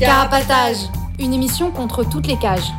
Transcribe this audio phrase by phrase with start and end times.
[0.00, 0.76] Carapatage,
[1.18, 2.72] une émission contre toutes les cages.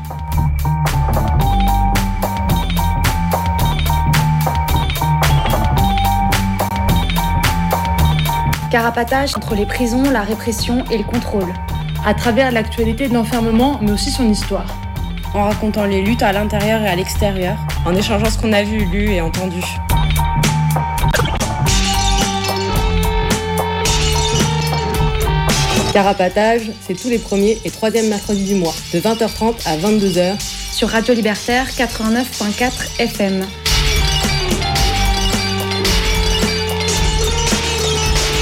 [8.69, 11.53] Carapatage contre les prisons, la répression et le contrôle.
[12.05, 14.67] À travers l'actualité de l'enfermement, mais aussi son histoire.
[15.33, 17.55] En racontant les luttes à l'intérieur et à l'extérieur.
[17.85, 19.61] En échangeant ce qu'on a vu, lu et entendu.
[25.93, 30.33] Carapatage, c'est tous les premiers et troisièmes mercredis du mois, de 20h30 à 22h.
[30.73, 33.45] Sur Radio Libertaire 89.4 FM.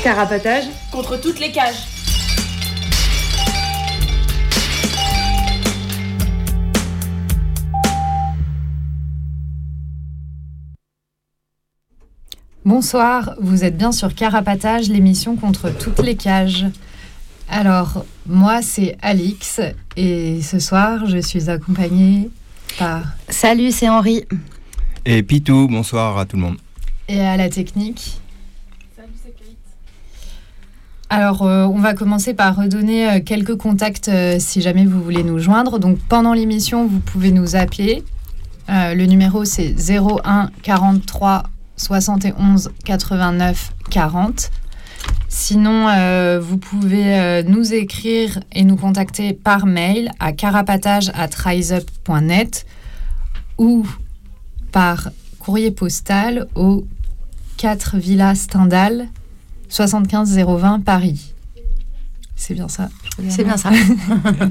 [0.04, 1.93] Carapatage contre toutes les cages.
[12.66, 16.66] Bonsoir, vous êtes bien sur Carapatage, l'émission contre toutes les cages.
[17.50, 19.60] Alors, moi, c'est Alix
[19.98, 22.30] et ce soir, je suis accompagnée
[22.80, 23.04] par.
[23.28, 24.24] Salut, c'est Henri.
[25.04, 26.56] Et Pitou, bonsoir à tout le monde.
[27.10, 28.22] Et à la technique.
[28.96, 29.58] Salut, c'est Kate.
[31.10, 35.24] Alors, euh, on va commencer par redonner euh, quelques contacts euh, si jamais vous voulez
[35.24, 35.80] nous joindre.
[35.80, 38.06] Donc, pendant l'émission, vous pouvez nous appeler.
[38.70, 41.44] le numéro, c'est 01 43
[41.78, 44.52] 71 89 40.
[45.28, 52.68] Sinon, euh, vous pouvez euh, nous écrire et nous contacter par mail à carapatage@riseup.net
[53.58, 53.88] ou
[54.72, 56.86] par courrier postal au
[57.58, 59.08] 4 Villa Stendhal
[59.70, 61.34] 75020 Paris.
[62.36, 62.90] C'est bien ça
[63.30, 63.72] C'est bien ça.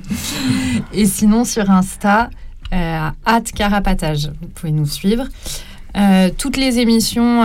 [0.93, 2.31] et sinon sur Insta
[2.73, 4.33] euh, à carapatage.
[4.41, 5.27] Vous pouvez nous suivre.
[6.39, 7.45] Toutes les émissions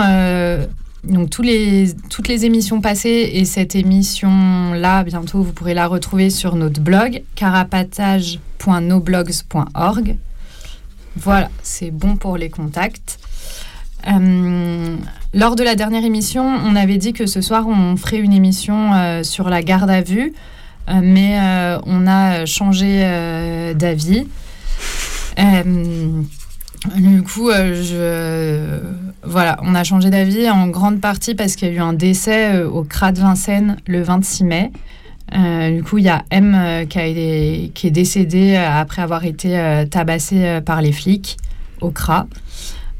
[1.04, 6.30] donc tous les, toutes les émissions passées et cette émission-là, bientôt, vous pourrez la retrouver
[6.30, 10.16] sur notre blog carapatage.noblogs.org.
[11.16, 13.18] Voilà, c'est bon pour les contacts.
[14.06, 14.96] Euh,
[15.34, 18.94] lors de la dernière émission, on avait dit que ce soir, on ferait une émission
[18.94, 20.34] euh, sur la garde à vue,
[20.88, 21.38] euh, mais
[21.86, 23.00] on a changé
[23.74, 24.26] d'avis.
[26.96, 28.80] Du coup, je,
[29.24, 32.54] voilà, on a changé d'avis en grande partie parce qu'il y a eu un décès
[32.54, 34.72] euh, au CRA de Vincennes le 26 mai.
[35.36, 40.60] Euh, du coup, il y a M euh, qui, est décédé après avoir été tabassé
[40.64, 41.36] par les flics
[41.80, 42.26] au CRA.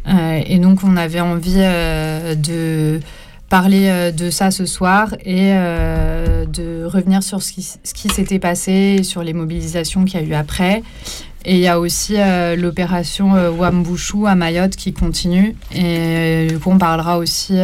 [0.06, 3.00] et donc, on avait envie de
[3.48, 9.22] parler de ça ce soir et de revenir sur ce qui, qui s'était passé, sur
[9.22, 10.82] les mobilisations qu'il y a eu après
[11.48, 15.56] et il y a aussi euh, l'opération euh, à Mayotte qui continue.
[15.72, 17.54] Et euh, du coup, on parlera aussi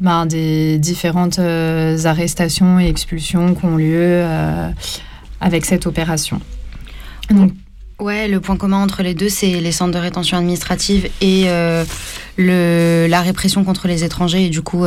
[0.00, 4.24] ben, des différentes arrestations et expulsions qui ont lieu
[5.40, 6.40] avec cette opération.
[7.28, 7.52] Donc,
[7.98, 11.46] Ouais, le point commun entre les deux, c'est les centres de rétention administrative et
[12.38, 14.46] la répression contre les étrangers.
[14.46, 14.84] Et du coup,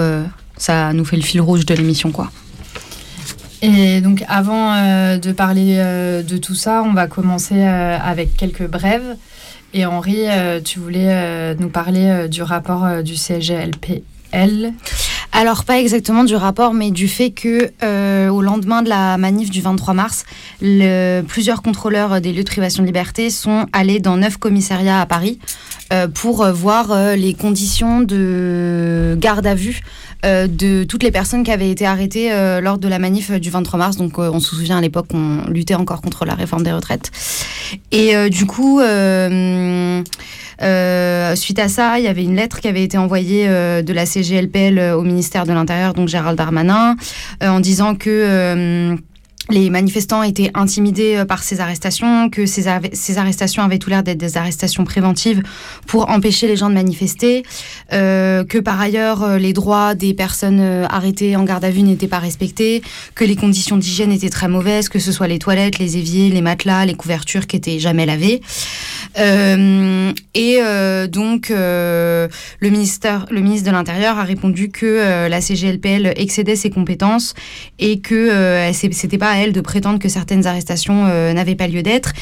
[0.55, 2.31] ça nous fait le fil rouge de l'émission, quoi.
[3.65, 8.37] Et donc avant euh, de parler euh, de tout ça, on va commencer euh, avec
[8.37, 9.15] quelques brèves.
[9.73, 10.27] Et Henri,
[10.63, 14.71] tu voulais nous parler du rapport du CGLPL
[15.37, 17.73] alors pas exactement du rapport, mais du fait que
[18.29, 20.23] au lendemain de la manif du 23 mars,
[21.27, 25.39] plusieurs contrôleurs des lieux de privation de liberté sont allés dans neuf commissariats à Paris
[26.13, 29.81] pour voir les conditions de garde à vue
[30.23, 33.77] de toutes les personnes qui avaient été arrêtées euh, lors de la manif du 23
[33.77, 33.97] mars.
[33.97, 37.11] Donc, euh, on se souvient à l'époque qu'on luttait encore contre la réforme des retraites.
[37.91, 38.85] Et du coup, suite
[41.59, 45.01] à ça, il y avait une lettre qui avait été envoyée de la CGLPL au
[45.01, 46.95] ministère de l'Intérieur, donc Gérald Darmanin,
[47.41, 48.97] en disant que
[49.49, 54.17] les manifestants étaient intimidés euh, par ces arrestations, que ces, arrestations avaient tout l'air d'être
[54.17, 55.43] des arrestations préventives
[55.87, 57.43] pour empêcher les gens de manifester,
[57.93, 62.07] euh, que par ailleurs euh, les droits des personnes arrêtées en garde à vue n'étaient
[62.07, 62.81] pas respectés,
[63.13, 66.41] que les conditions d'hygiène étaient très mauvaises, que ce soit les toilettes, les éviers, les
[66.41, 68.41] matelas, les couvertures qui étaient jamais lavées.
[69.17, 70.59] et
[71.09, 72.29] donc le
[72.61, 77.33] ministère, le ministre de l'Intérieur a répondu que la CGLPL excédait ses compétences
[77.79, 82.13] et que c'était pas elle de prétendre que certaines arrestations n'avaient pas lieu d'être.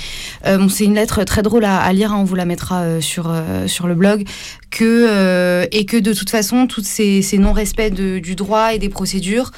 [0.45, 3.33] bon, c'est une lettre très drôle à, lire, hein, on vous la mettra sur,
[3.67, 8.89] sur le blog, et que de toute façon, tous ces, non-respects du droit et des
[8.89, 9.51] procédures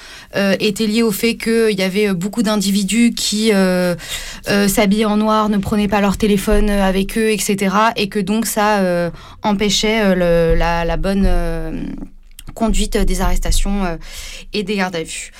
[0.60, 3.52] étaient liés au fait qu'il y avait beaucoup d'individus qui
[4.46, 7.76] s'habillaient en noir, ne prenaient pas leur téléphone avec eux, etc.
[7.96, 9.12] Et que donc ça
[9.44, 11.28] empêchait la, bonne
[12.56, 13.98] conduite des arrestations euh,
[14.54, 15.32] et des gardes à vue.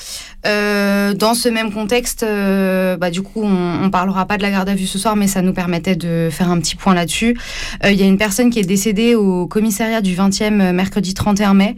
[0.46, 4.52] Euh, dans ce même contexte, euh, bah, du coup, on, on parlera pas de la
[4.52, 7.36] garde à vue ce soir, mais ça nous permettait de faire un petit point là-dessus.
[7.84, 11.76] Il y a une personne qui est décédée au commissariat du 20e mercredi 31 mai,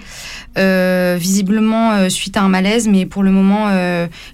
[1.17, 3.67] visiblement suite à un malaise, mais pour le moment,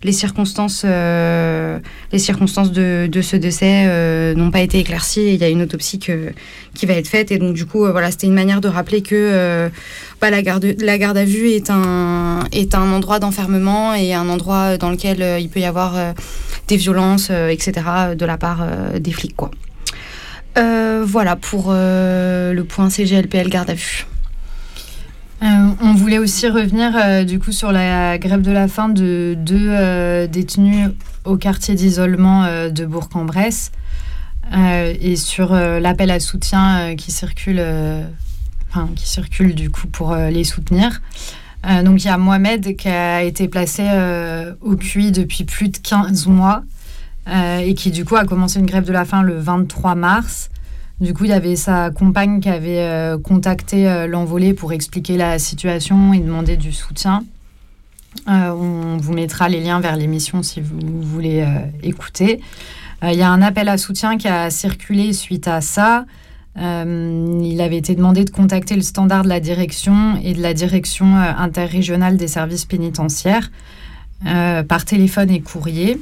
[0.03, 5.33] les circonstances, les circonstances de, ce décès n'ont pas été éclaircies.
[5.33, 8.27] Il y a une autopsie qui va être faite, et donc du coup, voilà, c'était
[8.27, 9.69] une manière de rappeler que
[10.29, 14.77] la, garde, la garde à vue est un, est un endroit d'enfermement et un endroit
[14.77, 16.13] dans lequel euh, il peut y avoir euh,
[16.67, 17.73] des violences, euh, etc.,
[18.15, 18.65] de la part
[18.99, 19.35] des flics.
[19.35, 19.51] Quoi.
[20.55, 24.05] voilà pour le point CGLPL garde à vue.
[25.41, 30.89] on voulait aussi revenir du coup sur la grève de la faim de deux détenus
[31.25, 33.71] au quartier d'isolement de Bourg-en-Bresse
[34.53, 37.61] et sur l'appel à soutien qui circule
[38.95, 41.01] qui circulent du coup pour euh, les soutenir.
[41.65, 45.69] Euh, donc il y a Mohamed qui a été placé euh, au QI depuis plus
[45.69, 46.63] de 15 mois
[47.25, 50.49] et qui du coup a commencé une grève de la faim le 23 mars.
[50.99, 56.11] Du coup, il y avait sa compagne qui avait contacté l'envolé pour expliquer la situation
[56.11, 57.23] et demander du soutien.
[58.27, 61.47] on vous mettra les liens vers l'émission si vous voulez
[61.81, 62.41] écouter.
[63.01, 66.03] Il y a un appel à soutien qui a circulé suite à ça.
[66.57, 70.53] Euh, il avait été demandé de contacter le standard de la direction et de la
[70.53, 73.49] direction euh, interrégionale des services pénitentiaires
[74.27, 75.99] euh, par téléphone et courrier.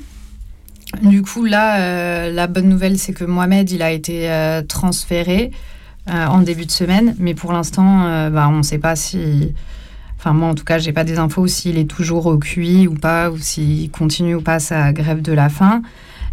[1.04, 4.30] Du coup, là, la bonne nouvelle, c'est que Mohamed, il a été
[4.68, 5.52] transféré
[6.06, 9.54] en début de semaine, mais pour l'instant, bah, on ne sait pas si...
[10.18, 12.96] Enfin, moi, en tout cas, j'ai pas des infos s'il est toujours au QI ou
[12.96, 15.82] pas, ou s'il continue ou pas sa grève de la faim.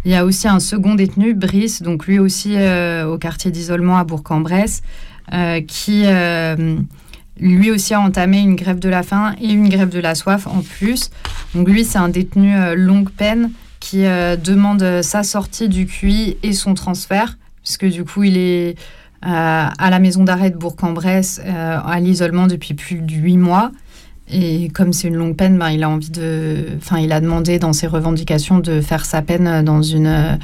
[0.05, 3.97] Il y a aussi un second détenu, Brice, donc lui aussi euh, au quartier d'isolement
[3.97, 4.81] à Bourg-en-Bresse,
[5.33, 6.77] euh, qui euh,
[7.39, 10.47] lui aussi a entamé une grève de la faim et une grève de la soif
[10.47, 11.09] en plus.
[11.53, 13.51] Donc lui, c'est un détenu longue peine
[13.81, 18.75] qui demande sa sortie du QI et son transfert, puisque du coup, il est
[19.21, 23.71] à la maison d'arrêt de Bourg-en-Bresse à l'isolement depuis plus de huit mois.
[24.31, 27.57] Et comme c'est une longue peine, ben, il a envie de, enfin, il a demandé
[27.57, 30.35] dans ses revendications de faire sa peine dans une euh,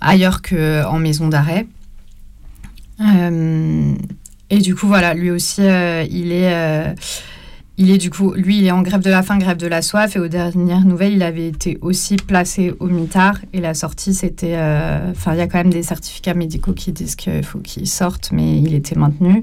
[0.00, 1.66] ailleurs que en maison d'arrêt.
[3.00, 3.94] Euh,
[4.50, 6.94] et du coup, voilà, lui aussi, euh, il est,
[7.76, 9.82] il est du coup, lui, il est en grève de la faim, grève de la
[9.82, 10.14] soif.
[10.14, 13.38] Et aux dernières nouvelles, il avait été aussi placé au mitard.
[13.52, 14.56] Et la sortie, c'était,
[15.10, 18.30] enfin, il y a quand même des certificats médicaux qui disent qu'il faut qu'il sorte,
[18.30, 19.42] mais il était maintenu.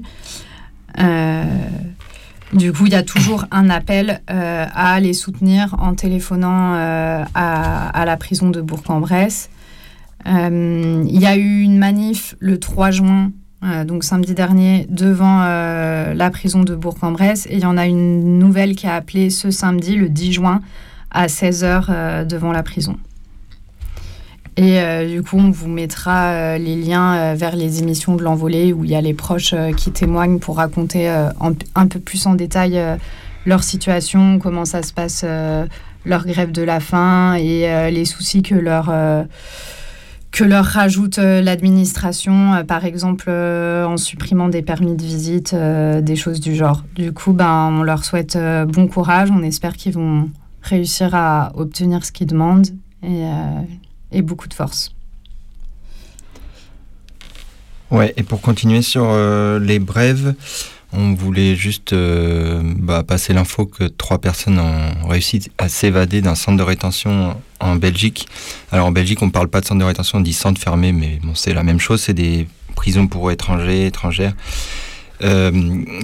[2.52, 7.24] Du coup, il y a toujours un appel euh, à les soutenir en téléphonant euh,
[7.34, 9.50] à, la prison de Bourg-en-Bresse.
[10.26, 13.32] Euh, il y a eu une manif le 3 juin,
[13.86, 17.46] donc samedi dernier, devant la prison de Bourg-en-Bresse.
[17.46, 20.60] Et il y en a une nouvelle qui a appelé ce samedi, le 10 juin,
[21.10, 22.96] à 16h devant la prison.
[24.60, 28.22] Et euh, du coup, on vous mettra euh, les liens euh, vers les émissions de
[28.22, 32.34] l'envolée où il y a les proches qui témoignent pour raconter un peu plus en
[32.34, 32.78] détail
[33.46, 35.24] leur situation, comment ça se passe,
[36.04, 38.86] leur grève de la faim et les soucis que leur
[40.64, 46.84] rajoute l'administration, par exemple en supprimant des permis de visite, des choses du genre.
[46.94, 50.28] Du coup, ben, on leur souhaite bon courage, on espère qu'ils vont
[50.60, 52.68] réussir à obtenir ce qu'ils demandent
[54.12, 54.92] et beaucoup de force.
[57.90, 60.34] Ouais, et pour continuer sur euh, les brèves,
[60.92, 66.36] on voulait juste euh, bah, passer l'info que trois personnes ont réussi à s'évader d'un
[66.36, 68.28] centre de rétention en Belgique.
[68.70, 70.92] Alors en Belgique, on ne parle pas de centre de rétention, on dit centre fermé,
[70.92, 74.34] mais bon, c'est la même chose, c'est des prisons pour étrangers, étrangères,
[75.22, 75.50] euh,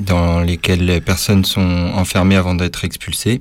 [0.01, 3.41] dans lesquelles les personnes sont enfermées avant d'être expulsées.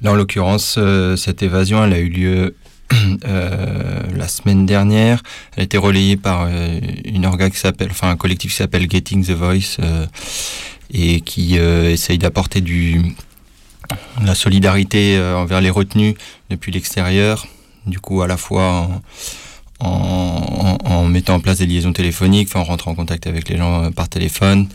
[0.00, 0.78] Là, en l'occurrence,
[1.16, 2.54] cette évasion, elle a eu lieu
[3.24, 5.22] euh, la semaine dernière.
[5.54, 8.90] Elle a été relayée par euh, une orga qui s'appelle, enfin un collectif qui s'appelle
[8.90, 10.06] Getting the Voice euh,
[10.92, 13.00] et qui essaye d'apporter du
[14.24, 16.14] la solidarité envers les retenus
[16.48, 17.46] depuis l'extérieur.
[17.86, 18.88] Du coup, à la fois
[19.78, 23.90] en, en, mettant en place des liaisons téléphoniques, en rentrant en contact avec les gens
[23.92, 24.68] par téléphone,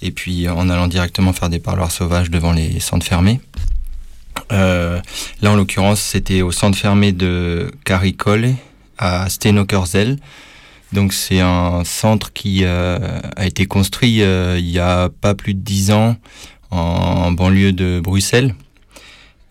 [0.00, 3.40] et puis en allant directement faire des parloirs sauvages devant les centres fermés.
[4.50, 5.02] Là,
[5.44, 8.50] en l'occurrence, c'était au centre fermé de Caricole
[8.98, 10.18] à Stenokerzel.
[10.92, 15.92] Donc c'est un centre qui a été construit il y a pas plus de dix
[15.92, 16.16] ans
[16.70, 18.54] en, banlieue de Bruxelles.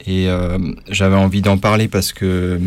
[0.06, 0.28] Et
[0.90, 2.60] j'avais envie d'en parler parce que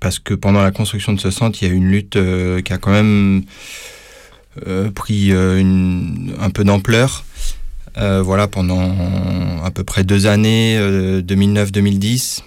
[0.00, 2.18] parce que pendant la construction de ce centre, il y a une lutte
[2.64, 3.44] qui a quand même
[4.66, 5.62] euh, pris euh,
[6.40, 7.25] un peu d'ampleur.
[7.98, 8.92] Euh, voilà, pendant
[9.64, 12.42] à peu près deux années, 2009-2010,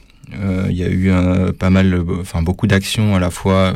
[0.69, 1.11] il y a eu
[1.53, 3.73] pas mal, enfin beaucoup d'actions à la fois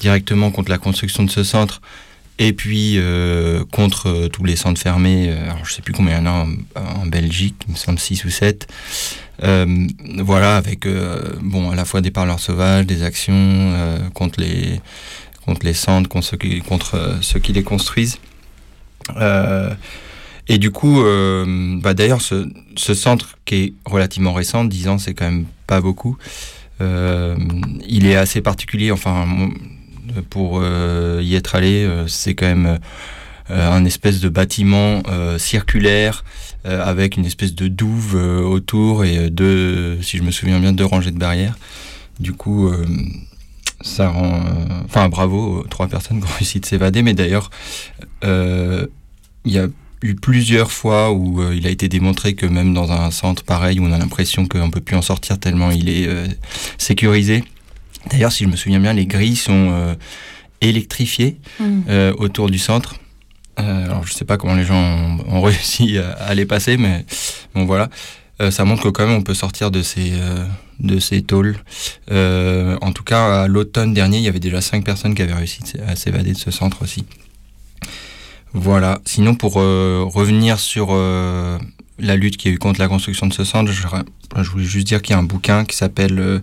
[0.00, 1.80] directement contre la construction de ce centre
[2.38, 3.00] et puis
[3.72, 5.32] contre tous les centres fermés.
[5.32, 8.26] alors je sais plus combien il y en a en, Belgique, il me semble 6
[8.26, 8.68] ou 7.
[9.40, 13.72] voilà, avec à la fois des parleurs sauvages, des actions
[14.12, 18.18] contre les centres, contre euh, ceux qui les construisent.
[20.48, 24.88] Euh, et du coup, euh, bah d'ailleurs, ce, ce, centre qui est relativement récent, 10
[24.88, 26.16] ans, c'est quand même pas beaucoup.
[26.80, 28.90] il est assez particulier.
[28.90, 29.26] Enfin,
[30.30, 32.78] pour y être allé, c'est quand même
[33.48, 35.02] un espèce de bâtiment
[35.38, 36.24] circulaire
[36.64, 41.12] avec une espèce de douve autour et deux, si je me souviens bien, deux rangées
[41.12, 41.56] de barrières.
[42.20, 42.70] Du coup,
[43.80, 44.34] ça rend.
[44.34, 47.02] Euh, enfin, bravo aux trois personnes qui ont réussi de s'évader.
[47.02, 47.50] Mais d'ailleurs,
[48.24, 48.86] euh,
[49.44, 49.68] il y a
[50.02, 53.80] eu plusieurs fois où euh, il a été démontré que même dans un centre pareil,
[53.80, 56.08] où on a l'impression qu'on ne peut plus en sortir tellement il est
[56.78, 57.44] sécurisé.
[58.10, 59.96] D'ailleurs, si je me souviens bien, les grilles sont
[60.60, 62.12] électrifiées mmh.
[62.18, 62.94] autour du centre.
[63.56, 67.04] alors, je ne sais pas comment les gens ont, réussi à, les passer, mais
[67.54, 67.90] bon, voilà.
[68.50, 70.12] ça montre que quand même on peut sortir de ces,
[70.80, 71.56] de ces tôles.
[72.10, 75.34] Euh, en tout cas, à l'automne dernier, il y avait déjà cinq personnes qui avaient
[75.34, 77.04] réussi à s'évader de ce centre aussi.
[78.58, 79.00] Voilà.
[79.04, 81.58] Sinon, pour euh, revenir sur euh,
[81.98, 83.86] la lutte qui a eu contre la construction de ce centre, je,
[84.42, 86.42] je voulais juste dire qu'il y a un bouquin qui s'appelle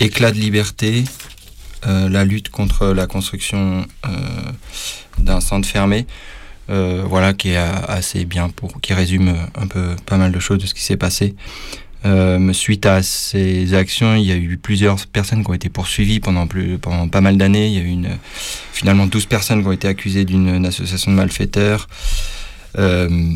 [0.00, 1.04] Éclat de liberté,
[1.86, 3.86] la lutte contre la construction
[5.16, 6.06] d'un centre fermé.
[6.68, 10.66] voilà, qui est assez bien pour, qui résume un peu pas mal de choses de
[10.66, 11.34] ce qui s'est passé.
[12.06, 16.20] Euh, suite à ces actions, il y a eu plusieurs personnes qui ont été poursuivies
[16.20, 17.68] pendant, plus, pendant pas mal d'années.
[17.68, 18.16] Il y a eu une,
[18.72, 21.88] finalement 12 personnes qui ont été accusées d'une association de malfaiteurs
[22.78, 23.32] euh,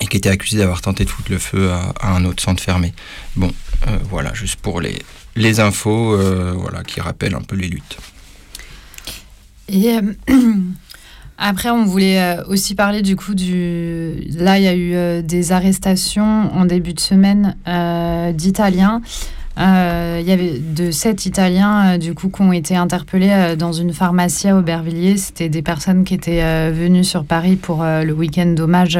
[0.00, 2.92] et qui étaient accusées d'avoir tenté de foutre le feu à, un autre centre fermé.
[3.36, 3.52] Bon,
[3.86, 5.00] euh, voilà, juste pour les,
[5.36, 6.16] les infos
[6.56, 7.96] voilà, qui rappellent un peu les luttes.
[9.68, 9.96] Et
[11.38, 14.28] Après, on voulait euh, aussi parler du coup du.
[14.38, 19.00] Là, il y a eu euh, des arrestations en début de semaine euh, d'Italiens.
[19.56, 24.48] Il y avait de sept Italiens du coup qui ont été interpellés dans une pharmacie
[24.48, 25.16] à Aubervilliers.
[25.16, 28.98] C'était des personnes qui étaient venues sur Paris pour le week-end d'hommage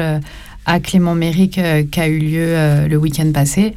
[0.65, 1.59] à Clément Méric
[1.91, 3.75] qui a eu lieu le week-end passé.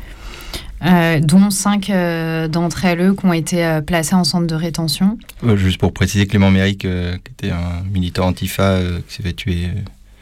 [0.84, 5.18] Euh, dont cinq euh, d'entre elles qui ont été euh, placées en centre de rétention.
[5.56, 9.68] juste pour préciser, Clément Méric, qui était un militant antifa qui s'est fait tuer.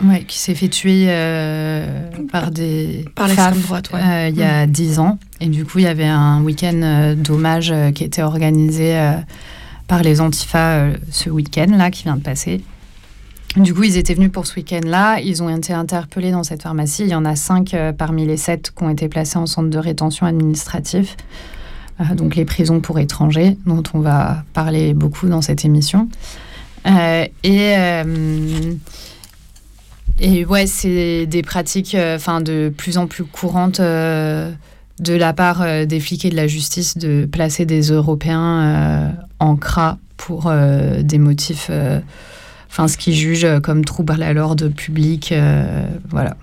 [0.05, 1.07] Ouais, qui s'est fait tuer
[2.31, 4.71] par des par femmes droite, il y a mm.
[4.71, 5.19] dix ans.
[5.41, 8.99] Et du coup, il y avait un week-end d'hommage qui était organisé
[9.89, 12.63] par les antifas ce week-end-là qui vient de passer.
[13.57, 15.21] Du coup, ils étaient venus pour ce week-end-là.
[15.21, 17.05] Ils ont été interpellés dans cette pharmacie.
[17.05, 19.71] Il y en a cinq euh, parmi les sept qui ont été placés en centre
[19.71, 21.17] de rétention administratif.
[22.01, 26.09] Euh, donc les prisons pour étrangers, dont on va parler beaucoup dans cette émission.
[26.87, 27.75] Euh, et,
[30.45, 34.53] ouais, c'est des pratiques enfin de plus en plus courantes de
[35.01, 40.51] la part des flics et de la justice de placer des Européens en CRA pour
[41.03, 41.71] des motifs
[42.77, 46.37] enfin ce qu'ils jugent euh, comme trouble à l'ordre public, euh, voilà.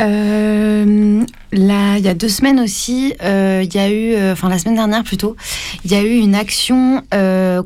[0.00, 5.04] Euh, il y a deux semaines aussi, il y a eu, enfin la semaine dernière
[5.04, 5.36] plutôt,
[5.84, 7.02] il y a eu une action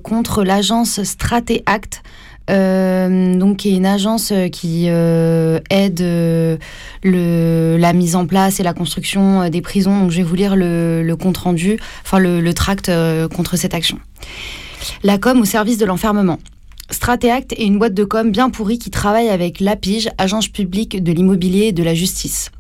[0.02, 2.02] contre l'agence Stratéact,
[2.49, 6.59] donc qui est une agence qui aide
[7.02, 9.99] la mise en place et la construction des prisons.
[9.99, 12.93] Donc je vais vous lire le, compte rendu, enfin le, le tract
[13.35, 13.99] contre cette action.
[15.02, 16.38] La com au service de l'enfermement.
[16.90, 21.12] Stratéact est une boîte de com bien pourrie qui travaille avec l'APIGE, agence publique de
[21.12, 22.50] l'immobilier et de la justice.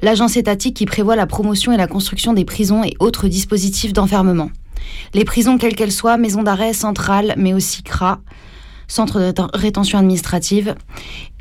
[0.00, 4.50] L'agence étatique qui prévoit la promotion et la construction des prisons et autres dispositifs d'enfermement.
[5.12, 8.20] Les prisons, quelles qu'elles soient, maisons d'arrêt, centrales, mais aussi CRA,
[8.86, 10.74] centre de rétention administrative,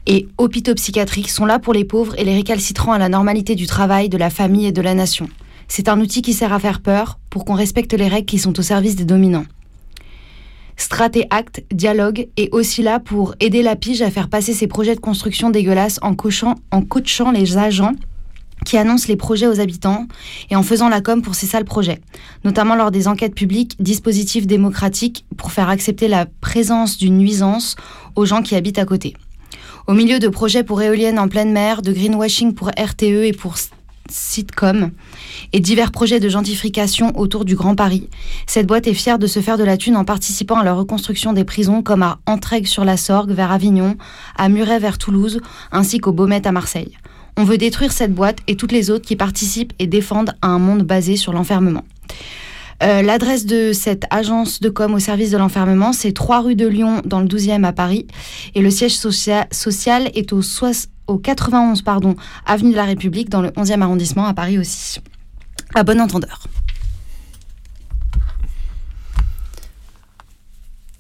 [0.05, 3.67] et hôpitaux psychiatriques sont là pour les pauvres et les récalcitrants à la normalité du
[3.67, 5.29] travail, de la famille et de la nation.
[5.69, 8.57] C'est un outil qui sert à faire peur pour qu'on respecte les règles qui sont
[8.59, 9.45] au service des dominants.
[10.77, 14.95] Straté Act, Dialogue est aussi là pour aider la pige à faire passer ses projets
[14.95, 16.83] de construction dégueulasses en, coachant, en
[17.31, 17.93] les agents
[18.65, 20.07] qui annonce les projets aux habitants
[20.49, 21.99] et en faisant la com pour ces sales projets,
[22.43, 27.75] notamment lors des enquêtes publiques, dispositifs démocratiques pour faire accepter la présence d'une nuisance
[28.15, 29.15] aux gens qui habitent à côté.
[29.87, 33.55] Au milieu de projets pour éoliennes en pleine mer, de greenwashing pour RTE et pour
[34.11, 34.91] sitcom
[35.53, 38.09] et divers projets de gentrification autour du Grand Paris.
[38.45, 41.33] Cette boîte est fière de se faire de la thune en participant à la reconstruction
[41.33, 43.95] des prisons comme à Entraigue sur la Sorgue vers Avignon,
[44.35, 46.97] à Muret vers Toulouse, ainsi qu'au Baumette à Marseille.
[47.37, 50.59] On veut détruire cette boîte et toutes les autres qui participent et défendent à un
[50.59, 51.83] monde basé sur l'enfermement.
[52.83, 56.67] Euh, l'adresse de cette agence de com au service de l'enfermement, c'est 3 rue de
[56.67, 58.07] Lyon dans le 12e à Paris.
[58.53, 60.41] Et le siège social est au,
[61.07, 62.15] au 91 pardon,
[62.45, 64.99] avenue de la République dans le 11e arrondissement à Paris aussi.
[65.73, 66.43] À bon entendeur.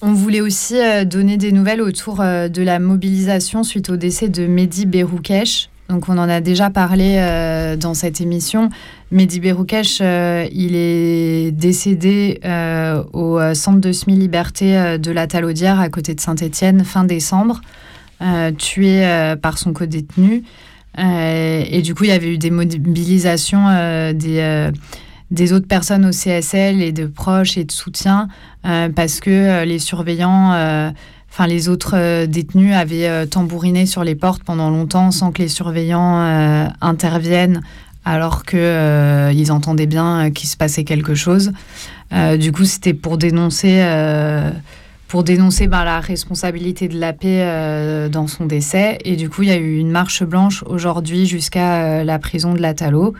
[0.01, 4.29] On voulait aussi euh, donner des nouvelles autour euh, de la mobilisation suite au décès
[4.29, 5.69] de Mehdi Beroukesh.
[5.89, 8.69] Donc on en a déjà parlé euh, dans cette émission.
[9.11, 12.39] Mehdi Beroukesh, il est décédé
[13.13, 17.61] au centre de semi-liberté de la Talaudière à côté de Saint-Étienne fin décembre,
[18.57, 20.43] tué par son co-détenu.
[20.97, 23.67] et du coup, il y avait eu des mobilisations
[24.11, 24.71] des
[25.31, 28.27] des autres personnes au CSL et de proches et de soutien
[28.65, 30.89] euh, parce que euh, les surveillants, euh,
[31.37, 36.17] enfin les autres détenus avaient tambouriné sur les portes pendant longtemps sans que les surveillants
[36.81, 37.61] interviennent
[38.05, 41.51] alors qu'ils entendaient bien qu'il se passait quelque chose.
[42.39, 43.85] du coup, c'était pour dénoncer
[45.07, 48.97] pour dénoncer ben, la responsabilité de la paix dans son décès.
[49.05, 52.61] Et du coup, il y a eu une marche blanche aujourd'hui jusqu'à la prison de
[52.61, 53.13] la Talo.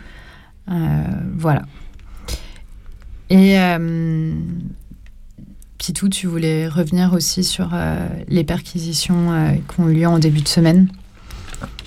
[0.66, 1.62] voilà.
[3.30, 4.32] Et euh,
[5.78, 10.40] Pitou, tu voulais revenir aussi sur euh, les perquisitions euh, qui ont lieu en début
[10.42, 10.88] de semaine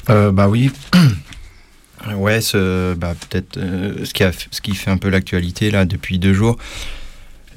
[0.08, 0.72] Bah oui.
[2.16, 3.60] ouais, ce, bah, peut-être
[4.04, 6.58] ce, qui a, ce qui fait un peu l'actualité là depuis deux jours.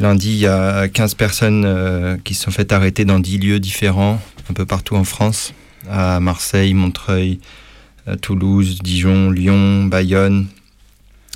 [0.00, 4.20] Lundi, il y a 15 personnes qui se sont faites arrêter dans 10 lieux différents,
[4.50, 5.54] un peu partout en France,
[5.88, 7.38] à Marseille, Montreuil,
[8.20, 10.48] Toulouse, Dijon, Lyon, Bayonne,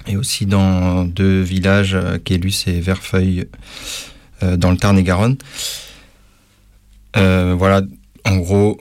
[0.08, 3.44] et aussi dans deux villages, euh, Quélus et Verfeuille, euh,
[4.42, 5.36] dans le Tarn-et-Garonne.
[7.16, 7.82] Euh, voilà,
[8.24, 8.78] en gros,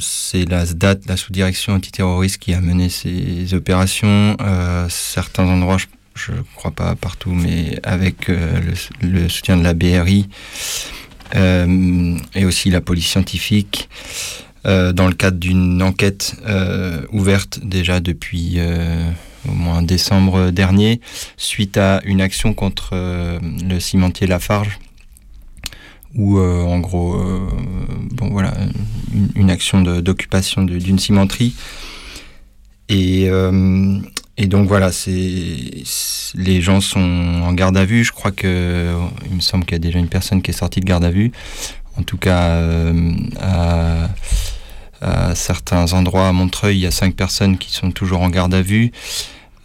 [0.00, 4.36] c'est la SDAT, la sous-direction antiterroriste, qui a mené ces opérations.
[4.88, 5.78] certains endroits,
[6.14, 10.28] je ne crois pas partout, mais avec le, soutien de la BRI
[11.34, 13.88] et aussi la police scientifique.
[14.64, 16.36] dans le cadre d'une enquête
[17.12, 18.58] ouverte déjà depuis
[19.48, 21.00] au moins décembre dernier,
[21.36, 24.78] suite à une action contre euh, le cimentier Lafarge,
[26.14, 27.48] où euh, en gros, euh,
[28.12, 28.54] bon voilà,
[29.34, 31.54] une, action d'occupation d'une cimenterie.
[32.88, 33.28] Et,
[34.36, 35.14] et donc voilà, c'est
[36.34, 36.98] les gens sont
[37.44, 38.02] en garde à vue.
[38.02, 38.92] Je crois que
[39.30, 41.10] il me semble qu'il y a déjà une personne qui est sortie de garde à
[41.12, 41.30] vue.
[41.96, 42.60] En tout cas,
[45.00, 48.54] à certains endroits à Montreuil, il y a cinq personnes qui sont toujours en garde
[48.54, 48.92] à vue.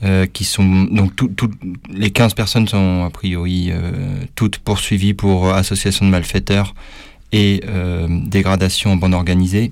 [0.03, 1.31] Euh, qui sont donc tout,
[1.89, 3.91] les 15 personnes sont a priori euh,
[4.35, 6.75] toutes poursuivies pour association de malfaiteurs
[7.31, 9.71] et euh, dégradation en bande organisée,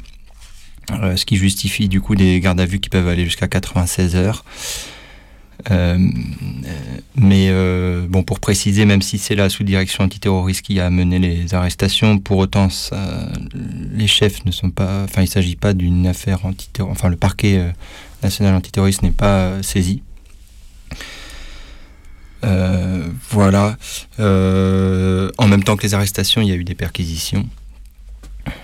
[0.89, 4.45] ce qui justifie du coup des gardes à vue qui peuvent aller jusqu'à 96 heures.
[7.15, 7.51] Mais
[8.07, 12.37] bon, pour préciser, même si c'est la sous-direction antiterroriste qui a mené les arrestations, pour
[12.37, 12.67] autant,
[13.91, 15.03] les chefs ne sont pas.
[15.03, 16.99] Enfin, il ne s'agit pas d'une affaire antiterroriste.
[16.99, 17.73] Enfin, le parquet
[18.21, 20.01] national antiterroriste n'est pas saisi.
[22.43, 23.77] Euh, voilà.
[24.19, 27.47] Euh, en même temps que les arrestations, il y a eu des perquisitions.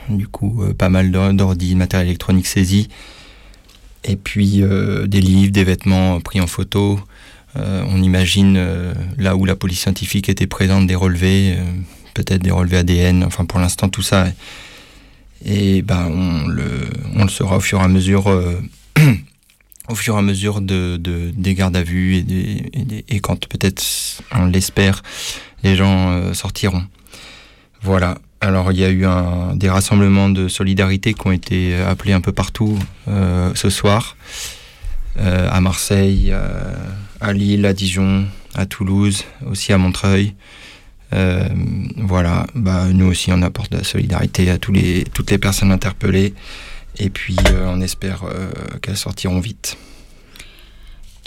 [0.09, 2.89] Du coup, euh, pas mal d'ordi, matériel électronique saisi.
[4.09, 4.63] Et puis
[5.05, 6.99] des livres, des vêtements pris en photo.
[7.55, 8.59] on imagine
[9.17, 11.55] là où la police scientifique était présente des relevés,
[12.15, 13.23] peut-être des relevés ADN.
[13.23, 14.27] Enfin, pour l'instant, tout ça.
[15.45, 18.25] Et ben, on le, on le saura au fur et à mesure
[19.89, 23.83] au fur et à mesure de, des gardes à vue et, et, quand peut-être,
[24.31, 25.01] on l'espère,
[25.63, 26.83] les gens euh, sortiront.
[27.81, 28.17] Voilà.
[28.41, 32.21] Alors il y a eu un, des rassemblements de solidarité qui ont été appelés un
[32.21, 34.15] peu partout euh, ce soir,
[35.19, 36.33] euh, à Marseille,
[37.19, 38.25] à Lille, à Dijon,
[38.55, 40.33] à Toulouse, aussi à Montreuil.
[41.97, 45.71] voilà, bah, nous aussi on apporte de la solidarité à tous les, toutes les personnes
[45.71, 46.33] interpellées.
[46.99, 49.77] Et puis, euh, on espère euh, qu'elles sortiront vite.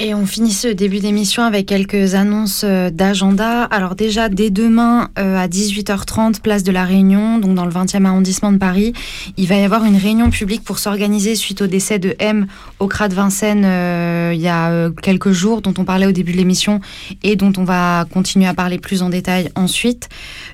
[0.04, 3.62] Et on finit ce début d'émission avec quelques annonces euh, d'agenda.
[3.62, 8.04] Alors déjà, dès demain euh, à 18h30, place de la Réunion, donc dans le 20e
[8.04, 8.94] arrondissement de Paris,
[9.36, 12.48] il va y avoir une réunion publique pour s'organiser suite au décès de M
[12.80, 16.32] au CRA de Vincennes euh, il y a quelques jours, dont on parlait au début
[16.32, 16.80] de l'émission
[17.22, 20.08] et dont on va continuer à parler plus en détail ensuite.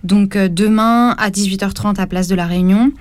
[0.05, 2.93] Donc demain à 18h30 à place de la Réunion.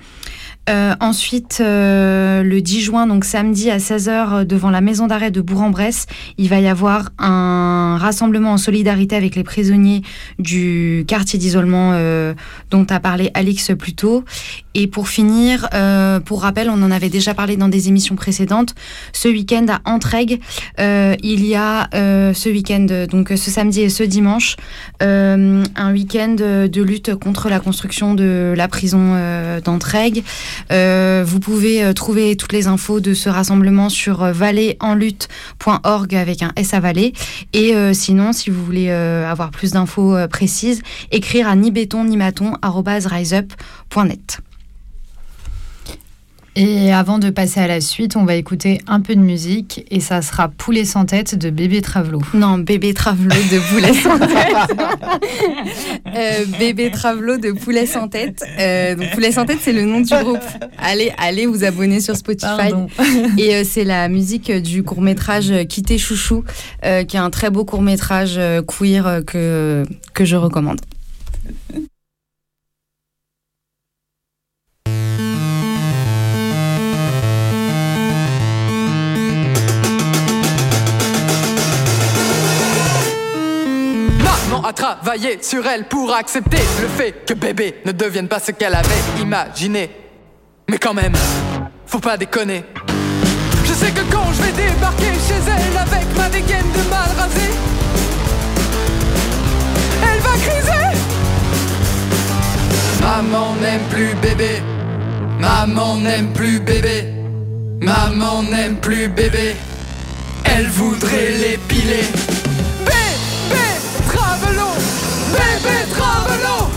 [0.68, 5.30] Euh, ensuite, euh, le 10 juin, donc samedi à 16h, euh, devant la maison d'arrêt
[5.30, 10.02] de Bourg-en-Bresse, il va y avoir un rassemblement en solidarité avec les prisonniers
[10.38, 11.78] du quartier d'isolement
[12.70, 14.24] dont a parlé Alix plus tôt.
[14.80, 15.68] Et pour finir,
[16.24, 18.76] pour rappel, on en avait déjà parlé dans des émissions précédentes,
[19.12, 20.40] ce week-end à Entraigues,
[20.78, 24.54] il y a ce week-end, donc ce samedi et ce dimanche,
[25.00, 29.16] un week-end de lutte contre la construction de la prison
[29.64, 30.22] d'Entraigues.
[30.72, 36.42] Euh, vous pouvez euh, trouver toutes les infos de ce rassemblement sur euh, valéenlutte.org avec
[36.42, 37.12] un S à Valais.
[37.52, 42.18] Et sinon, si vous voulez avoir plus d'infos précises, écrire à ni ni.
[46.60, 50.00] Et avant de passer à la suite, on va écouter un peu de musique et
[50.00, 52.20] ça sera Poulet sans tête de Bébé Travelo.
[52.34, 54.28] Non, Bébé Travelo de Poulet sans tête.
[56.16, 58.42] Euh, bébé Travelo de Poulet sans tête.
[58.58, 60.38] Euh, donc Poulet sans tête, c'est le nom du groupe.
[60.78, 62.72] Allez, allez vous abonner sur Spotify.
[63.38, 66.44] Et euh, c'est la musique du court métrage Quitter Chouchou,
[66.82, 70.80] qui est un très beau court métrage queer que, que je recommande.
[84.68, 88.74] À travailler sur elle pour accepter le fait que bébé ne devienne pas ce qu'elle
[88.74, 89.90] avait imaginé.
[90.68, 91.14] Mais quand même,
[91.86, 92.64] faut pas déconner.
[93.64, 97.48] Je sais que quand je vais débarquer chez elle avec ma dégaine de mal rasé,
[100.02, 100.98] elle va criser.
[103.00, 104.62] Maman n'aime plus bébé.
[105.40, 107.04] Maman n'aime plus bébé.
[107.80, 109.56] Maman n'aime plus bébé.
[110.44, 112.04] Elle voudrait l'épiler.
[113.48, 113.87] Travelo,
[115.62, 116.68] bébé Travelo,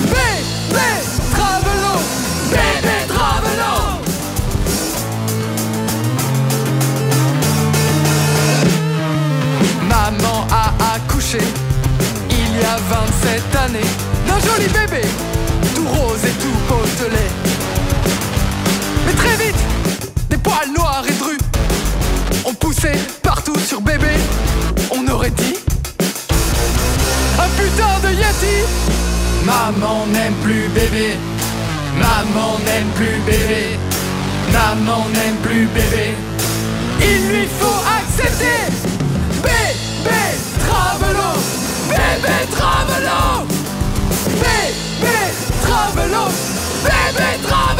[0.00, 0.90] bébé
[1.32, 1.94] Travelo,
[2.50, 3.72] bébé Travelo.
[9.88, 11.38] Maman a accouché
[12.30, 13.80] il y a 27 années
[14.26, 15.02] d'un joli bébé,
[15.74, 17.26] tout rose et tout potelé.
[19.06, 19.60] Mais très vite,
[20.30, 21.38] des poils noirs et drus
[22.44, 24.16] ont poussé partout sur bébé.
[24.90, 25.56] On aurait dit
[27.62, 28.56] putain de Yeti.
[29.44, 31.16] Maman n'aime plus bébé.
[31.98, 33.78] Maman n'aime plus bébé.
[34.52, 36.06] Maman n'aime plus bébé.
[37.00, 38.60] Il lui faut accepter.
[39.46, 40.22] Bébé
[40.64, 41.30] Travelo
[41.88, 43.46] Bébé Travelo
[44.42, 45.18] Bébé
[45.64, 46.24] Travelo
[46.84, 47.71] Bébé Travelo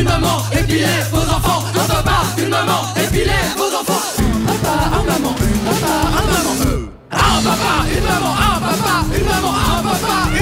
[0.00, 1.62] une maman, épilez vos enfants.
[1.74, 4.00] Un papa, une maman, épilez vos enfants.
[4.18, 6.54] Un papa, un maman, un papa, un maman.
[7.12, 10.39] Un papa, une maman, un papa, une maman, un papa,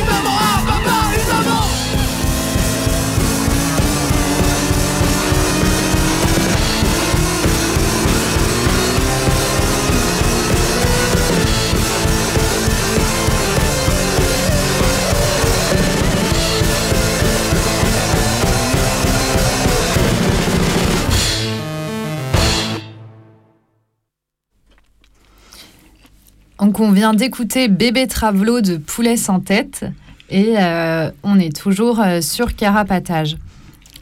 [26.80, 29.84] on vient d'écouter Bébé Travelo de Poulet sans tête
[30.28, 33.36] et euh, on est toujours euh, sur Carapatage.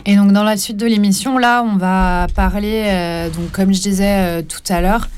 [0.05, 3.81] Et donc dans la suite de l'émission, là, on va parler, euh, donc comme je
[3.81, 5.09] disais tout à l'heure,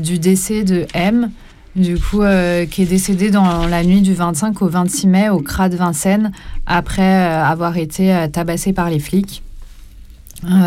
[0.00, 1.30] du décès de M,
[1.76, 2.20] du coup,
[2.70, 6.30] qui est décédé dans la nuit du 25 au 26 mai au CRA de Vincennes
[6.66, 9.42] après avoir été tabassé par les flics.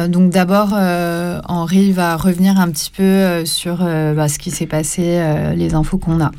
[0.07, 5.21] Donc d'abord, Henri va revenir un petit peu sur bah, ce qui s'est passé,
[5.55, 6.31] les infos qu'on a.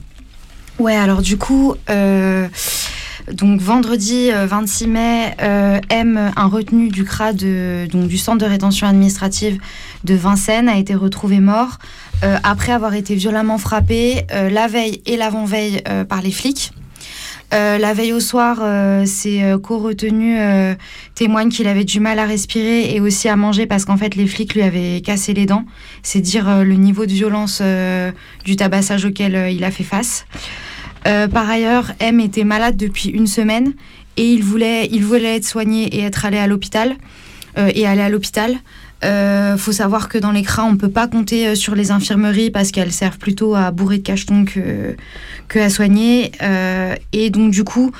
[0.79, 1.75] Ouais, alors du coup,
[3.33, 8.47] donc vendredi 26 euh, mai, euh, M, un retenu du CRA donc du centre de
[8.47, 9.59] rétention administrative
[10.05, 11.79] de Vincennes, a été retrouvé mort
[12.25, 16.73] euh, après avoir été violemment frappé la veille et l'avant-veille par les flics.
[17.53, 18.59] La veille au soir,
[19.07, 20.39] ses co-retenus
[21.15, 24.27] témoignent qu'il avait du mal à respirer et aussi à manger parce qu'en fait les
[24.27, 25.65] flics lui avaient cassé les dents.
[26.03, 27.61] C'est dire le niveau de violence
[28.45, 30.27] du tabassage auquel il a fait face.
[31.07, 33.75] Euh, par ailleurs, M était malade depuis une semaine
[34.17, 36.97] et il voulait, il voulait être soigné et être allé à l'hôpital
[37.59, 38.57] euh, et aller à l'hôpital.
[39.05, 42.51] Euh, faut savoir que dans les CRA, on peut pas compter euh, sur les infirmeries
[42.51, 44.97] parce qu'elles servent plutôt à bourrer de cachetons que,
[45.59, 46.33] à soigner.
[47.13, 47.91] et donc du coup,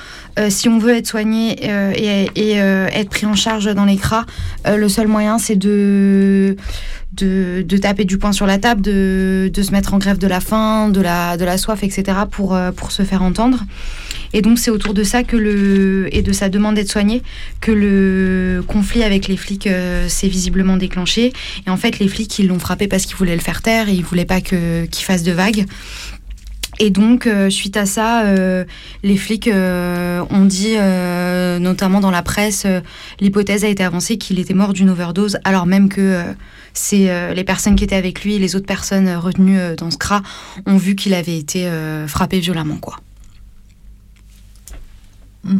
[0.49, 1.59] si on veut être soigné
[1.95, 4.25] et, et être pris en charge dans les CRA,
[4.65, 6.55] le seul moyen c'est de
[7.13, 10.27] de, de, taper du poing sur la table, de, de, se mettre en grève de
[10.27, 12.19] la faim, de la, de la soif, etc.
[12.29, 13.65] pour, euh, pour se faire entendre.
[14.33, 17.21] Et donc c'est autour de ça que le et de sa demande d'être soigné
[17.59, 21.33] que le conflit avec les flics euh, s'est visiblement déclenché.
[21.67, 23.93] Et en fait, les flics ils l'ont frappé parce qu'ils voulaient le faire taire et
[23.93, 25.65] ils voulaient pas qu'il fasse de vagues.
[26.79, 28.23] Et donc, euh, suite à ça,
[29.03, 30.75] les flics ont dit,
[31.59, 32.65] notamment dans la presse,
[33.19, 36.23] l'hypothèse a été avancée qu'il était mort d'une overdose, alors même que
[36.73, 39.75] c'est euh, les personnes qui étaient avec lui et les autres personnes euh, retenues euh,
[39.75, 40.21] dans ce CRA
[40.65, 41.69] ont vu qu'il avait été
[42.07, 42.77] frappé violemment.
[42.77, 42.97] Quoi.
[45.43, 45.59] Mm.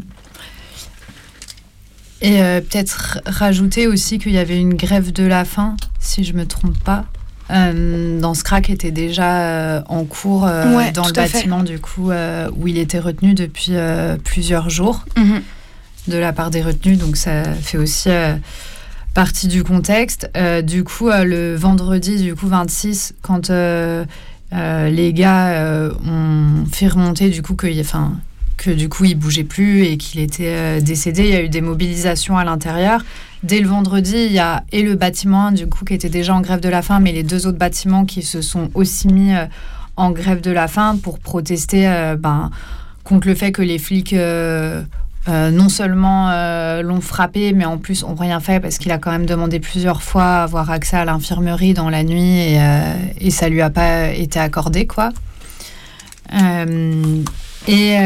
[2.23, 6.45] Et peut-être rajouter aussi qu'il y avait une grève de la faim, si je me
[6.45, 7.05] trompe pas,
[7.49, 12.77] dans ce CRA qui était déjà en cours dans le bâtiment du coup où il
[12.77, 13.73] était retenu depuis
[14.23, 15.41] plusieurs jours mm-hmm.
[16.09, 16.99] de la part des retenus.
[16.99, 18.09] Donc ça fait aussi
[19.13, 20.29] partie du contexte.
[20.37, 24.05] Euh, du coup, euh, le vendredi, du coup 26, quand euh,
[24.51, 28.13] les gars ont fait remonter du coup que, enfin,
[28.57, 31.61] que du coup il bougeait plus et qu'il était décédé, il y a eu des
[31.61, 33.03] mobilisations à l'intérieur.
[33.43, 36.41] Dès le vendredi, il y a et le bâtiment du coup qui était déjà en
[36.41, 39.31] grève de la faim, mais les deux autres bâtiments qui se sont aussi mis
[39.95, 42.51] en grève de la faim pour protester ben,
[43.05, 44.13] contre le fait que les flics
[45.27, 48.97] euh, non seulement euh, l'ont frappé, mais en plus ont rien fait parce qu'il a
[48.97, 53.29] quand même demandé plusieurs fois avoir accès à l'infirmerie dans la nuit et, euh, et,
[53.29, 55.11] ça lui a pas été accordé, quoi.
[57.67, 57.97] et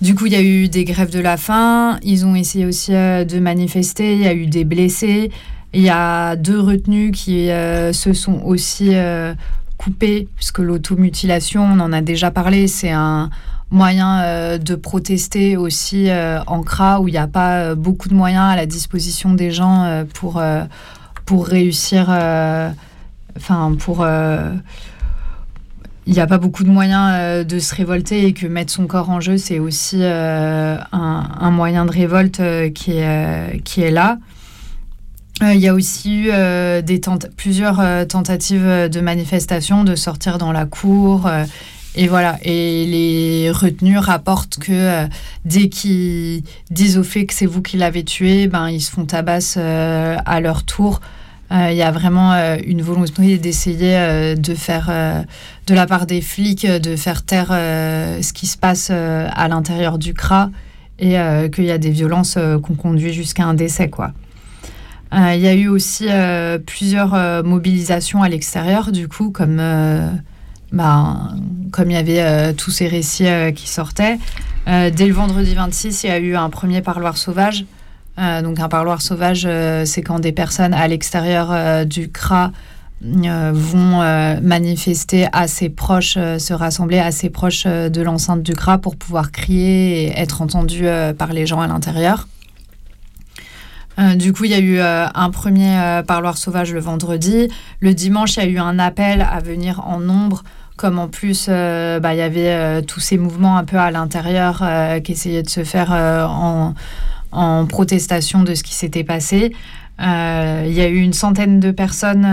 [0.00, 1.98] du coup, il y a eu des grèves de la faim.
[2.02, 4.14] Ils ont essayé aussi de manifester.
[4.14, 5.30] Il y a eu des blessés.
[5.74, 8.94] Il y a deux retenus qui se sont aussi
[9.76, 13.28] coupés, puisque l'automutilation, on en a déjà parlé, c'est un
[13.70, 18.08] moyen euh, de protester aussi euh, en CRA où il n'y a pas euh, beaucoup
[18.08, 20.42] de moyens à la disposition des gens pour,
[21.24, 22.08] pour réussir,
[23.36, 24.06] enfin pour...
[26.06, 29.10] il n'y a pas beaucoup de moyens de se révolter et que mettre son corps
[29.10, 32.40] en jeu, c'est aussi un, moyen de révolte
[32.74, 34.18] qui, est, qui est là.
[35.40, 36.32] Il y a aussi eu
[37.36, 41.28] plusieurs tentatives de manifestation, de sortir dans la cour
[42.00, 45.06] et voilà, et les retenus rapportent que euh,
[45.44, 49.04] dès qu'ils disent au fait que c'est vous qui l'avez tué, ben, ils se font
[49.04, 51.00] tabasse euh, à leur tour.
[51.50, 52.34] Euh, il y a vraiment
[52.64, 54.92] une volonté d'essayer de faire,
[55.66, 60.14] de la part des flics, de faire taire ce qui se passe à l'intérieur du
[60.14, 60.50] CRA
[61.00, 61.16] et
[61.52, 63.88] qu'il y a des violences qu'on conduit jusqu'à un décès.
[63.88, 64.12] quoi.
[65.10, 66.06] Il y a eu aussi
[66.64, 69.58] plusieurs mobilisations à l'extérieur, du coup, comme
[70.72, 71.30] bah,
[71.70, 74.18] comme il y avait euh, tous ces récits euh, qui sortaient,
[74.68, 77.64] euh, dès le vendredi 26, il y a eu un premier parloir sauvage.
[78.18, 79.48] donc un parloir sauvage,
[79.84, 82.50] c'est quand des personnes à l'extérieur du CRA
[83.00, 84.00] vont
[84.42, 90.18] manifester assez proches, se rassembler assez proches de l'enceinte du CRA pour pouvoir crier et
[90.18, 92.26] être entendus par les gens à l'intérieur.
[94.16, 97.48] du coup, il y a eu un premier parloir sauvage le vendredi.
[97.78, 100.42] Le dimanche, il y a eu un appel à venir en nombre
[100.78, 103.90] comme en plus euh, bah, il y avait euh, tous ces mouvements un peu à
[103.90, 106.74] l'intérieur euh, qui essayaient de se faire en,
[107.66, 109.52] protestation de ce qui s'était passé.
[110.00, 112.26] Il y a eu une centaine de personnes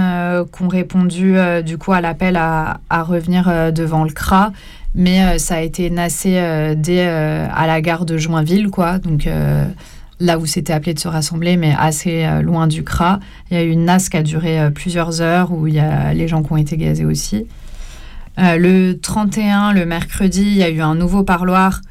[0.55, 4.53] qui ont répondu du coup à l'appel à, revenir devant le CRA,
[4.93, 8.99] mais ça a été nassé dès à la gare de Joinville, quoi.
[8.99, 9.27] Donc
[10.21, 13.19] là où c'était appelé de se rassembler, mais assez loin du CRA.
[13.51, 16.13] Il y a eu une NAS qui a duré plusieurs heures où il y a
[16.13, 17.47] les gens qui ont été gazés aussi.
[18.37, 21.81] Le 31, le mercredi, il y a eu un nouveau parloir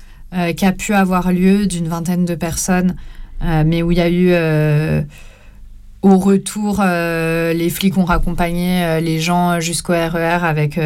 [0.56, 2.96] qui a pu avoir lieu d'une vingtaine de personnes,
[3.42, 4.34] mais où il y a eu
[6.02, 10.78] au retour, les flics ont raccompagné les gens jusqu'au RER e avec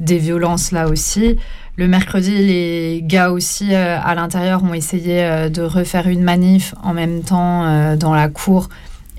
[0.00, 1.36] des violences là aussi.
[1.78, 6.74] Le mercredi, les gars aussi euh, à l'intérieur ont essayé euh, de refaire une manif
[6.82, 8.68] en même temps euh, dans la cour.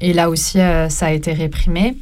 [0.02, 0.60] Et là aussi,
[0.90, 1.98] ça a été réprimé.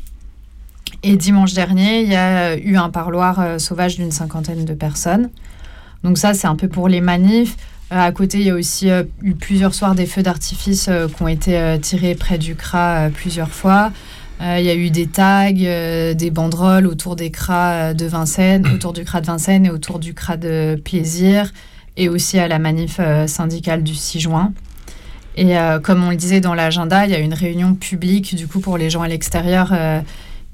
[1.08, 5.30] Et dimanche dernier, il y a eu un parloir sauvage d'une cinquantaine de personnes.
[6.04, 7.56] Donc ça, c'est un peu pour les manifs.
[7.90, 8.90] à côté, il y a aussi
[9.24, 13.92] eu plusieurs soirs des feux d'artifice qui ont été tirés près du CRA plusieurs fois.
[14.42, 18.68] Euh, il y a eu des tags, euh, des banderoles autour des euh, de Vincennes,
[18.74, 21.52] autour du CRA de Vincennes et autour du CRA de Plaisir,
[21.96, 24.54] et aussi à la manif syndicale du 6 juin.
[25.36, 28.60] Et comme on le disait dans l'agenda, il y a une réunion publique du coup
[28.60, 29.72] pour les gens à l'extérieur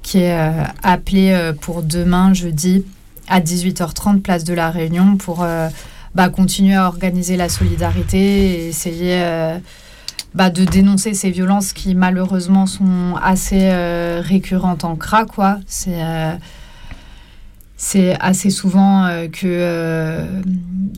[0.03, 0.37] qui est
[0.83, 2.85] appelée pour demain, jeudi,
[3.27, 5.45] à 18h30, place de la Réunion, pour
[6.13, 9.59] bah, continuer à organiser la solidarité et essayer
[10.33, 15.25] bah, de dénoncer ces violences qui malheureusement sont assez euh, récurrentes en CRA.
[15.25, 15.59] Quoi.
[15.67, 16.33] C'est, euh,
[17.77, 20.25] c'est assez souvent euh, que,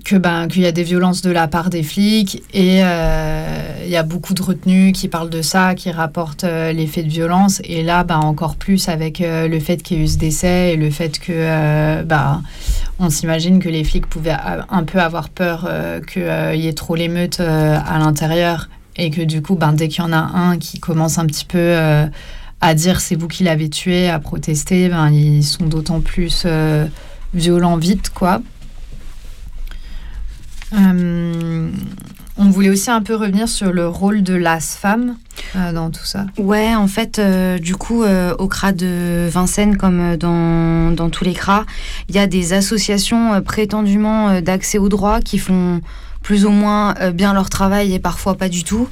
[0.04, 3.98] que ben, qu'il y a des violences de la part des flics et il y
[3.98, 7.62] a beaucoup de retenues qui parlent de ça, qui rapportent les faits de violence.
[7.64, 10.76] Et là, ben, encore plus avec le fait qu'il y ait eu ce décès et
[10.76, 12.42] le fait que ben,
[13.00, 14.36] on s'imagine que les flics pouvaient
[14.70, 15.70] un peu avoir peur
[16.12, 16.24] qu'il
[16.60, 20.14] y ait trop l'émeute à l'intérieur et que du coup, ben, dès qu'il y en
[20.14, 22.06] a un qui commence un petit peu euh,
[22.62, 26.86] à dire c'est vous qui l'avez tué, à protester, ben, ils sont d'autant plus euh,
[27.34, 28.42] violents vite, quoi.
[30.74, 31.70] Euh,
[32.38, 35.16] on voulait aussi un peu revenir sur le rôle de l'AS-femme
[35.54, 36.26] dans tout ça.
[36.38, 37.22] Ouais, en fait,
[37.62, 41.66] du coup, au CRA de Vincennes, comme dans, dans tous les CRA,
[42.10, 45.82] il y a des associations prétendument d'accès au droit qui font
[46.26, 48.90] plus ou moins euh, bien leur travail et parfois pas du tout.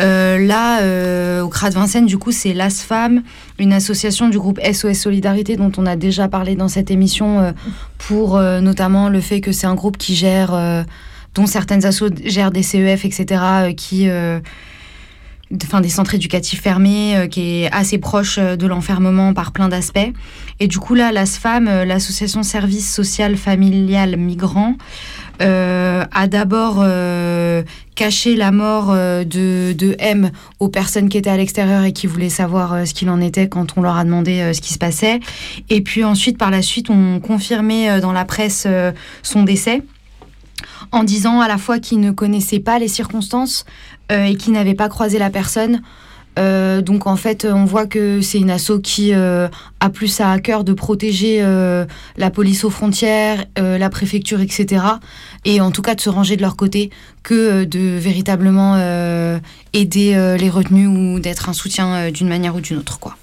[0.00, 3.22] Euh, là, euh, au CRA de Vincennes, du coup, c'est l'ASFAM,
[3.58, 7.54] une association du groupe SOS Solidarité dont on a déjà parlé dans cette émission
[7.98, 10.84] pour notamment le fait que c'est un groupe qui gère,
[11.34, 14.08] dont certaines assos gèrent des CEF, etc., qui
[15.62, 20.12] enfin des centres éducatifs fermés, qui est assez proche de l'enfermement par plein d'aspects.
[20.58, 27.62] Et du coup là, l'ASFAM, l'association Service Social Familial Migrant, euh, a d'abord euh,
[27.94, 32.06] caché la mort euh, de, de, M aux personnes qui étaient à l'extérieur et qui
[32.06, 35.20] voulaient savoir ce qu'il en était quand on leur a demandé ce qui se passait.
[35.70, 38.66] Et puis ensuite, par la suite, on confirmait dans la presse
[39.22, 39.82] son décès
[40.92, 43.64] en disant à la fois qu'il ne connaissait pas les circonstances
[44.10, 45.82] et qu'il n'avait pas croisé la personne.
[46.38, 49.48] Euh, donc en fait, on voit que c'est une asso qui euh,
[49.80, 51.84] a plus à cœur de protéger euh,
[52.16, 54.84] la police aux frontières, la préfecture, etc.
[55.44, 56.90] Et en tout cas de se ranger de leur côté
[57.22, 58.76] que de véritablement
[59.72, 63.16] aider les retenus ou d'être un soutien d'une manière ou d'une autre, quoi.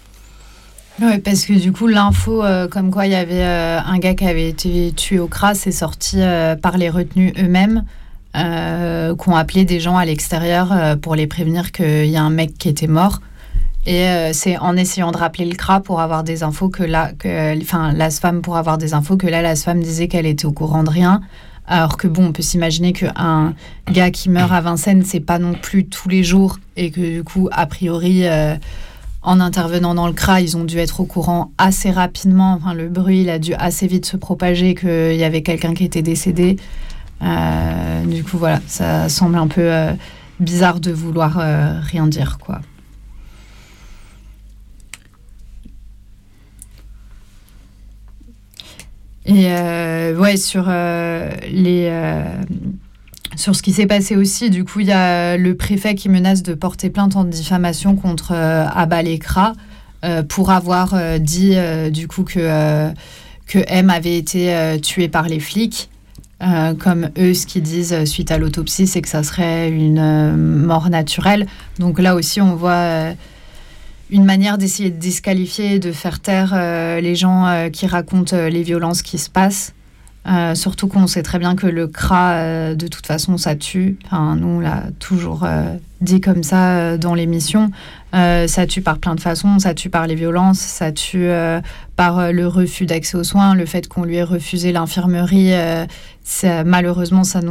[1.02, 4.50] Oui, parce que du coup, l'info, comme quoi il y avait un gars qui avait
[4.50, 6.18] été tué au CRAS, est sorti
[6.62, 7.84] par les retenus eux-mêmes.
[8.36, 12.58] Euh, appelé des gens à l'extérieur euh, pour les prévenir qu'il y a un mec
[12.58, 13.20] qui était mort.
[13.86, 17.12] Et euh, c'est en essayant de rappeler le CRA pour avoir des infos que là,
[17.62, 20.90] enfin, l'ASFAM pour avoir des infos que là, l'ASFAM disait qu'elle était au courant de
[20.90, 21.22] rien.
[21.68, 23.54] Alors que bon, on peut s'imaginer qu'un
[23.92, 27.24] gars qui meurt à Vincennes, c'est pas non plus tous les jours et que du
[27.24, 28.26] coup, a priori,
[29.22, 32.54] en intervenant dans le CRA, ils ont dû être au courant assez rapidement.
[32.54, 35.86] Enfin, le bruit, il a dû assez vite se propager qu'il y avait quelqu'un qui
[35.86, 36.58] était décédé.
[37.22, 39.94] Euh, du coup, voilà, ça semble un peu euh,
[40.40, 42.62] bizarre de vouloir euh, rien dire, quoi.
[49.26, 49.46] Et
[50.18, 52.24] ouais, sur les
[53.36, 56.44] sur ce qui s'est passé aussi, du coup, il y a le préfet qui menace
[56.44, 59.54] de porter plainte en diffamation contre Abba Lekra
[60.28, 61.56] pour avoir dit
[61.92, 62.92] du coup que
[63.46, 65.92] que M avait été tué par les flics.
[66.42, 70.00] Euh, comme eux, ce qu'ils disent euh, suite à l'autopsie, c'est que ça serait une
[70.00, 71.46] euh, mort naturelle.
[71.78, 73.14] Donc là aussi, on voit
[74.10, 76.54] une manière d'essayer de disqualifier, de faire taire
[77.02, 79.74] les gens qui racontent les violences qui se passent.
[80.54, 83.98] surtout qu'on sait très bien que le CRA, de toute façon, ça tue.
[84.06, 85.48] Enfin, nous, on l'a toujours
[86.02, 87.72] dit comme ça dans l'émission.
[88.14, 91.62] Euh, ça tue par plein de façons, ça tue par les violences, ça tue euh,
[91.96, 95.54] par euh, le refus d'accès aux soins, le fait qu'on lui ait refusé l'infirmerie.
[96.66, 97.42] malheureusement, ça,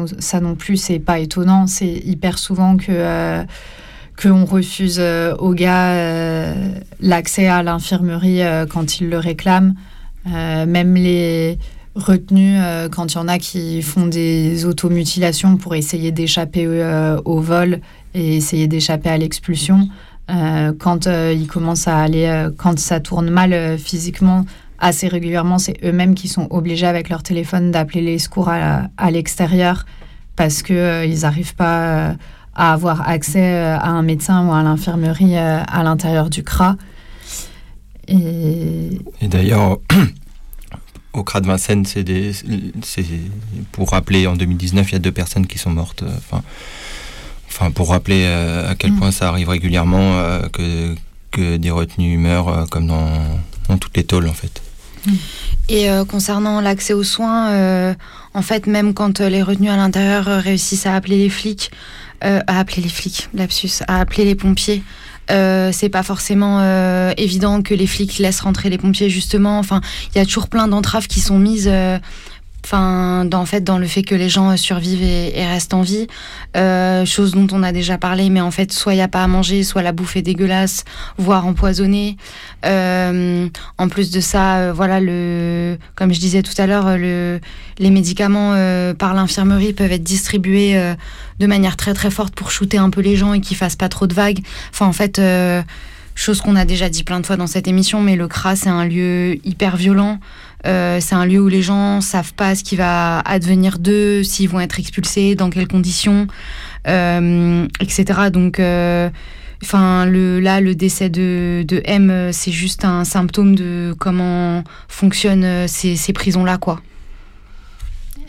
[0.41, 1.67] non plus, c'est pas étonnant.
[1.67, 3.45] C'est hyper souvent que
[4.21, 6.55] qu'on refuse aux gars
[7.01, 9.75] l'accès à l'infirmerie quand ils le réclament.
[10.27, 11.59] même les
[11.95, 12.61] retenus,
[12.93, 16.67] quand il y en a qui font des automutilations pour essayer d'échapper
[17.25, 17.81] au vol
[18.15, 19.89] et essayer d'échapper à l'expulsion.
[20.31, 24.45] Euh, quand euh, ils commencent à aller, euh, quand ça tourne mal physiquement,
[24.79, 29.85] assez régulièrement, c'est eux-mêmes qui sont obligés avec leur téléphone d'appeler les secours à, l'extérieur
[30.37, 32.15] parce qu'ils n'arrivent pas
[32.55, 36.77] à avoir accès à un médecin ou à l'infirmerie à l'intérieur du CRA.
[38.09, 39.79] Et, d'ailleurs,
[41.13, 43.05] au CRA de Vincennes, c'est
[43.73, 46.05] pour rappeler, en 2019, il y a deux personnes qui sont mortes.
[47.51, 48.99] Enfin, pour rappeler euh, à quel mm.
[48.99, 50.95] point ça arrive régulièrement euh, que,
[51.31, 53.11] que des retenues meurent euh, comme dans,
[53.69, 54.63] dans, toutes les tôles en fait.
[55.07, 55.13] Mm.
[55.69, 57.95] Et concernant l'accès aux soins,
[58.35, 61.71] en fait, même quand les retenues à l'intérieur réussissent à appeler les flics,
[62.23, 64.83] à appeler les flics, lapsus, à appeler les pompiers,
[65.29, 66.61] c'est pas forcément
[67.17, 69.61] évident que les flics laissent rentrer les pompiers justement.
[69.61, 69.81] Enfin,
[70.13, 71.71] il y a toujours plein d'entraves qui sont mises
[72.65, 76.07] Enfin, dans, en fait, dans le fait que les gens survivent et, restent en vie,
[76.57, 79.25] euh, chose dont on a déjà parlé, mais en fait, soit il n'y a pas
[79.25, 80.85] à manger, soit la bouffe est dégueulasse,
[81.19, 82.17] voire empoisonnée.
[82.65, 83.49] Euh,
[83.79, 87.41] en plus de ça, euh, voilà, le, comme je disais tout à l'heure, le,
[87.79, 88.55] les médicaments
[88.99, 90.95] par l'infirmerie peuvent être distribués
[91.39, 93.89] de manière très très forte pour shooter un peu les gens et qu'ils fassent pas
[93.89, 94.41] trop de vagues.
[94.73, 95.21] Enfin, en fait,
[96.15, 98.69] chose qu'on a déjà dit plein de fois dans cette émission, mais le CRA, c'est
[98.69, 100.19] un lieu hyper violent.
[100.67, 104.49] Euh, c'est un lieu où les gens savent pas ce qui va advenir d'eux, s'ils
[104.49, 106.27] vont être expulsés, dans quelles conditions,
[106.87, 108.31] euh, etc.
[108.31, 109.09] Donc, euh,
[109.63, 116.13] enfin, là, le décès de, M, c'est juste un symptôme de comment fonctionnent ces, ces
[116.13, 116.81] prisons-là, quoi.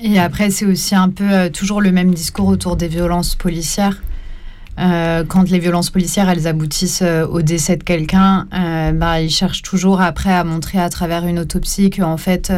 [0.03, 4.01] Et après, c'est aussi un peu toujours le même discours autour des violences policières.
[4.81, 9.29] Euh, quand les violences policières elles aboutissent euh, au décès de quelqu'un, euh, bah, ils
[9.29, 12.51] cherchent toujours après à montrer à travers une autopsie que en fait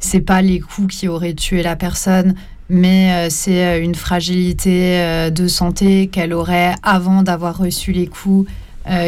[0.00, 2.34] c'est pas les coups qui auraient tué la personne,
[2.68, 8.50] mais c'est une fragilité de santé qu'elle aurait avant d'avoir reçu les coups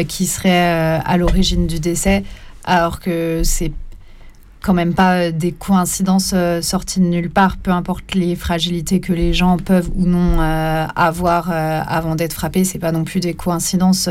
[0.07, 2.23] qui serait à l'origine du décès,
[2.63, 3.71] alors que c'est
[4.63, 9.01] quand même pas euh, des coïncidences euh, sorties de nulle part, peu importe les fragilités
[9.01, 12.63] que les gens peuvent ou non euh, avoir avant d'être frappés.
[12.63, 14.09] C'est pas non plus des coïncidences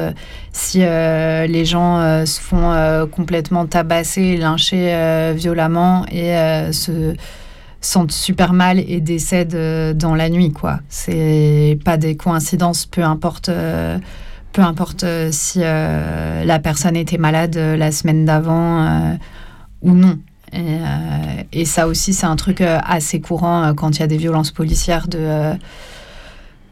[0.52, 6.34] si les gens se font complètement tabasser, lyncher violemment et
[6.72, 7.14] se
[7.80, 10.52] sentent super mal et décèdent dans la nuit.
[10.52, 10.80] quoi.
[10.88, 13.50] C'est pas des coïncidences, peu importe
[14.52, 19.16] peu importe si la personne était malade la semaine d'avant
[19.80, 20.18] ou non.
[20.54, 24.06] Euh, et, ça aussi, c'est un truc euh, assez courant euh, quand il y a
[24.06, 25.52] des violences policières de,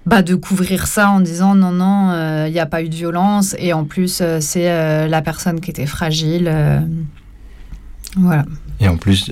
[0.06, 3.54] bah, de couvrir ça en disant non, non, il n'y a pas eu de violence.
[3.58, 6.52] Et en plus, c'est la personne qui était fragile.
[8.16, 8.44] voilà.
[8.80, 9.30] Et en plus,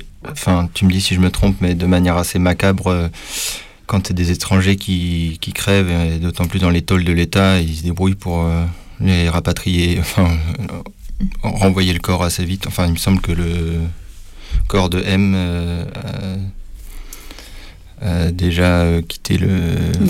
[0.75, 3.11] tu me dis si je me trompe, mais de manière assez macabre
[3.87, 7.59] quand c'est des étrangers qui, qui crèvent, et d'autant plus dans les tôles de l'État,
[7.59, 8.47] ils se débrouillent pour
[9.01, 10.29] les rapatrier, enfin,
[11.43, 12.67] renvoyer le corps assez vite.
[12.67, 13.81] Enfin, il me semble que le,
[14.69, 15.85] corps de M euh,
[18.03, 19.49] euh, déjà euh, quitté le,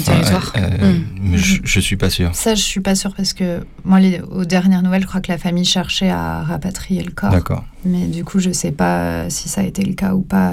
[0.05, 0.55] territoire.
[0.57, 1.37] Mm.
[1.37, 2.35] je, je, suis pas sûr.
[2.35, 5.33] Ça, je suis pas sûr parce que moi, les, aux dernières nouvelles, je crois que
[5.33, 7.31] la famille cherchait à rapatrier le corps.
[7.31, 7.65] D'accord.
[7.87, 10.53] Mais du coup, je sais pas si ça a été le cas ou pas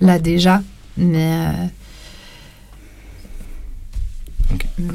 [0.00, 0.62] là déjà.
[0.96, 1.50] Mais.
[4.78, 4.90] Mm.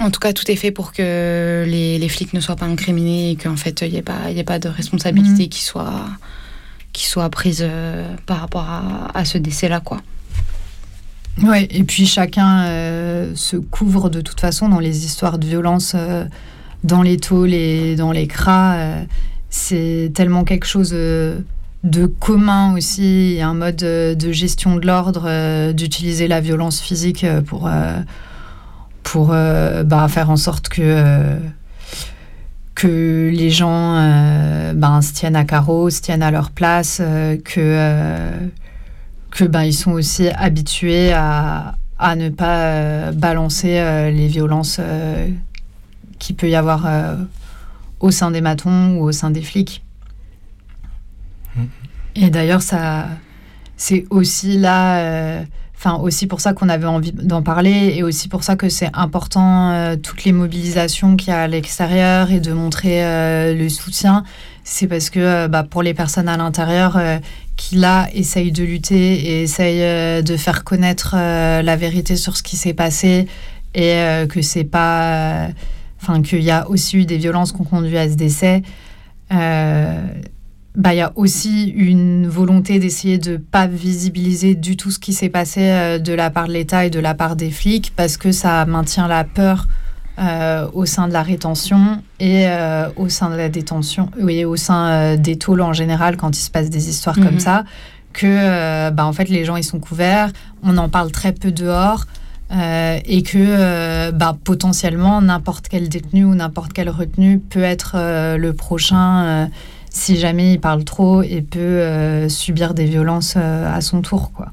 [0.00, 3.36] En tout cas, tout est fait pour que les, flics ne soient pas incriminés et
[3.36, 5.48] qu'en fait, il n'y ait, pas, ait pas de responsabilité mhm.
[5.48, 6.06] qui, soit,
[6.92, 8.66] qui soit prise euh, par rapport
[9.14, 9.80] à, ce décès-là.
[9.80, 10.00] quoi.
[11.42, 15.92] Ouais, et puis chacun euh, se couvre de toute façon dans les histoires de violence
[15.94, 16.24] euh,
[16.84, 19.04] dans les tôles et dans les cras.
[19.50, 26.40] c'est tellement quelque chose de commun aussi, un mode de gestion de l'ordre, d'utiliser la
[26.40, 27.68] violence physique pour
[29.02, 31.38] pour euh, bah, faire en sorte que, euh,
[32.74, 37.02] que les gens euh, ben, se tiennent à carreau, se tiennent à leur place,
[37.44, 38.30] que,
[39.30, 44.80] que ben, ils sont aussi habitués à, à ne pas balancer les violences
[46.18, 46.88] qu'il peut y avoir
[48.00, 49.84] au sein des matons ou au sein des flics.
[51.54, 51.62] Mmh.
[52.16, 53.06] Et d'ailleurs, ça,
[53.76, 55.44] c'est aussi là
[55.84, 58.90] Enfin, aussi pour ça qu'on avait envie d'en parler et aussi pour ça que c'est
[58.92, 63.68] important euh, toutes les mobilisations qu'il y a à l'extérieur et de montrer euh, le
[63.68, 64.22] soutien.
[64.62, 67.00] C'est parce que euh, bah, pour les personnes à l'intérieur
[67.56, 72.56] qui là essayent de lutter et essayent de faire connaître la vérité sur ce qui
[72.56, 73.26] s'est passé
[73.74, 75.48] et que c'est pas,
[76.00, 78.62] enfin qu'il y a aussi eu des violences qui ont conduit à ce décès
[80.74, 84.98] bah, il y a aussi une volonté d'essayer de ne pas visibiliser du tout ce
[84.98, 87.92] qui s'est passé euh, de la part de l'État et de la part des flics
[87.94, 89.68] parce que ça maintient la peur
[90.18, 94.56] euh, au sein de la rétention et euh, au sein de la détention, oui, au
[94.56, 97.40] sein des tôles en général quand il se passe des histoires comme mhm.
[97.40, 97.64] ça,
[98.14, 100.30] que bah, en fait les gens ils sont couverts,
[100.62, 102.06] on en parle très peu dehors.
[102.54, 107.96] Et que bah, potentiellement n'importe quel détenu ou n'importe quelle retenue peut être
[108.36, 109.48] le prochain
[109.92, 114.32] si jamais il parle trop et peut euh, subir des violences euh, à son tour.
[114.32, 114.48] quoi.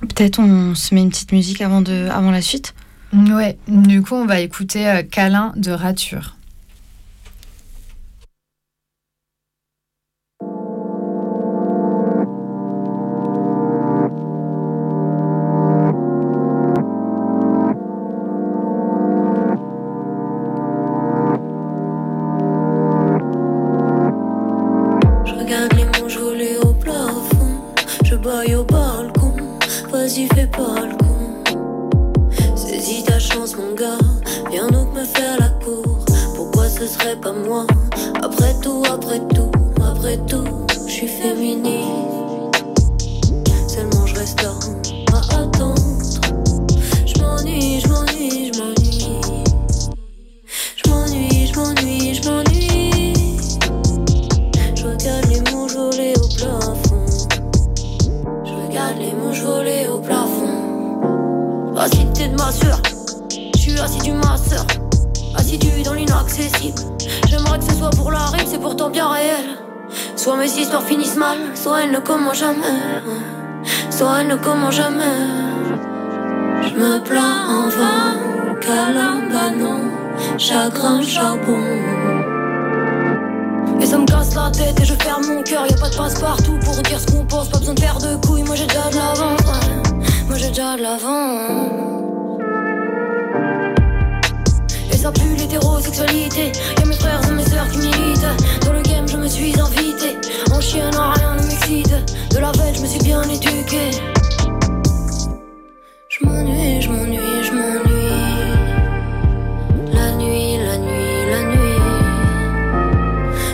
[0.00, 2.74] Peut-être on se met une petite musique avant, de, avant la suite?
[3.12, 6.36] Ouais, du coup on va écouter euh, Câlin de Rature.
[67.28, 69.58] J'aimerais que ce soit pour la rime, c'est pourtant bien réel.
[70.16, 73.02] Soit mes histoires finissent mal, soit elles ne commencent jamais.
[73.90, 75.04] Soit elles ne commencent jamais.
[76.62, 79.90] Je me plains en vain, calambanon,
[80.38, 81.62] chagrin, charbon.
[83.80, 85.96] Et ça me casse la tête et je ferme mon cœur, y a pas de
[85.96, 88.66] passe partout pour dire ce qu'on pense, pas besoin de faire de couilles, moi j'ai
[88.66, 89.36] déjà de l'avant,
[90.26, 91.93] moi j'ai déjà de l'avant.
[95.54, 96.52] l'hétérosexualité.
[96.78, 98.26] Y'a mes frères et mes sœurs qui militent.
[98.64, 100.16] Dans le game, je me suis invité.
[100.52, 101.94] En chien, non, rien ne m'excite.
[102.30, 103.90] De la veille, je me suis bien éduqué.
[106.08, 108.10] Je m'ennuie, je m'ennuie, je m'ennuie.
[109.92, 111.80] La nuit, la nuit, la nuit.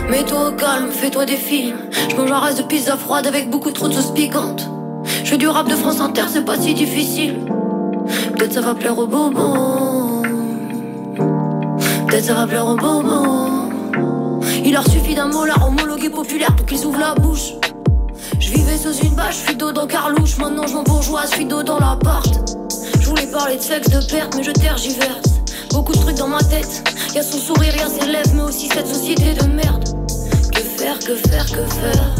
[0.09, 1.77] Mets-toi au calme, fais-toi des films.
[2.09, 4.69] Je mange un reste de pizza froide avec beaucoup trop de sauce piquante.
[5.23, 7.35] Je fais du rap de France Inter, c'est pas si difficile.
[8.35, 10.20] Peut-être ça va plaire aux bobos.
[12.11, 13.69] Peut-être ça va plaire au moment.
[14.65, 17.53] Il leur suffit d'un mot, leur homologué populaire pour qu'ils ouvrent la bouche.
[18.37, 20.35] Je vivais sous une bâche, suis dos dans Carlouche.
[20.37, 22.29] Maintenant je m'en bourgeois, suis dos dans l'appart.
[22.99, 25.39] Je voulais parler de sexe, de perte, mais je tergiverse.
[25.71, 26.83] Beaucoup de trucs dans ma tête.
[27.15, 29.85] Y'a son sourire, y'a ses lèvres, mais aussi cette société de merde.
[30.51, 32.15] Que faire, que faire, que faire?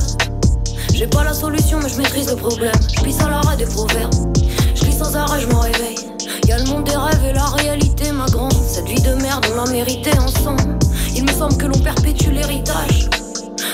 [0.94, 2.72] J'ai pas la solution, mais je maîtrise le problème.
[2.96, 4.38] Je pisse à l'arrêt des proverbes.
[4.74, 5.98] Je lis sans arrêt, je m'en réveille.
[6.48, 8.54] Y'a le monde des rêves et la réalité, ma grande.
[8.54, 10.78] Cette vie de merde, on l'a méritée ensemble.
[11.16, 13.10] Il me semble que l'on perpétue l'héritage.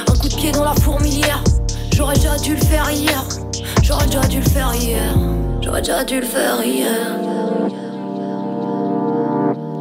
[0.08, 1.44] Un coup de pied dans la fourmilière.
[1.96, 3.24] J'aurais déjà dû le faire hier.
[3.84, 5.16] J'aurais déjà dû le faire hier.
[5.62, 7.18] J'aurais déjà dû le faire hier.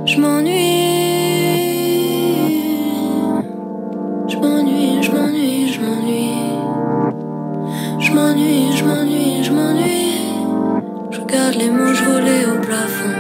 [0.07, 1.06] Je m'ennuie.
[11.27, 13.17] regarde les mouches voler au plafond.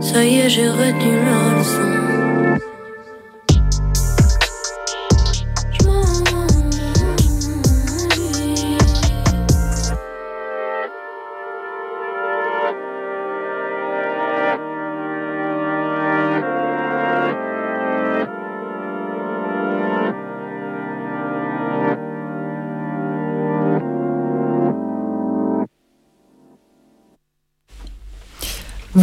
[0.00, 1.95] Ça y est, j'ai retenu la leçon.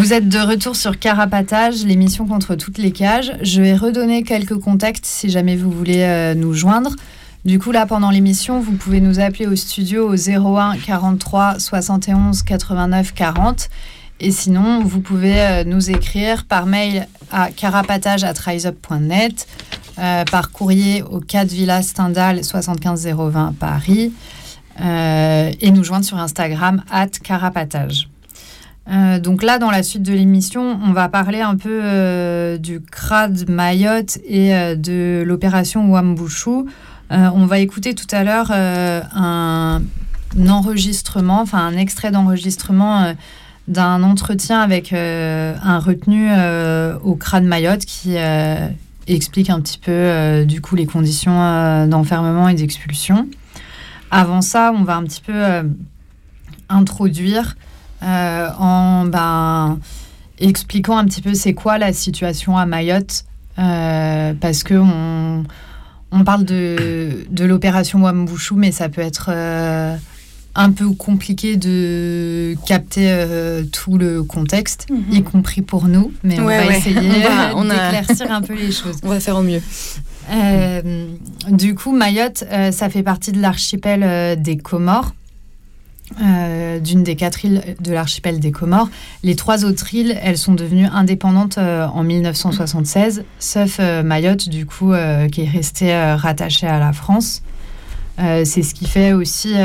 [0.04, 3.32] Vous êtes de retour sur Carapatage, l'émission contre toutes les cages.
[3.42, 6.94] Je vais redonner quelques contacts si jamais vous voulez euh, nous joindre.
[7.46, 12.44] Du coup, là, pendant l'émission, vous pouvez nous appeler au studio au 01 43 71
[12.44, 13.70] 89 40.
[14.20, 19.48] Et sinon, vous pouvez euh, nous écrire par mail à carapatage.riseup.net,
[20.00, 24.12] euh, par courrier au 4 Villa Stendhal 75020 Paris,
[24.82, 28.10] euh, et nous joindre sur Instagram at carapatage
[28.88, 34.18] donc là, dans la suite de l'émission, on va parler un peu du CRAD Mayotte
[34.28, 36.66] et de l'opération Wambushu.
[37.10, 39.82] on va écouter tout à l'heure un,
[40.50, 43.14] enregistrement, enfin un extrait d'enregistrement
[43.68, 48.68] d'un entretien avec euh, un retenu euh, au crâne Mayotte qui euh,
[49.08, 53.28] explique un petit peu du coup les conditions d'enfermement et d'expulsion.
[54.12, 55.44] Avant ça, on va un petit peu
[56.70, 57.56] introduire
[58.04, 59.80] en ben,
[60.40, 63.26] expliquant un petit peu c'est quoi la situation à Mayotte
[63.56, 65.44] parce que on,
[66.12, 69.30] on parle de, de l'opération Wambushu, mais ça peut être
[70.56, 75.04] un peu compliqué de capter euh, tout le contexte, mhm.
[75.12, 78.98] y compris pour nous, mais on va essayer d'éclaircir un peu les choses.
[79.04, 79.62] On va faire au mieux.
[80.32, 81.08] Euh,
[81.50, 85.14] du coup, Mayotte, euh, ça fait partie de l'archipel des Comores,
[86.82, 88.90] d'une des quatre îles de l'archipel des Comores.
[89.24, 94.94] Les trois autres îles, elles sont devenues indépendantes en 1976, sauf Mayotte, du coup,
[95.32, 97.42] qui est restée rattachée à la France.
[98.18, 99.56] C'est ce qui fait aussi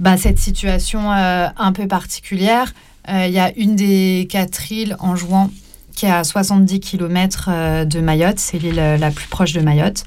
[0.00, 2.72] bah, cette situation euh, un peu particulière.
[3.08, 5.50] Euh, il y a une des quatre îles en jouant
[5.94, 10.04] qui est à 70 km euh, de Mayotte, c'est l'île la plus proche de Mayotte.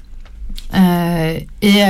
[0.72, 1.82] et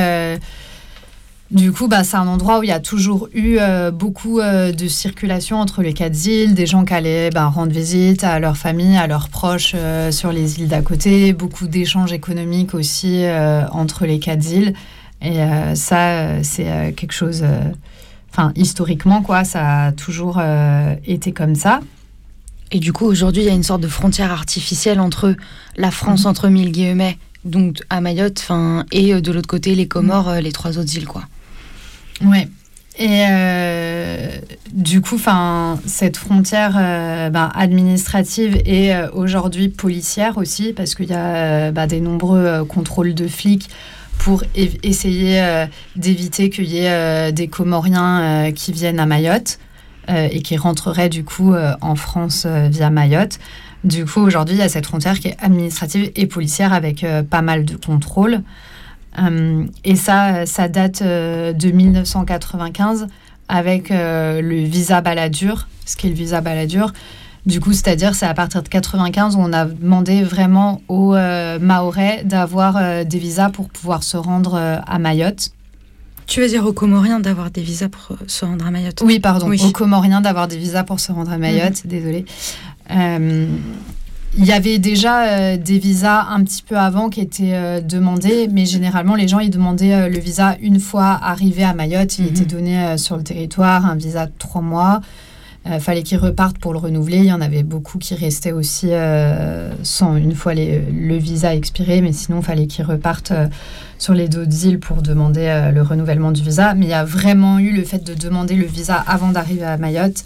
[1.52, 3.58] du coup, bah, c'est un endroit où il y a toujours eu
[3.92, 8.40] beaucoup de circulation entre les quatre îles, des gens qui allaient bah, rendre visite à
[8.40, 9.76] leur famille, à leurs proches
[10.10, 13.24] sur les îles d'à côté, beaucoup d'échanges économiques aussi
[13.70, 14.74] entre les quatre îles.
[15.20, 15.38] Et
[15.74, 17.44] ça, c'est quelque chose
[18.32, 21.80] Enfin, historiquement, quoi, ça a toujours euh, été comme ça.
[22.70, 25.34] Et du coup, aujourd'hui, il y a une sorte de frontière artificielle entre
[25.76, 26.30] la France, mhm.
[26.30, 30.36] entre mille guillemets, donc à Mayotte, fin, et euh, de l'autre côté, les Comores, mhm.
[30.36, 31.24] euh, les trois autres îles, quoi.
[32.24, 32.48] Ouais.
[32.98, 33.24] Et
[34.72, 41.72] du coup, enfin, cette frontière ben, administrative et aujourd'hui policière aussi, parce qu'il y a
[41.72, 43.70] ben, des nombreux contrôles de flics
[44.22, 45.66] pour essayer euh,
[45.96, 49.58] d'éviter qu'il y ait euh, des Comoriens euh, qui viennent à Mayotte
[50.08, 53.38] et qui rentreraient du coup en France via Mayotte.
[53.84, 57.40] Du coup, aujourd'hui, il y a cette frontière qui est administrative et policière avec pas
[57.40, 58.42] mal de contrôles.
[59.84, 63.06] Et ça, ça date de 1995
[63.48, 65.68] avec le visa Balladur.
[65.84, 66.92] Ce qui est le visa Balladur,
[67.44, 71.58] du coup, c'est-à-dire, c'est à partir de 95 où on a demandé vraiment aux euh,
[71.58, 75.50] Maorais d'avoir euh, des visas pour pouvoir se rendre euh, à Mayotte.
[76.28, 79.02] Tu veux dire aux Comoriens d'avoir des visas pour se rendre à Mayotte?
[79.04, 82.24] Oui, pardon, aux Comoriens d'avoir des visas pour se rendre à Mayotte, désolé.
[84.38, 89.14] Il y avait déjà des visas un petit peu avant qui étaient demandés, mais généralement
[89.14, 92.18] les gens ils demandaient le visa une fois arrivé à Mayotte.
[92.18, 92.30] Il mhm.
[92.30, 95.02] était donné sur le territoire un visa de trois mois.
[95.64, 97.18] Il euh, fallait qu'ils repartent pour le renouveler.
[97.18, 102.00] Il y en avait beaucoup qui restaient aussi euh, sans une fois le visa expiré,
[102.00, 103.46] mais sinon il fallait qu'ils repartent euh,
[103.98, 106.74] sur les d'autres îles pour demander le renouvellement du visa.
[106.74, 109.76] Mais il y a vraiment eu le fait de demander le visa avant d'arriver à
[109.76, 110.24] Mayotte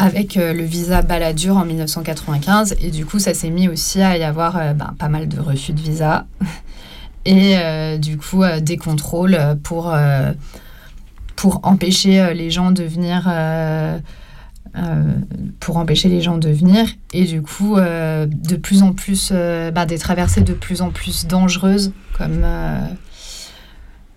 [0.00, 2.76] avec le visa Balladur en 1995.
[2.80, 5.72] Et du coup, ça s'est mis aussi à y avoir ben, pas mal de refus
[5.72, 6.26] de visa.
[7.26, 7.54] Et
[7.98, 9.94] du coup des contrôles pour,
[11.36, 13.28] pour empêcher les gens de venir
[14.76, 15.14] euh,
[15.58, 16.86] pour empêcher les gens de venir.
[17.12, 20.90] Et du coup euh, de plus en plus euh, bah, des traversées de plus en
[20.90, 22.46] plus dangereuses comme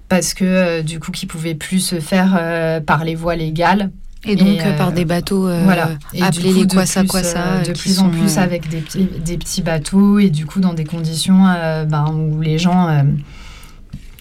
[0.09, 3.89] parce que du coup qui pouvaient plus se faire par les voies légales
[4.26, 5.91] et donc par des bateaux voilà.
[6.21, 8.84] appelés les quoi ça quoi ça de plus en plus avec des,
[9.19, 11.43] des, petits bateaux et du coup dans des conditions
[11.88, 13.03] ben, où les gens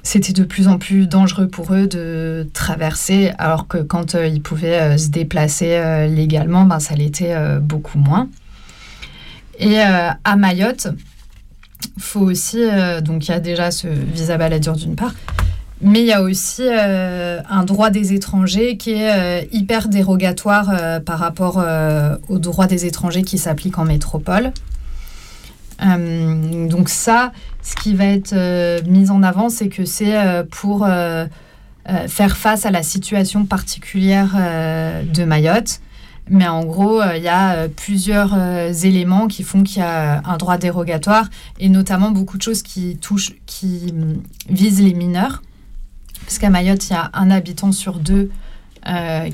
[0.03, 4.43] c'était de plus en plus dangereux pour eux de traverser, alors que quand euh, ils
[4.43, 8.29] pouvaient euh, se déplacer euh, légalement, ben, ça l'était beaucoup moins.
[9.59, 10.89] Et à Mayotte,
[11.99, 12.65] faut aussi,
[13.03, 15.15] donc il y a déjà ce visa baladur d'une part,
[15.83, 21.65] mais il y a aussi un droit des étrangers qui est hyper dérogatoire par rapport
[22.29, 24.53] au droit des étrangers qui s'applique en métropole.
[25.81, 30.85] donc ça, ce qui va être euh, mis en avant, c'est que c'est euh, pour
[30.85, 31.27] euh,
[32.09, 35.81] faire face à la situation particulière de Mayotte.
[36.31, 38.37] Mais en gros, il y a plusieurs
[38.85, 41.29] éléments qui font qu'il y a un droit dérogatoire
[41.59, 45.43] et notamment beaucoup de choses qui touchent, qui mm, visent les mineurs.
[46.33, 48.31] Parce qu'à Mayotte, il y a un habitant sur deux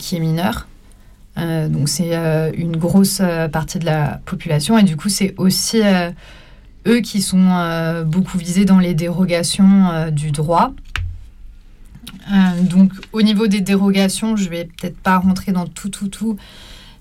[0.01, 0.66] qui est mineur.
[1.36, 2.12] donc c'est
[2.57, 3.22] une grosse
[3.53, 5.80] partie de la population et du coup c'est aussi
[6.88, 10.72] eux qui sont euh, beaucoup visés dans les dérogations euh, du droit.
[12.62, 16.36] donc, au niveau des dérogations, je vais peut-être pas rentrer dans tout, tout, tout,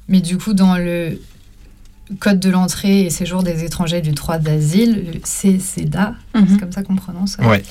[0.09, 1.19] mais du coup, dans le
[2.19, 6.57] Code de l'entrée et séjour des étrangers du droit d'asile, le CCDA, c'est Mhm.
[6.59, 7.35] comme ça qu'on prononce.
[7.39, 7.61] Ouais.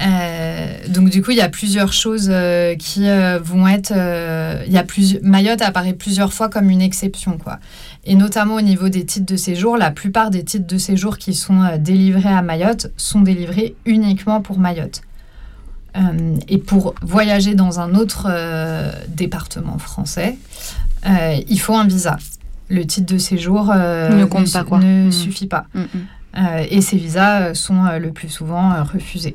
[0.00, 3.90] Euh, donc du coup, il y a plusieurs choses euh, qui euh, vont être.
[4.66, 7.58] il y a plus, Mayotte apparaît plusieurs fois comme une exception, quoi.
[8.04, 11.34] Et notamment au niveau des titres de séjour, la plupart des titres de séjour qui
[11.34, 15.02] sont délivrés à Mayotte sont délivrés uniquement pour Mayotte.
[16.48, 18.28] Et pour voyager dans un autre
[19.08, 20.38] département français,
[21.06, 22.16] il faut un visa.
[22.68, 24.78] Le titre de séjour Ne compte pas, quoi.
[24.78, 25.12] ne Mm.
[25.12, 25.66] suffit pas.
[25.74, 26.48] Mm, mm.
[26.70, 29.34] Et ces visas sont le plus souvent refusés.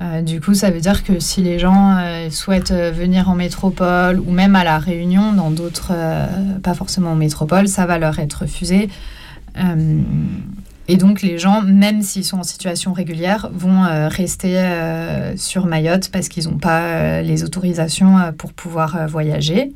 [0.00, 3.36] Euh, du coup, ça veut dire que si les gens euh, souhaitent euh, venir en
[3.36, 5.92] métropole ou même à la Réunion, dans d'autres,
[6.62, 8.88] pas forcément en métropole, ça va leur être refusé.
[10.86, 14.60] Et donc, les gens, même s'ils sont en situation régulière, vont rester
[15.36, 19.72] sur Mayotte parce qu'ils n'ont pas les autorisations pour pouvoir voyager.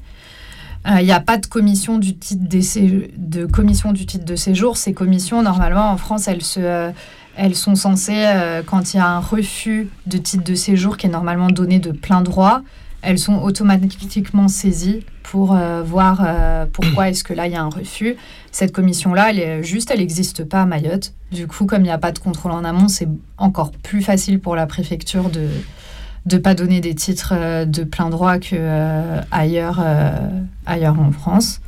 [0.85, 4.77] Il n'y a pas de commission de commission du titre de séjour.
[4.77, 6.91] Ces commissions, normalement, en France, elles se,
[7.39, 11.07] elles sont censées, euh, quand il y a un refus de titre de séjour qui
[11.07, 12.63] est normalement donné de plein droit,
[13.01, 17.63] elles sont automatiquement saisies pour euh, voir euh, pourquoi est-ce que là il y a
[17.63, 18.17] un refus.
[18.51, 21.15] Cette commission-là, elle est juste, elle n'existe pas à Mayotte.
[21.31, 24.41] Du coup, comme il n'y a pas de contrôle en amont, c'est encore plus facile
[24.41, 25.49] pour la préfecture de
[26.27, 31.61] de pas donner des titres de plein droit euh, ailleurs, en France.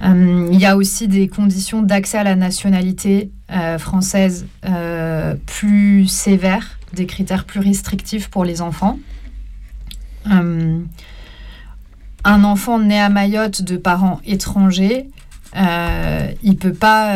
[0.00, 6.78] Il y a aussi des conditions d'accès à la nationalité euh, française euh, plus sévères,
[6.92, 8.98] des critères plus restrictifs pour les enfants.
[10.30, 10.80] Euh,
[12.24, 15.08] un enfant né à Mayotte de parents étrangers,
[15.54, 17.14] il peut pas.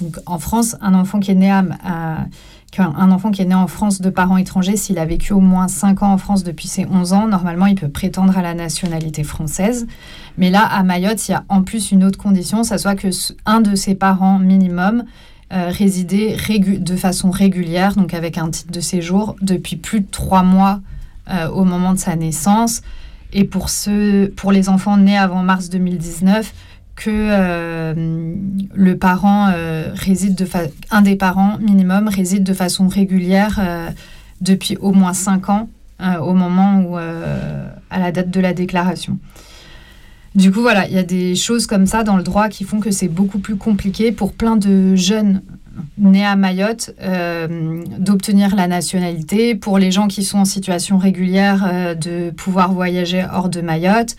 [0.00, 2.26] donc en France, un enfant qui est né à-
[2.70, 5.40] qu'un un enfant qui est né en France de parents étrangers, s'il a vécu au
[5.40, 8.54] moins 5 ans en France depuis ses 11 ans, normalement, il peut prétendre à la
[8.54, 9.86] nationalité française.
[10.38, 13.08] Mais là, à Mayotte, il y a en plus une autre condition, ça soit que
[13.46, 15.04] un de ses parents minimum
[15.52, 20.44] euh, résidait de façon régulière, donc avec un titre de séjour, depuis plus de 3
[20.44, 20.80] mois
[21.28, 22.82] euh, au moment de sa naissance.
[23.32, 26.52] Et pour, ceux, pour les enfants nés avant mars 2019,
[27.00, 27.94] que euh,
[28.74, 33.88] le parent euh, réside de fa- un des parents minimum réside de façon régulière euh,
[34.42, 35.68] depuis au moins 5 ans
[36.02, 39.18] euh, au moment où à la date de la déclaration.
[40.34, 42.78] Du coup, voilà, il y a des choses comme ça dans le droit qui font
[42.80, 45.42] que c'est beaucoup plus compliqué pour plein de jeunes
[45.98, 46.94] nés à Mayotte
[47.98, 53.48] d'obtenir la nationalité, pour les gens qui sont en situation régulière de pouvoir voyager hors
[53.48, 54.16] de Mayotte.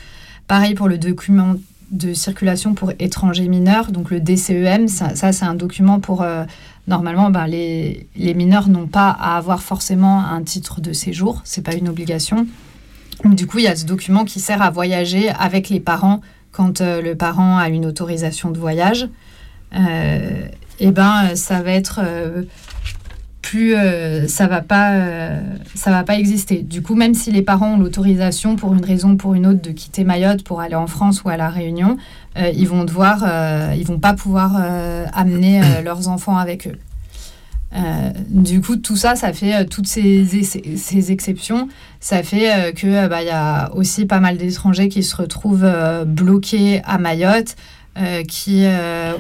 [0.48, 1.56] Pareil pour le document
[1.92, 6.22] de circulation pour étrangers mineurs, donc le DCEM, ça, c'est un document pour...
[6.22, 6.46] euh,
[6.88, 11.64] normalement, ben, les, les mineurs n'ont pas à avoir forcément un titre de séjour, c'est
[11.64, 12.48] pas une obligation.
[13.24, 16.22] Du coup, il y a ce document qui sert à voyager avec les parents
[16.52, 19.10] quand euh, le parent a une autorisation de voyage.
[19.76, 20.48] Euh,
[20.80, 22.44] et ben, ça va être euh,
[23.42, 25.40] plus, euh, ça va pas, euh,
[25.76, 26.62] ça va pas exister.
[26.62, 29.62] Du coup, même si les parents ont l'autorisation pour une raison ou pour une autre
[29.62, 31.98] de quitter Mayotte pour aller en France ou à la Réunion,
[32.38, 33.26] euh, ils vont devoir,
[33.76, 34.56] ils vont pas pouvoir
[35.14, 36.78] amener leurs enfants avec eux.
[38.30, 41.70] Du coup, tout ça, ça fait toutes ces, ces, exceptions,
[42.00, 45.70] ça fait euh, que bah, y a aussi pas mal d'étrangers qui se retrouvent
[46.06, 47.56] bloqués à Mayotte,
[48.28, 48.66] qui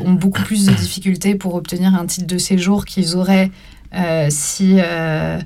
[0.05, 3.51] ont beaucoup plus de difficultés pour obtenir un titre de séjour qu'ils auraient
[4.29, 5.39] si euh,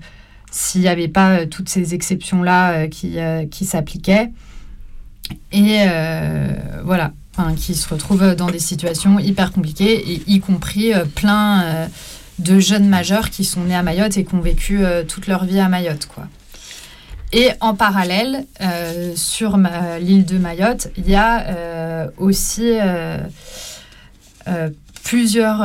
[0.55, 4.31] s'il n'y avait pas euh, toutes ces exceptions là euh, qui, euh, qui s'appliquaient.
[5.51, 6.47] Et euh,
[6.85, 7.11] voilà,
[7.57, 11.87] qui se retrouvent dans des situations hyper compliquées, et y compris euh, plein euh,
[12.39, 15.43] de jeunes majeurs qui sont nés à Mayotte et qui ont vécu euh, toute leur
[15.43, 16.05] vie à Mayotte.
[16.05, 16.27] Quoi.
[17.33, 19.57] Et en parallèle, euh, sur
[19.99, 23.17] l'île de Mayotte, il y a euh, aussi euh,
[24.47, 24.69] euh,
[25.03, 25.61] plusieurs...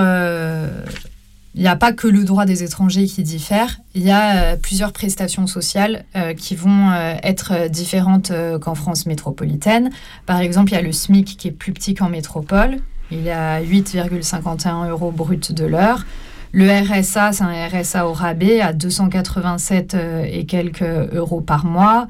[1.55, 4.57] il n'y a pas que le droit des étrangers qui diffère, il y a euh,
[4.57, 9.91] plusieurs prestations sociales euh, qui vont euh, être différentes qu'en France métropolitaine.
[10.27, 12.79] Par exemple, il y a le SMIC qui est plus petit qu'en métropole,
[13.11, 16.05] il est à 8,51 euros brut de l'heure.
[16.53, 22.07] Le RSA, c'est un RSA au rabais à 287 euh, et quelques euros par mois.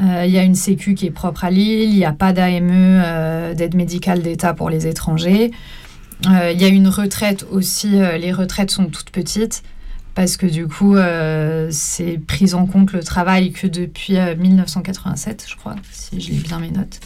[0.00, 3.54] Il y a une sécu qui est propre à Lille, il n'y a pas d'AME,
[3.56, 5.50] d'aide médicale d'État pour les étrangers.
[6.26, 9.62] Euh, Il y a une retraite aussi, euh, les retraites sont toutes petites
[10.14, 15.46] parce que du coup, euh, c'est pris en compte le travail que depuis euh, 1987,
[15.48, 16.98] je crois, si je lis bien mes notes.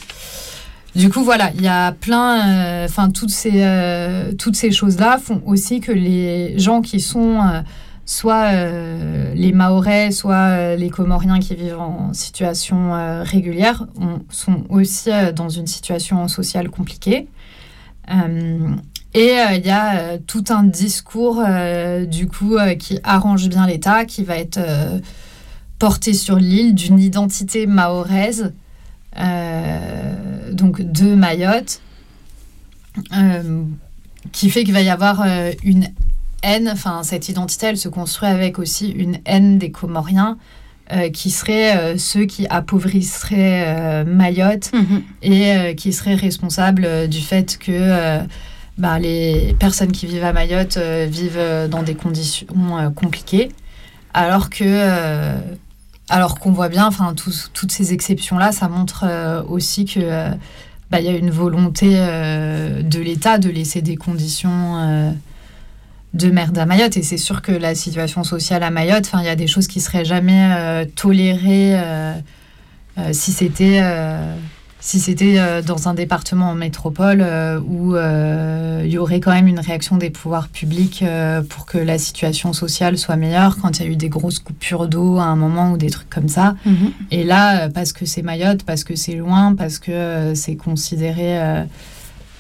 [0.97, 3.65] Du coup, voilà, il y a plein, enfin, toutes ces,
[4.39, 7.41] toutes ces choses-là font aussi que les gens qui sont
[8.05, 8.53] soit
[9.35, 13.87] les Maorais, soit les Comoriens qui vivent en situation régulière
[14.29, 17.27] sont aussi dans une situation sociale compliquée.
[19.15, 21.43] Et il y a tout un discours
[22.09, 24.59] du coup qui arrange bien l'État, qui va être
[25.79, 28.53] porté sur l'île d'une identité mahoraise,
[30.53, 31.81] donc de Mayotte,
[34.33, 35.25] qui fait qu'il va y avoir
[35.63, 35.89] une
[36.43, 40.39] haine, enfin cette identité, elle se construit avec aussi une haine des Comoriens.
[41.15, 45.03] qui seraient ceux qui appauvrisseraient Mayotte Mhm.
[45.23, 48.19] et qui seraient responsables du fait que
[48.83, 53.51] bah, les personnes qui vivent à Mayotte euh, vivent euh, dans des conditions euh, compliquées,
[54.13, 55.37] alors que
[56.09, 59.07] alors qu'on voit bien, enfin toutes ces exceptions là, ça montre
[59.49, 60.33] aussi euh,
[60.91, 65.15] bah, y a une volonté de l'État de laisser des conditions
[66.13, 69.27] de merde à Mayotte, et c'est sûr que la situation sociale à Mayotte, enfin il
[69.27, 71.81] y a des choses qui seraient jamais tolérées
[73.13, 73.81] si c'était
[74.83, 79.31] si c'était euh, dans un département en métropole euh, où euh, il y aurait quand
[79.31, 81.03] même une réaction des pouvoirs publics
[81.49, 84.89] pour que la situation sociale soit meilleure, quand il y a eu des grosses coupures
[84.89, 86.57] d'eau à un moment ou des trucs comme ça.
[86.67, 86.93] Mhm.
[87.11, 91.65] Et là, parce que c'est Mayotte, parce que c'est loin, parce que c'est considéré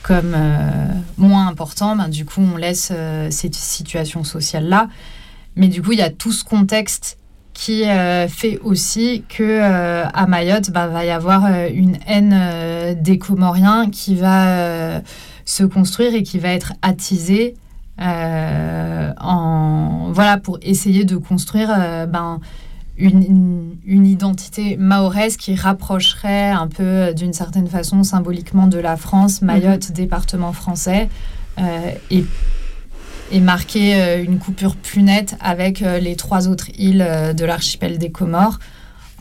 [0.02, 4.88] comme euh, moins important, ben, du coup, on laisse euh, cette situation sociale-là.
[5.56, 7.18] Mais du coup, il y a tout ce contexte
[7.54, 12.96] qui euh, fait aussi que euh, à Mayotte, bah, va y avoir euh, une haine
[13.00, 15.00] des Comoriens qui va
[15.44, 17.54] se construire et qui va être attisée
[19.20, 21.68] en voilà pour essayer de construire
[22.08, 22.40] ben,
[22.96, 28.96] une, une- une identité mahoraise qui rapprocherait un peu d'une certaine façon symboliquement de la
[28.96, 31.08] France, Mayotte, département français,
[32.10, 32.24] et,
[33.30, 37.44] et marquer euh, une coupure plus nette avec euh, les trois autres îles euh, de
[37.44, 38.58] l'archipel des Comores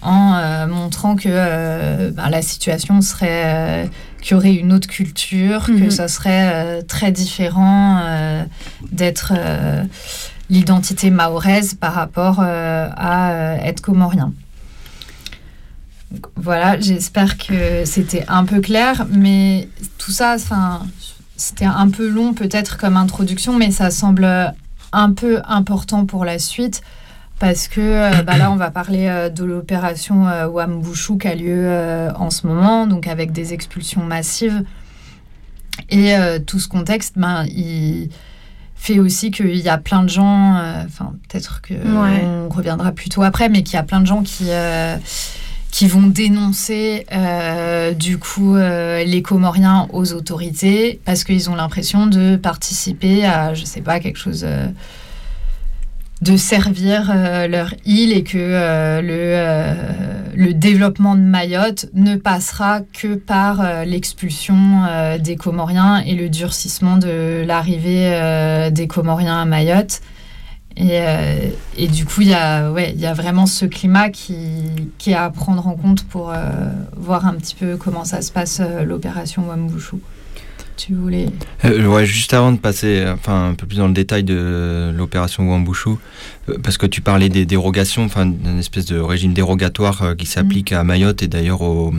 [0.02, 3.86] en euh, montrant que euh, ben, la situation serait euh,
[4.22, 5.92] qu'il y aurait une autre culture, que Mhm.
[5.92, 8.02] ça serait très différent
[8.92, 9.34] d'être
[10.50, 14.32] l'identité mahoraise par rapport à être comorien.
[16.12, 20.82] Donc, voilà, j'espère que c'était un peu clair, mais tout ça, enfin,
[21.42, 24.28] c'était un peu long peut-être comme introduction, mais ça semble
[24.94, 26.82] un peu important pour la suite
[27.40, 31.34] parce que euh, bah là, on va parler euh, de l'opération euh, Wambushu qui a
[31.34, 34.64] lieu euh, en ce moment, donc avec des expulsions massives.
[35.90, 36.14] Et
[36.46, 38.10] tout ce contexte, ben, il
[38.76, 40.54] fait aussi qu'il y a plein de gens,
[40.86, 42.24] enfin peut-être que Ouais.
[42.24, 44.50] on reviendra plus tôt après, mais qu'il y a plein de gens qui
[45.72, 52.08] qui vont dénoncer euh, du coup euh, les Comoriens aux autorités parce qu'ils ont l'impression
[52.08, 54.44] de participer à, je sais pas, quelque chose.
[54.46, 54.68] euh,
[56.22, 57.12] de servir
[57.50, 58.38] leur île et que
[59.02, 59.74] le,
[60.36, 64.84] le développement de Mayotte ne passera que par l'expulsion
[65.20, 70.02] des Comoriens et le durcissement de l'arrivée des Comoriens à Mayotte.
[70.82, 74.34] Et, euh, et du coup, il y, a, ouais, y a vraiment ce climat qui,
[74.98, 76.50] qui est à prendre en compte pour euh,
[76.98, 79.98] voir un petit peu comment ça se passe, euh, l'opération Wambushu.
[80.78, 81.28] Tu voulais...
[81.64, 85.92] Ouais, juste avant de passer enfin, un peu plus dans le détail de l'opération Wambushu,
[86.64, 90.84] parce que tu parlais des dérogations, enfin, d'une espèce de régime dérogatoire qui s'applique à
[90.84, 91.94] Mayotte et d'ailleurs au,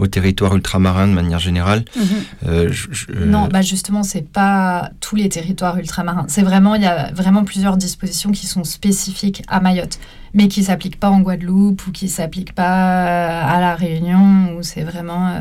[0.00, 1.84] au territoire ultramarin de manière générale.
[1.94, 2.04] Mhm.
[2.46, 6.24] Euh, je- je- euh, Non, bah justement, c'est pas tous les territoires ultramarins.
[6.28, 9.98] C'est vraiment, il y a vraiment plusieurs dispositions qui sont spécifiques à Mayotte,
[10.34, 14.82] mais qui s'appliquent pas en Guadeloupe ou qui s'appliquent pas à la Réunion, où c'est
[14.84, 15.40] vraiment, euh,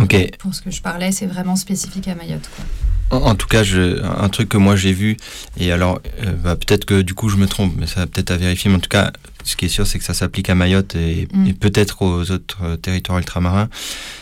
[0.00, 0.36] Ok.
[0.38, 2.48] pour ce que je parlais, c'est vraiment spécifique à Mayotte.
[2.54, 3.18] Quoi.
[3.18, 5.16] En, en tout cas, je, un truc que moi j'ai vu,
[5.58, 8.30] et alors euh, bah, peut-être que du coup je me trompe, mais ça va peut-être
[8.30, 9.12] à vérifier, mais en tout cas,
[9.48, 11.46] ce qui est sûr, c'est que ça s'applique à Mayotte et, Mm.
[11.46, 13.68] et peut-être aux autres euh, territoires ultramarins.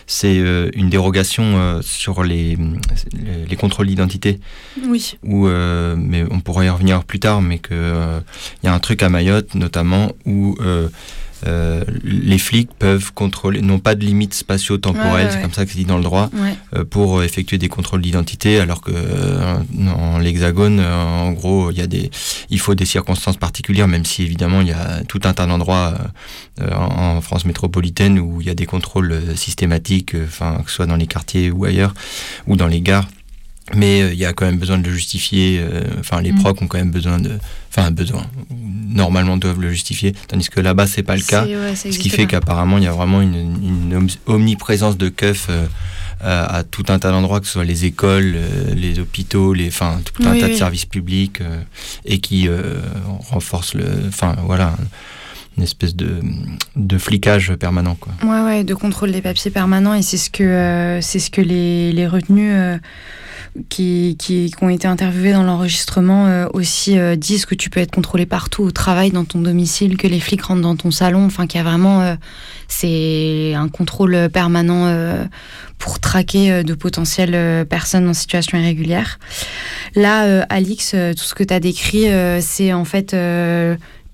[0.07, 2.57] C'est euh, une dérogation euh, sur les,
[3.12, 4.39] les, les contrôles d'identité,
[4.85, 5.16] Oui.
[5.24, 5.49] où,
[5.97, 7.77] mais on pourrait y revenir plus tard, mais qu'il
[8.62, 10.57] y a un truc à Mayotte notamment où
[11.47, 15.42] euh, euh, les flics peuvent contrôler, n'ont pas de limites spatio-temporelles, Ouais, c'est ouais.
[15.42, 16.55] comme ça que c'est dit dans le droit, Ouais.
[16.74, 21.78] euh, pour effectuer des contrôles d'identité, alors que euh, dans l'Hexagone, euh, en gros, il
[21.78, 22.11] y a des,
[22.51, 25.94] il faut des circonstances particulières, même si évidemment il y a tout un tas d'endroits
[26.61, 30.61] euh, en, en France métropolitaine où il y a des contrôles euh, systématiques, euh, enfin
[30.64, 31.94] que ce soit dans les quartiers ou ailleurs,
[32.47, 33.09] ou dans les gares.
[33.74, 35.58] Mais euh, il y a quand même besoin de le justifier.
[35.60, 36.38] euh, Enfin, les Mm.
[36.40, 37.32] procs ont quand même besoin de,
[37.70, 38.24] enfin besoin,
[38.88, 41.44] normalement doivent le justifier, tandis que là-bas c'est pas le cas.
[41.44, 45.48] Ouais, Ce qui fait qu'apparemment, il y a vraiment une, une om- omniprésence de keufs
[45.50, 45.66] euh,
[46.22, 48.36] à tout un tas d'endroits, que ce soit les écoles,
[48.74, 51.40] les hôpitaux, les, enfin, tout un tas de services publics,
[52.04, 52.48] et qui
[53.30, 54.74] renforce le, enfin, voilà
[55.57, 56.20] une espèce de,
[56.76, 57.96] de flicage permanent.
[57.98, 58.12] Quoi.
[58.22, 59.94] Ouais, ouais, de contrôle des papiers permanent.
[59.94, 62.78] Et c'est ce que, euh, c'est ce que les, les retenus euh,
[63.70, 67.94] qui, qui, qui, ont été interviewés dans l'enregistrement euh, aussi disent que tu peux être
[67.94, 71.24] contrôlé partout au travail, dans ton domicile, que les flics rentrent dans ton salon.
[71.24, 72.16] Enfin, qu'il y a vraiment.
[72.68, 75.26] c'est un contrôle permanent
[75.78, 79.18] pour traquer de potentielles personnes en situation irrégulière.
[79.94, 82.07] Là, Alix, tout ce que tu as décrit,
[82.40, 83.14] c'est en fait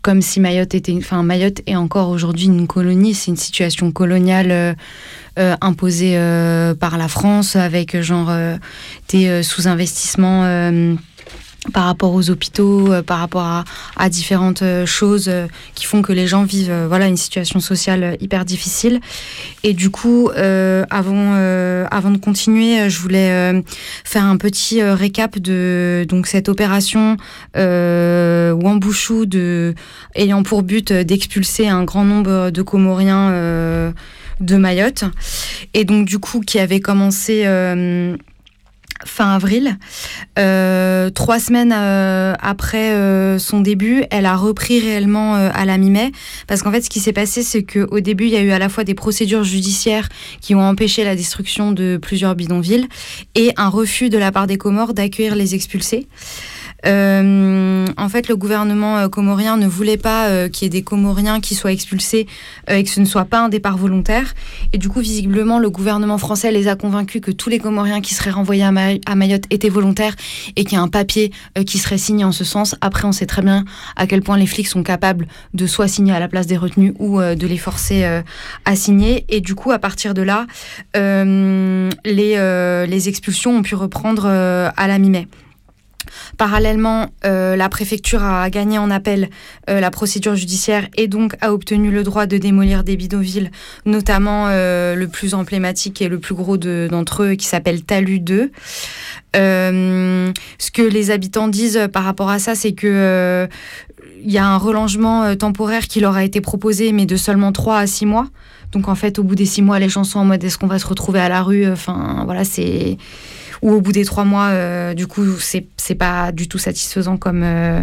[0.03, 4.51] comme si Mayotte était, enfin Mayotte est encore aujourd'hui une colonie, c'est une situation coloniale
[4.51, 4.75] euh,
[5.39, 8.31] euh, imposée euh, par la France avec genre
[9.09, 10.43] des sous-investissements
[11.73, 13.65] par rapport aux hôpitaux, euh, par rapport à,
[13.97, 18.17] à différentes euh, choses euh, qui font que les gens vivent voilà une situation sociale
[18.21, 19.01] hyper difficile.
[19.63, 20.31] Et du coup,
[20.91, 21.35] avant
[21.91, 23.63] avant de continuer, je voulais
[24.05, 27.17] faire un petit récap de donc cette opération
[27.55, 29.75] Wambushu de
[30.15, 33.93] ayant pour but d'expulser un grand nombre de Comoriens
[34.41, 35.05] de Mayotte
[35.75, 37.45] et donc du coup qui avait commencé
[39.05, 39.77] fin avril.
[40.39, 46.13] Euh, trois semaines euh, après euh, son début, elle a repris réellement à la mi-mai.
[46.47, 48.59] Parce qu'en fait, ce qui s'est passé, c'est qu'au début, il y a eu à
[48.59, 50.09] la fois des procédures judiciaires
[50.41, 52.89] qui ont empêché la destruction de plusieurs bidonvilles
[53.35, 56.07] et un refus de la part des Comores d'accueillir les expulsés.
[56.87, 60.83] Euh, en fait, le gouvernement euh, comorien ne voulait pas euh, qu'il y ait des
[60.83, 62.27] Comoriens qui soient expulsés
[62.69, 64.35] et que ce ne soit pas un départ volontaire.
[64.73, 68.15] Et du coup, visiblement, le gouvernement français les a convaincus que tous les Comoriens qui
[68.15, 70.15] seraient renvoyés à, Mayotte étaient volontaires
[70.57, 71.33] et qu'il y a un papier
[71.67, 72.77] qui serait signé en ce sens.
[72.81, 73.65] Après, on sait très bien
[73.97, 76.95] à quel point les flics sont capables de soit signer à la place des retenus
[76.99, 78.05] ou de les forcer
[78.65, 79.25] à signer.
[79.29, 80.47] Et du coup, à partir de là,
[80.95, 85.27] les, les expulsions ont pu reprendre à la mi-mai.
[86.43, 89.31] Parallèlement, euh, la préfecture a gagné en appel
[89.71, 93.53] euh, la procédure judiciaire et donc a obtenu le droit de démolir des bidonvilles,
[93.87, 98.51] notamment euh, le plus emblématique et le plus gros d'entre eux qui s'appelle Talus 2.
[99.35, 100.33] ce
[100.73, 103.49] que les habitants disent par rapport à ça, c'est que
[104.25, 107.79] il y a un relangement temporaire qui leur a été proposé, mais de seulement 3
[107.79, 108.27] à 6 mois.
[108.73, 110.67] Donc en fait, au bout des 6 mois, les gens sont en mode est-ce qu'on
[110.67, 111.71] va se retrouver à la rue?
[111.71, 112.97] Enfin, voilà, c'est
[113.63, 117.43] ou au bout des trois mois, euh, du coup, c'est pas du tout satisfaisant comme
[117.45, 117.83] euh,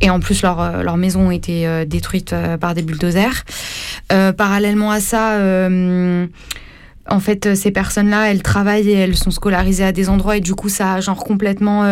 [0.00, 3.44] et en plus leur euh, leur maison a été détruite par des bulldozers.
[4.08, 5.38] parallèlement à ça.
[7.08, 10.54] en fait, ces personnes-là, elles travaillent et elles sont scolarisées à des endroits et du
[10.54, 11.84] coup, ça a genre complètement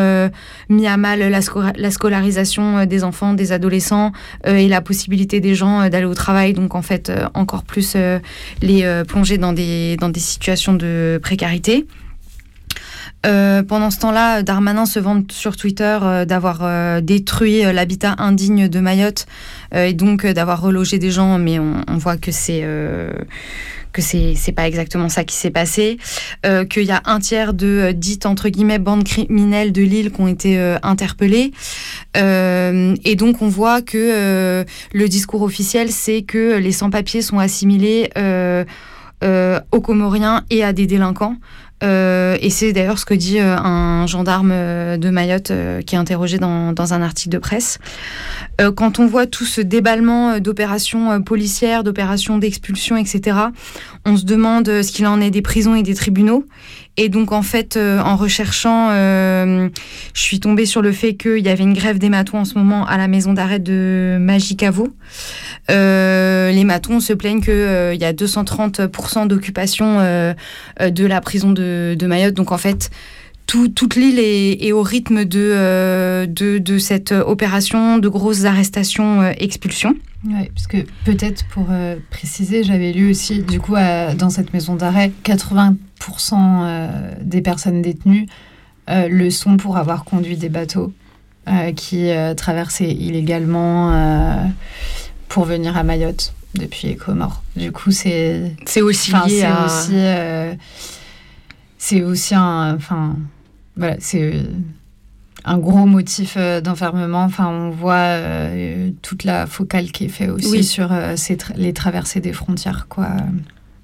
[0.68, 1.40] mis à mal la,
[1.76, 4.12] la, scolarisation des enfants, des adolescents
[4.44, 6.52] et la possibilité des gens d'aller au travail.
[6.52, 7.96] Donc, en fait, encore plus
[8.62, 11.86] les plonger dans des situations de précarité.
[13.26, 18.68] Euh, pendant ce temps-là, Darmanin se vante sur Twitter euh, d'avoir euh, détruit l'habitat indigne
[18.68, 19.26] de Mayotte
[19.74, 22.66] et donc d'avoir relogé des gens, mais on, on voit que c'est
[23.92, 25.98] que c'est c'est pas exactement ça qui s'est passé,
[26.68, 30.26] qu'il y a un tiers de dites entre guillemets bandes criminelles de l'île qui ont
[30.26, 31.52] été interpellées,
[32.14, 38.10] et donc on voit que le discours officiel c'est que les sans-papiers sont assimilés
[39.22, 41.36] aux Comoriens et à des délinquants.
[41.82, 45.52] Euh, et c'est d'ailleurs ce que dit euh, un gendarme euh, de Mayotte
[45.86, 47.78] qui est interrogé dans, dans, un article de presse.
[48.76, 53.38] quand on voit tout ce déballement d'opérations policières, d'opérations d'expulsion, etc.,
[54.04, 56.44] on se demande ce qu'il en est des prisons et des tribunaux.
[57.02, 59.70] Et donc, en fait, en recherchant, je
[60.12, 62.86] suis tombée sur le fait qu'il y avait une grève des matons en ce moment
[62.86, 64.88] à la maison d'arrêt de Magicavo.
[65.68, 71.60] les matons se plaignent qu'il y a 230% d'occupation de la prison de
[71.94, 72.34] de, Mayotte.
[72.34, 72.90] Donc en fait,
[73.74, 79.94] toute l'île est, au rythme euh, de, de, cette opération de grosses arrestations, euh, expulsions.
[80.24, 84.76] Oui, parce que peut-être pour euh, préciser, j'avais lu aussi, du coup, dans cette maison
[84.76, 86.90] d'arrêt, 80%
[87.22, 88.26] des personnes détenues
[88.88, 90.92] le sont pour avoir conduit des bateaux
[91.76, 94.52] qui traversaient illégalement
[95.28, 97.42] pour venir à Mayotte depuis les Comores.
[97.56, 98.54] Du coup, c'est...
[98.66, 99.64] C'est aussi lié à...
[99.64, 99.94] Aussi,
[101.78, 103.16] c'est aussi un, enfin,
[103.80, 104.34] voilà, c'est
[105.44, 107.24] un gros motif euh, d'enfermement.
[107.24, 111.16] Enfin, on voit euh, toute la focale qui est faite aussi sur euh,
[111.56, 113.08] les traversées des frontières, quoi.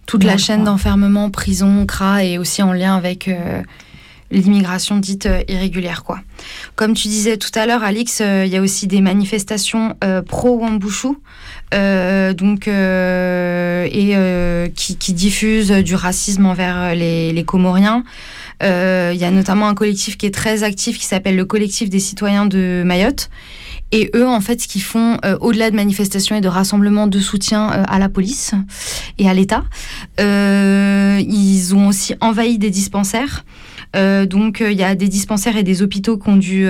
[0.05, 3.29] Toute la chaîne d'enfermement, prison, CRA, est aussi en lien avec
[4.31, 6.05] l'immigration dite irrégulière.
[6.05, 6.21] Quoi.
[6.77, 9.97] Comme tu disais tout à l'heure, Alix, il y a aussi des manifestations
[10.29, 11.09] pro-Wambushu,
[11.73, 14.14] donc, et
[14.75, 18.05] qui, diffusent du racisme envers les, les Comoriens.
[18.62, 18.67] Il
[19.17, 22.47] y a notamment un collectif qui est très actif qui s'appelle le collectif des citoyens
[22.47, 23.31] de Mayotte
[23.93, 27.21] et eux, en fait, ce qu'ils font, euh, au-delà de manifestations et de rassemblements de
[27.21, 28.53] soutien euh, à la police
[29.19, 29.64] et à l'État,
[30.19, 33.45] euh, ils ont aussi envahi des dispensaires.
[33.95, 36.66] Donc il y a des dispensaires et des hôpitaux qui ont dû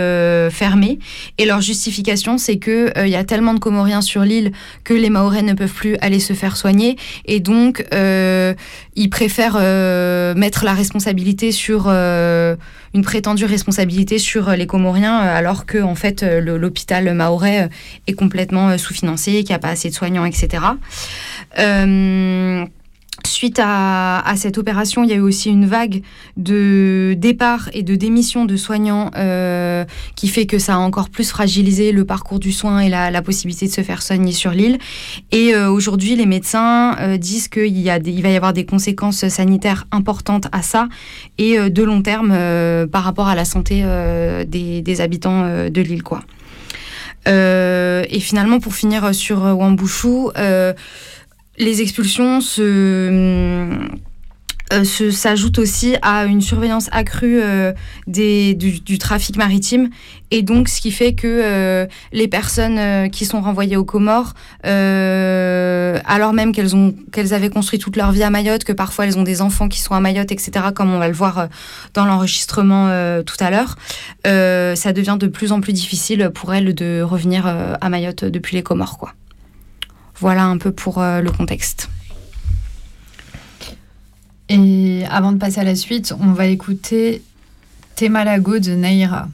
[0.51, 0.99] fermer.
[1.39, 4.53] Et leur justification, c'est que il y a tellement de Comoriens sur l'île
[4.85, 6.97] que les Maorais ne peuvent plus aller se faire soigner.
[7.25, 9.59] Et donc ils préfèrent
[10.37, 17.69] mettre la responsabilité sur une prétendue responsabilité sur les Comoriens, alors que fait l'hôpital maorais
[18.07, 20.63] est complètement sous-financé, qu'il n'y a pas assez de soignants, etc.
[23.27, 26.03] Suite à, cette opération, il y a eu aussi une vague
[26.37, 31.29] de départ et de démission de soignants euh, qui fait que ça a encore plus
[31.29, 34.79] fragilisé le parcours du soin et la, possibilité de se faire soigner sur l'île.
[35.33, 38.65] Et euh, aujourd'hui, les médecins euh, disent qu'il y a il va y avoir des
[38.65, 40.89] conséquences sanitaires importantes à ça
[41.39, 42.31] et de long terme
[42.89, 43.85] par rapport à la santé
[44.47, 46.03] des, habitants de l'île.
[47.27, 50.31] et finalement, pour finir sur Wambushu,
[51.59, 53.71] les expulsions se
[54.73, 57.73] euh, s'ajoutent aussi à une surveillance accrue euh,
[58.09, 59.91] des, du, trafic maritime
[60.33, 64.35] et donc ce qui fait que euh, les personnes qui sont renvoyées aux Comores,
[64.65, 69.19] alors même qu'elles ont qu'elles avaient construit toute leur vie à Mayotte, que parfois elles
[69.19, 71.49] ont des enfants qui sont à Mayotte, etc., comme on va le voir
[71.95, 72.89] dans l'enregistrement
[73.23, 73.77] tout à l'heure,
[74.25, 78.65] ça devient de plus en plus difficile pour elles de revenir à Mayotte depuis les
[78.65, 79.13] Comores, quoi.
[80.19, 81.89] Voilà un peu pour euh, le contexte.
[84.49, 87.23] Et avant de passer à la suite, on va écouter
[87.97, 89.29] Temalago de Naira.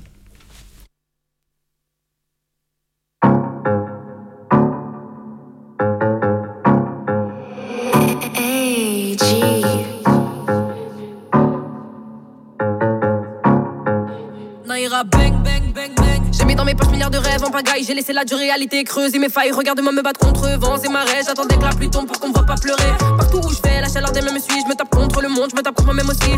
[16.54, 19.28] Dans mes poches milliards de rêves en pagaille, j'ai laissé la dure réalité creuser mes
[19.28, 19.52] failles.
[19.52, 21.22] Regarde-moi me battre contre vents et marées.
[21.26, 22.92] J'attendais que la pluie tombe pour qu'on me voit pas pleurer.
[23.16, 25.50] Partout où je vais, la chaleur des mêmes suis, je me tape contre le monde,
[25.50, 26.32] je me tape contre moi-même aussi.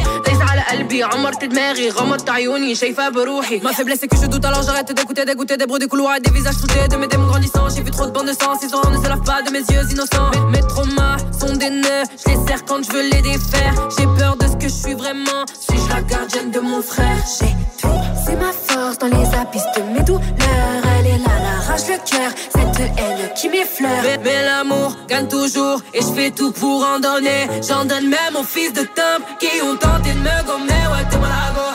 [3.62, 6.30] Ma faiblesse c'est que je doute alors j'arrête d'écouter, d'écouter des bruits des couloirs des
[6.30, 7.68] visages floutés de mes démons grandissants.
[7.74, 9.90] J'ai vu trop de bandes de sang, ces ne se lavent pas de mes yeux
[9.90, 10.30] innocents.
[10.50, 13.74] Mes, mes traumas sont des nœuds, je les serre quand je veux les défaire.
[13.98, 15.44] J'ai peur de ce que je suis vraiment.
[15.58, 17.16] Suis-je la gardienne de mon frère?
[17.40, 17.88] J'ai tout,
[18.24, 20.82] c'est ma force dans les abysses de mes douleurs.
[20.98, 24.02] Elle est là, l'arrache le cœur, cette haine qui m'effleure.
[24.02, 27.48] Mais, mais l'amour gagne toujours et je fais tout pour en donner.
[27.68, 30.84] J'en donne même aux fils de temple qui ont tenté de me gommer.
[30.92, 31.68] Ouais, t'es malago.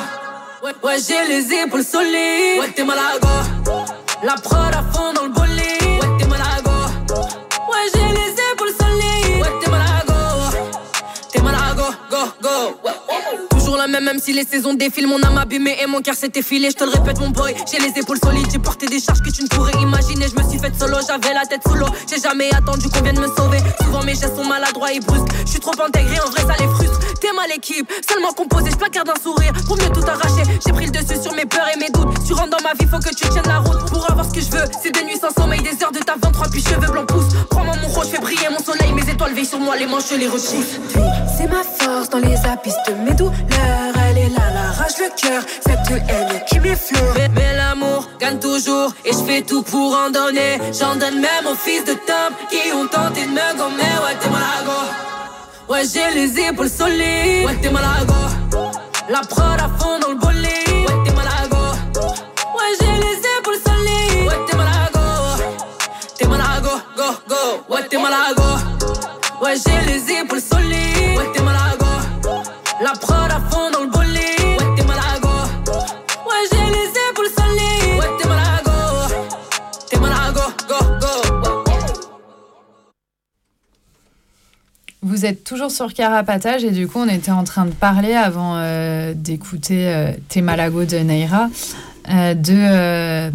[0.64, 2.60] Ouais, ouais j'ai les épaules solides.
[2.60, 3.28] Ouais, t'es malago.
[4.24, 6.02] La prod à fond dans le bolide.
[6.02, 6.78] Ouais, t'es malago.
[7.72, 9.42] Ouais, j'ai les épaules solides.
[9.42, 10.58] Ouais, t'es malago.
[11.32, 12.80] T'es malago, go, go.
[12.84, 13.09] Ouais
[13.76, 15.08] la même, même si les saisons défilent.
[15.08, 16.70] Mon âme abîmée et mon cœur s'est effilé.
[16.72, 18.48] Je te le répète, mon boy, j'ai les épaules solides.
[18.52, 20.26] J'ai porté des charges que tu ne pourrais imaginer.
[20.28, 21.88] Je me suis faite solo, j'avais la tête sous l'eau.
[22.10, 23.60] J'ai jamais attendu qu'on vienne me sauver.
[23.82, 25.28] Souvent mes gestes sont maladroits et brusques.
[25.46, 27.00] Je suis trop intégré, en vrai ça les frustre.
[27.20, 30.44] T'es mal équipe, seulement composé, je garder un sourire pour mieux tout arracher.
[30.66, 32.16] J'ai pris le dessus sur mes peurs et mes doutes.
[32.26, 33.90] Tu rentres dans ma vie, faut que tu tiennes la route.
[33.90, 36.16] Pour avoir ce que je veux, c'est des nuits sans sommeil, des heures de ta
[36.22, 37.36] 23 puis cheveux blancs poussent.
[37.50, 38.94] Crois-moi, mon je fais briller mon soleil.
[38.94, 40.80] Mes étoiles veillent sur moi, les manches, les retrousse.
[41.38, 43.59] C'est ma force dans les abysses de mes douleurs
[44.10, 47.14] elle est là, l'arrache le cœur, cette haine qui m'effleure.
[47.16, 50.60] Mais, mais l'amour gagne toujours, et je fais tout pour en donner.
[50.78, 53.84] J'en donne même aux fils de temple qui ont tenté de me gommer.
[54.04, 54.80] Ouais, t'es malago.
[55.68, 57.46] Ouais, j'ai les épaules solides.
[57.46, 58.14] Ouais, t'es malago.
[59.10, 60.46] La prod à fond dans le bolide.
[60.46, 61.64] Ouais, t'es malago.
[62.56, 64.28] Ouais, j'ai les épaules solides.
[64.28, 65.44] Ouais, t'es malago.
[66.18, 67.74] T'es malago, go, go.
[67.74, 68.50] Ouais, t'es malago.
[69.42, 70.69] Ouais, j'ai les épaules solides.
[72.80, 72.86] Ouais, t'es.
[72.86, 73.90] La prod à fond dans le
[85.02, 88.56] Vous êtes toujours sur Carapatage et du coup on était en train de parler avant
[88.56, 91.50] euh, d'écouter euh, Temalago de Naira
[92.10, 93.32] euh, de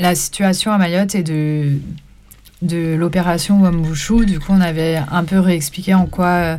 [0.00, 1.78] la situation à Mayotte et de,
[2.62, 4.26] de l'opération Wambushu.
[4.26, 6.58] Du coup on avait un peu réexpliqué en quoi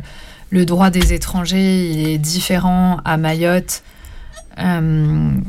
[0.50, 3.82] le droit des étrangers est différent à Mayotte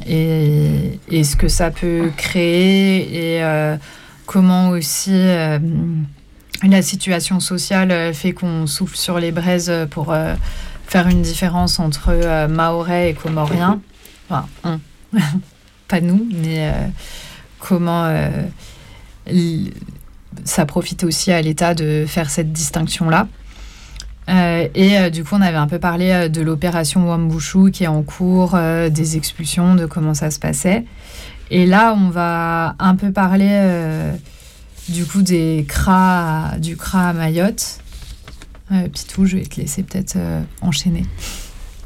[0.06, 3.78] et, et, ce que ça peut créer et
[4.28, 5.12] comment aussi
[6.68, 10.36] la situation sociale euh, fait qu'on souffle sur les braises pour euh,
[10.86, 13.80] faire une différence entre euh, Maorais et Comoriens.
[14.30, 14.80] enfin,
[15.88, 16.72] pas nous, mais
[17.60, 18.14] comment
[20.44, 23.28] ça profite aussi à l'État de faire cette distinction-là.
[24.28, 27.84] Euh, et euh, du coup, on avait un peu parlé euh, de l'opération Wambushu qui
[27.86, 28.58] est en cours,
[28.90, 30.86] des expulsions, de comment ça se passait.
[31.52, 34.12] Et là, on va un peu parler
[34.88, 37.80] du coup des cras, du CRA à Mayotte.
[38.94, 40.16] Pitou, je vais te laisser peut-être
[40.62, 41.06] enchaîner.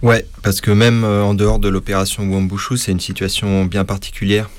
[0.01, 4.49] Ouais, parce que même en dehors de l'opération Wambushu, c'est une situation bien particulière.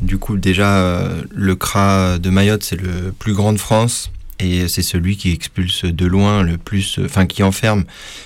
[0.00, 1.02] du coup, déjà,
[1.34, 5.84] le CRA de Mayotte, c'est le plus grand de France et c'est celui qui expulse
[5.84, 7.84] de loin le plus, enfin qui enferme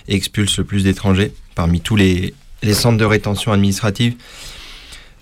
[0.08, 2.34] et expulse le plus d'étrangers parmi tous les,
[2.72, 4.14] centres de rétention administrative.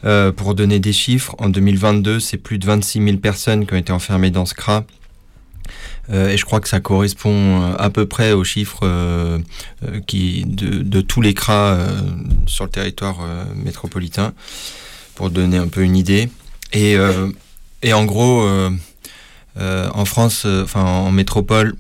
[0.05, 3.79] Euh, pour donner des chiffres, en 2022, c'est plus de 26 000 personnes qui ont
[3.79, 4.85] été enfermées dans ce CRA.
[6.11, 9.39] Euh, et je crois que ça correspond à peu près aux chiffres euh,
[9.83, 11.79] de, tous les CRA
[12.47, 14.35] sur le territoire métropolitain,
[15.15, 16.29] pour donner un peu une idée.
[16.75, 16.99] Et,
[17.93, 18.71] en gros, euh,
[19.61, 21.77] en France, euh, enfin en métropole,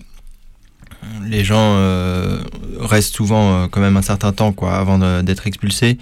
[1.27, 2.43] les gens euh,
[2.79, 5.99] restent souvent quand même un certain temps quoi, avant d'être expulsés.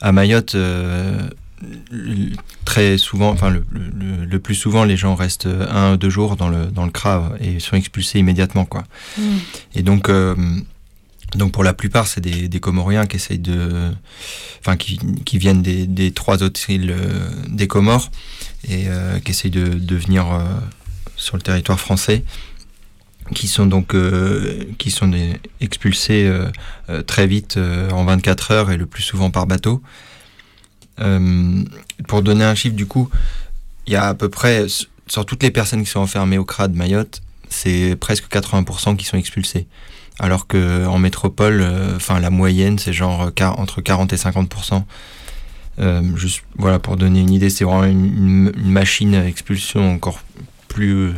[0.00, 0.56] À Mayotte,
[2.64, 6.66] très souvent, enfin le, plus souvent, les gens restent un ou deux jours dans le,
[6.66, 8.64] dans le CRA et sont expulsés immédiatement.
[8.64, 8.82] Quoi.
[9.16, 9.22] Mm.
[9.76, 10.10] Et donc,
[11.36, 13.92] donc pour la plupart, c'est des, des, Comoriens qui essayent de,
[14.60, 16.96] enfin qui, qui viennent des, des, trois autres îles
[17.48, 18.10] des Comores
[18.68, 18.86] et
[19.24, 20.26] qui essayent de, de venir
[21.22, 22.24] sur le territoire français
[23.34, 25.10] qui sont donc euh, qui sont
[25.60, 26.50] expulsés euh,
[26.90, 27.58] euh, très vite
[27.92, 29.82] en 24 heures et le plus souvent par bateau.
[32.08, 33.08] pour donner un chiffre, du coup,
[33.86, 34.66] il y a à peu près
[35.06, 39.04] sur toutes les personnes qui sont enfermées au CRA de Mayotte, c'est presque 80% qui
[39.04, 39.66] sont expulsés.
[40.18, 41.64] Alors que en métropole,
[41.96, 44.84] enfin la moyenne, c'est genre entre 40 et 50%.
[46.16, 50.20] juste voilà pour donner une idée, c'est vraiment une, une machine à expulsion encore
[50.72, 51.12] plus, euh,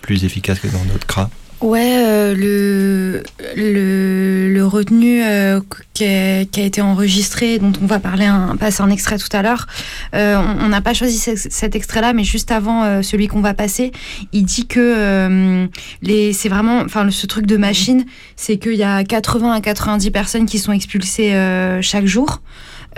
[0.00, 1.28] plus efficace que dans d'autres CRA
[1.60, 3.22] Ouais, euh, le,
[3.54, 5.60] le, le, retenu euh,
[5.92, 9.28] qui, a, qui, a, été enregistré, dont on va parler un, passer un extrait tout
[9.36, 9.66] à l'heure,
[10.14, 13.92] on n'a pas choisi cet extrait-là, mais juste avant celui qu'on va passer,
[14.32, 15.68] il dit que
[16.00, 18.06] les, c'est vraiment, enfin, ce truc de machine,
[18.36, 21.34] c'est qu'il y a 80 à 90 personnes qui sont expulsées
[21.82, 22.40] chaque jour.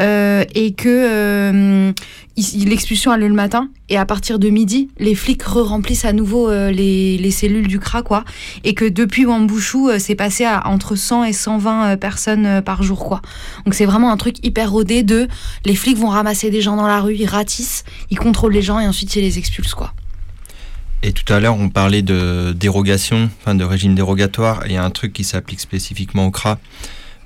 [0.00, 1.92] Euh, et que euh,
[2.36, 6.48] l'expulsion a lieu le matin et à partir de midi, les flics re-remplissent à nouveau
[6.48, 8.24] euh, les, les, cellules du CRA, quoi.
[8.64, 13.20] Et que depuis Wambouchou, c'est passé à entre 100 et 120 personnes par jour, quoi.
[13.66, 15.28] Donc c'est vraiment un truc hyper rodé de
[15.66, 18.80] les flics vont ramasser des gens dans la rue, ils ratissent, ils contrôlent les gens
[18.80, 19.92] et ensuite ils les expulsent, quoi.
[21.04, 24.76] Et tout à l'heure, on parlait de dérogation, enfin de régime dérogatoire, et il y
[24.76, 26.58] a un truc qui s'applique spécifiquement au CRA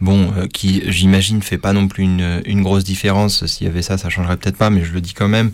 [0.00, 3.46] bon, euh, qui j'imagine fait pas non plus une, une grosse différence.
[3.46, 5.50] S'il y avait ça, ça changerait peut-être pas, mais je le dis quand même.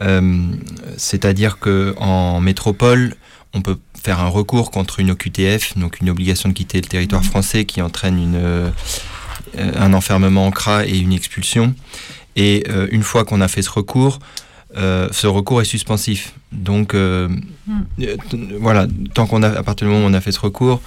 [0.00, 0.42] Euh,
[0.96, 3.14] c'est-à-dire que en métropole,
[3.52, 7.24] on peut faire un recours contre une OQTF, donc une obligation de quitter le territoire
[7.24, 8.70] français qui entraîne une, euh,
[9.56, 11.74] un enfermement en CRA et une expulsion.
[12.34, 14.18] Et une fois qu'on a fait ce recours,
[14.74, 16.32] ce recours est suspensif.
[16.50, 17.28] Donc mmh.
[18.58, 20.80] voilà, tant qu'on a, à partir du moment où on a fait ce recours,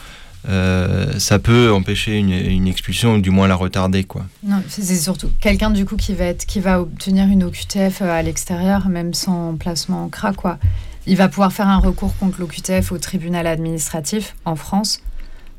[0.48, 4.26] euh, ça peut empêcher une, expulsion ou du moins la retarder quoi.
[4.44, 8.22] Non, c'est surtout quelqu'un du coup qui va qui va obtenir une OQTF euh, à
[8.22, 10.58] l'extérieur même sans placement en CRA quoi.
[11.08, 15.02] Il va pouvoir faire un recours contre l'OQTF au tribunal administratif en France,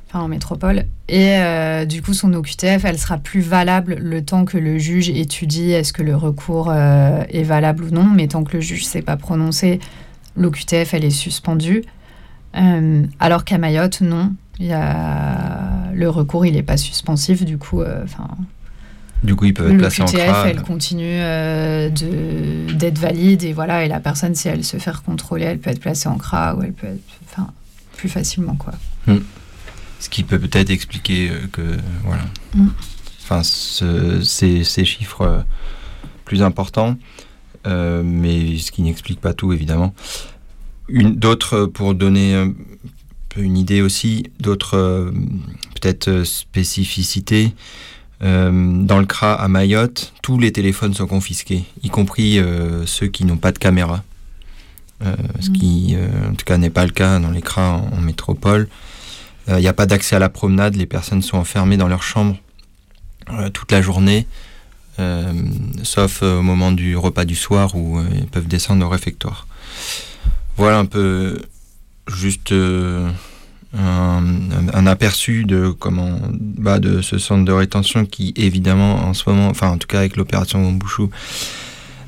[0.08, 4.44] enfin en métropole et euh, du coup son OQTF elle sera plus valable le temps
[4.44, 8.56] que le juge étudie est-ce que le recours est valable ou non mais tant que
[8.56, 9.80] le juge s'est pas prononcé
[10.36, 11.82] l'OQTF elle est suspendue.
[12.52, 15.90] alors qu'à Mayotte non il y a...
[15.94, 18.28] Le recours, il n'est pas suspensif, du coup, euh, enfin.
[19.22, 20.48] du coup, il peut être placé en CRA.
[20.48, 25.44] elle continue euh, d'être valide et voilà, et la personne, si elle se fait contrôler,
[25.44, 27.50] elle peut être placée en CRA ou elle peut être, enfin,
[27.96, 28.74] plus facilement quoi.
[29.06, 29.20] Hmm.
[30.00, 31.62] Ce qui peut peut-être expliquer euh, que
[32.04, 32.24] voilà,
[32.54, 32.68] hmm.
[33.22, 35.44] enfin, ces, ces, chiffres
[36.26, 36.96] plus importants,
[37.64, 39.94] mais ce qui n'explique pas tout évidemment.
[40.88, 42.52] Une d'autres pour donner
[43.36, 45.10] une idée aussi d'autres euh,
[45.80, 47.54] peut-être euh, spécificités.
[48.22, 52.40] Euh, dans le CRA à Mayotte, tous les téléphones sont confisqués, y compris
[52.86, 54.02] ceux qui n'ont pas de caméra.
[55.40, 55.94] Ce qui,
[56.26, 58.68] en tout cas, n'est pas le cas dans les CRA en, métropole.
[59.48, 62.38] Il n'y a pas d'accès à la promenade, les personnes sont enfermées dans leur chambre
[63.52, 64.26] toute la journée,
[65.82, 69.46] sauf au moment du repas du soir où ils peuvent descendre au réfectoire.
[70.56, 71.38] Voilà un peu
[72.08, 72.52] juste
[73.74, 79.48] un, aperçu de comment bah, de ce centre de rétention qui évidemment en ce moment,
[79.48, 81.08] enfin en tout cas avec l'opération Wombushu,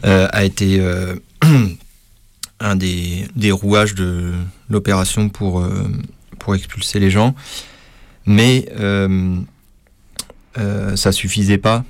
[0.04, 1.16] euh, a été euh,
[2.60, 4.32] un des, des, rouages de
[4.70, 5.88] l'opération pour, euh,
[6.54, 7.34] expulser les gens.
[8.24, 8.66] Mais
[10.94, 11.84] ça suffisait pas,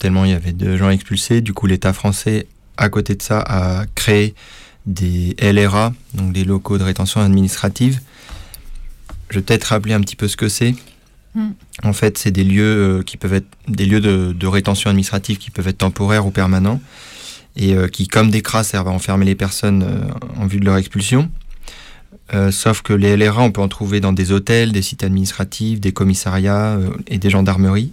[0.00, 1.40] tellement il y avait de gens expulsés.
[1.40, 4.34] Du coup, l'État français, à côté de ça, a créé
[4.86, 8.00] des LRA, donc des locaux de rétention administrative,
[9.30, 10.74] je vais peut-être rappeler un petit peu ce que c'est.
[11.34, 11.50] Hmm.
[11.82, 15.50] En fait, c'est des lieux euh, qui peuvent être des lieux de, rétention administrative qui
[15.50, 16.80] peuvent être temporaires ou permanents
[17.56, 20.64] et euh, qui, comme des cras, servent à enfermer les personnes euh, en vue de
[20.64, 21.30] leur expulsion.
[22.50, 25.92] sauf que les LRA, on peut en trouver dans des hôtels, des sites administratifs, des
[25.92, 27.92] commissariats et des gendarmeries.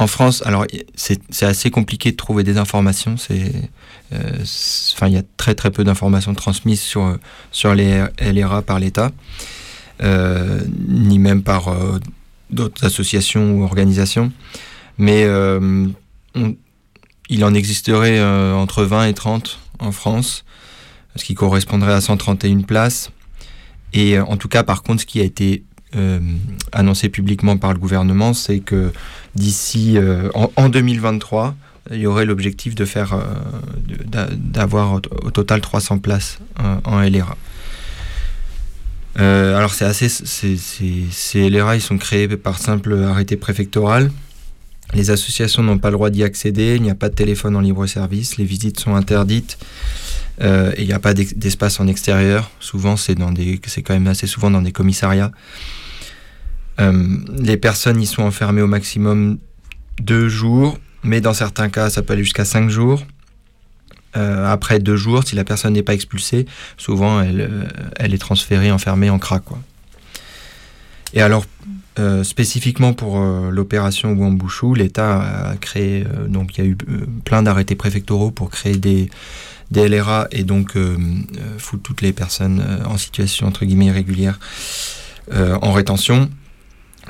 [0.00, 3.16] En France, alors c'est assez compliqué de trouver des informations.
[3.16, 3.52] C'est,
[4.94, 7.18] enfin, il y a très très peu d'informations transmises sur
[7.52, 9.12] sur les LRA par l'État.
[10.02, 11.98] Euh, ni même par euh,
[12.48, 14.32] d'autres associations ou organisations.
[14.96, 15.86] Mais euh,
[17.28, 20.44] il en existerait entre 20 et 30 en France,
[21.16, 23.10] ce qui correspondrait à 131 places.
[23.92, 25.64] Et en tout cas, par contre, ce qui a été
[26.72, 28.92] annoncé publiquement par le gouvernement, c'est que
[29.34, 29.98] d'ici
[30.34, 31.54] en, 2023,
[31.92, 33.18] il y aurait l'objectif de faire
[34.36, 36.38] d'avoir au total 300 places
[36.84, 37.36] en LRA.
[39.18, 44.10] Euh, alors c'est assez, ces LRA ils sont créés par simple arrêté préfectoral.
[44.94, 47.60] Les associations n'ont pas le droit d'y accéder, il n'y a pas de téléphone en
[47.60, 49.56] libre service, les visites sont interdites
[50.40, 52.50] euh, et il n'y a pas d'espace en extérieur.
[52.60, 55.32] Souvent c'est dans des, c'est quand même assez souvent dans des commissariats.
[56.80, 59.38] Euh, les personnes y sont enfermées au maximum
[60.00, 63.02] deux jours, mais dans certains cas ça peut aller jusqu'à cinq jours.
[64.16, 66.46] Euh, après deux jours, si la personne n'est pas expulsée,
[66.76, 69.40] souvent elle, euh, est transférée, enfermée en CRA.
[71.12, 71.44] Et alors,
[72.22, 76.76] spécifiquement pour l'opération Wambushu, l'État a créé, donc il y a eu
[77.24, 79.10] plein d'arrêtés préfectoraux pour créer des,
[79.70, 80.78] des LRA et donc
[81.58, 84.38] foutre toutes les personnes en situation entre guillemets irrégulière
[85.30, 86.30] en rétention.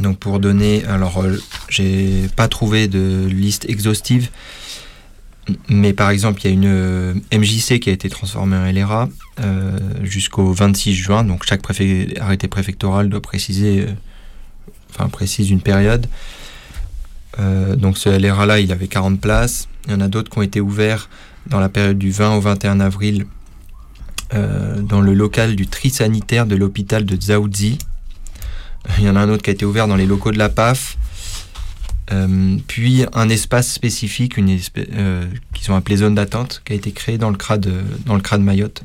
[0.01, 1.23] Donc pour donner, alors
[1.69, 4.31] j'ai pas trouvé de liste exhaustive,
[5.69, 9.09] mais par exemple, il y a une euh, MJC qui a été transformée en LRA
[9.41, 11.25] euh, jusqu'au 26 juin.
[11.25, 11.63] Donc chaque
[12.21, 13.93] arrêté préfectoral doit préciser, euh,
[14.91, 16.07] enfin précise une période.
[17.77, 19.69] donc ce LRA là, il avait 40 places.
[19.87, 21.09] Il y en a d'autres qui ont été ouverts
[21.47, 23.27] dans la période du 20 au 21 avril
[24.33, 27.79] dans le local du tri sanitaire de l'hôpital de Dzaoudzi.
[28.99, 30.49] Il y en a un autre qui a été ouvert dans les locaux de la
[30.49, 30.97] PAF.
[32.13, 36.91] Euh, puis un espace spécifique, une euh, qu'ils ont appelé zone d'attente, qui a été
[36.93, 38.83] créé dans le CRA de, dans le Mayotte.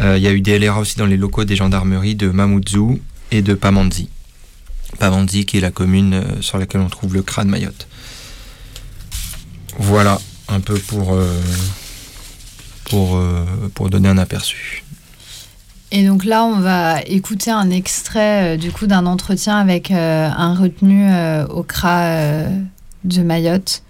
[0.00, 3.00] Euh, il y a eu des LRA aussi dans les locaux des gendarmeries de Mamoudzou
[3.30, 4.08] et de Pamandzi.
[4.98, 7.88] Pamandzi qui est la commune sur laquelle on trouve le CRA de Mayotte.
[9.78, 11.18] Voilà un peu pour,
[12.84, 13.20] pour,
[13.74, 14.84] pour donner un aperçu.
[15.90, 20.28] Et donc là, on va écouter un extrait euh, du coup d'un entretien avec euh,
[20.28, 22.44] un retenu euh, au CRA
[23.04, 23.82] de Mayotte.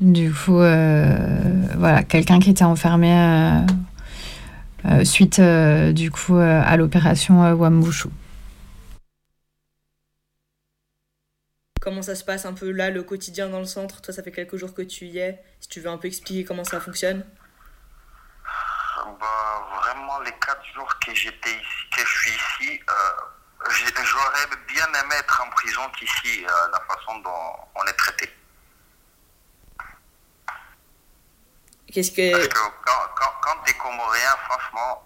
[0.00, 3.64] Du coup, voilà, quelqu'un qui était enfermé
[5.04, 8.08] suite du coup à l'opération Wambushu.
[11.80, 14.02] Comment ça se passe un peu là, le quotidien dans le centre?
[14.02, 15.40] Toi, ça fait quelques jours que tu y es.
[15.60, 17.24] Si tu veux un peu expliquer comment ça fonctionne
[19.12, 23.12] bah, vraiment, les quatre jours que j'étais ici, que je suis ici, euh,
[23.70, 28.34] j'aurais bien aimé être en prison qu'ici, euh, la façon dont on est traité.
[31.92, 32.32] Qu'est-ce que...
[32.32, 35.02] Parce que quand, quand, quand t'es comorien, franchement,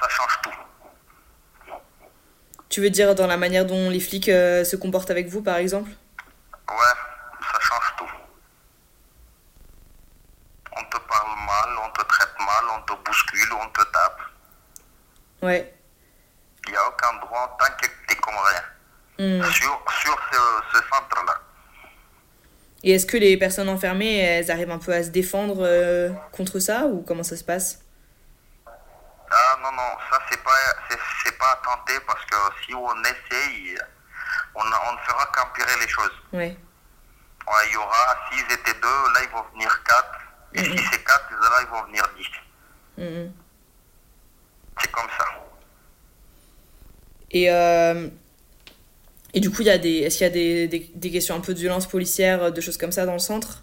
[0.00, 1.74] ça change tout.
[2.68, 5.56] Tu veux dire dans la manière dont les flics euh, se comportent avec vous, par
[5.56, 5.90] exemple?
[6.68, 6.94] Ouais,
[7.40, 8.10] ça change tout.
[10.78, 14.20] On te parle mal, on te traite mal, on te bouscule, on te tape.
[15.42, 15.74] Ouais.
[16.66, 18.62] Il n'y a aucun droit tant que tu es comme rien.
[19.18, 19.50] Hmm.
[19.50, 21.40] Sur, sur ce, centre-là.
[22.82, 26.58] Et est-ce que les personnes enfermées, elles arrivent un peu à se défendre euh, contre
[26.58, 27.80] ça ou comment ça se passe?
[29.30, 30.50] Ah non, non, ça c'est pas,
[31.24, 33.76] c'est, pas à tenter parce que si on essaye,
[34.54, 36.12] on, on ne fera qu'empirer les choses.
[36.32, 36.56] Ouais.
[37.66, 40.25] Il y aura, s'ils étaient deux, là ils vont venir quatre.
[40.56, 42.26] Et si c'est quatre, là ils vont venir dix.
[44.80, 45.24] C'est comme ça.
[47.30, 48.08] Et, euh,
[49.34, 51.40] et du coup, y a des, est-ce qu'il y a des, des, des, questions un
[51.40, 53.62] peu de violence policière, de choses comme ça dans le centre?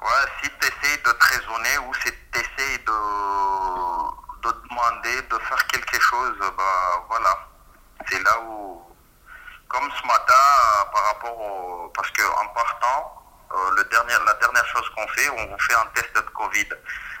[0.00, 0.08] Ouais,
[0.42, 2.98] si tu essaies de te raisonner ou si tu essaies de,
[4.42, 7.48] de demander, de faire quelque chose, ben, voilà,
[8.08, 8.82] c'est là où,
[9.68, 13.21] comme ce matin, euh, par rapport au, parce que en partant, euh,
[13.76, 16.68] le dernier, la dernière chose qu'on fait, on vous fait un test de Covid.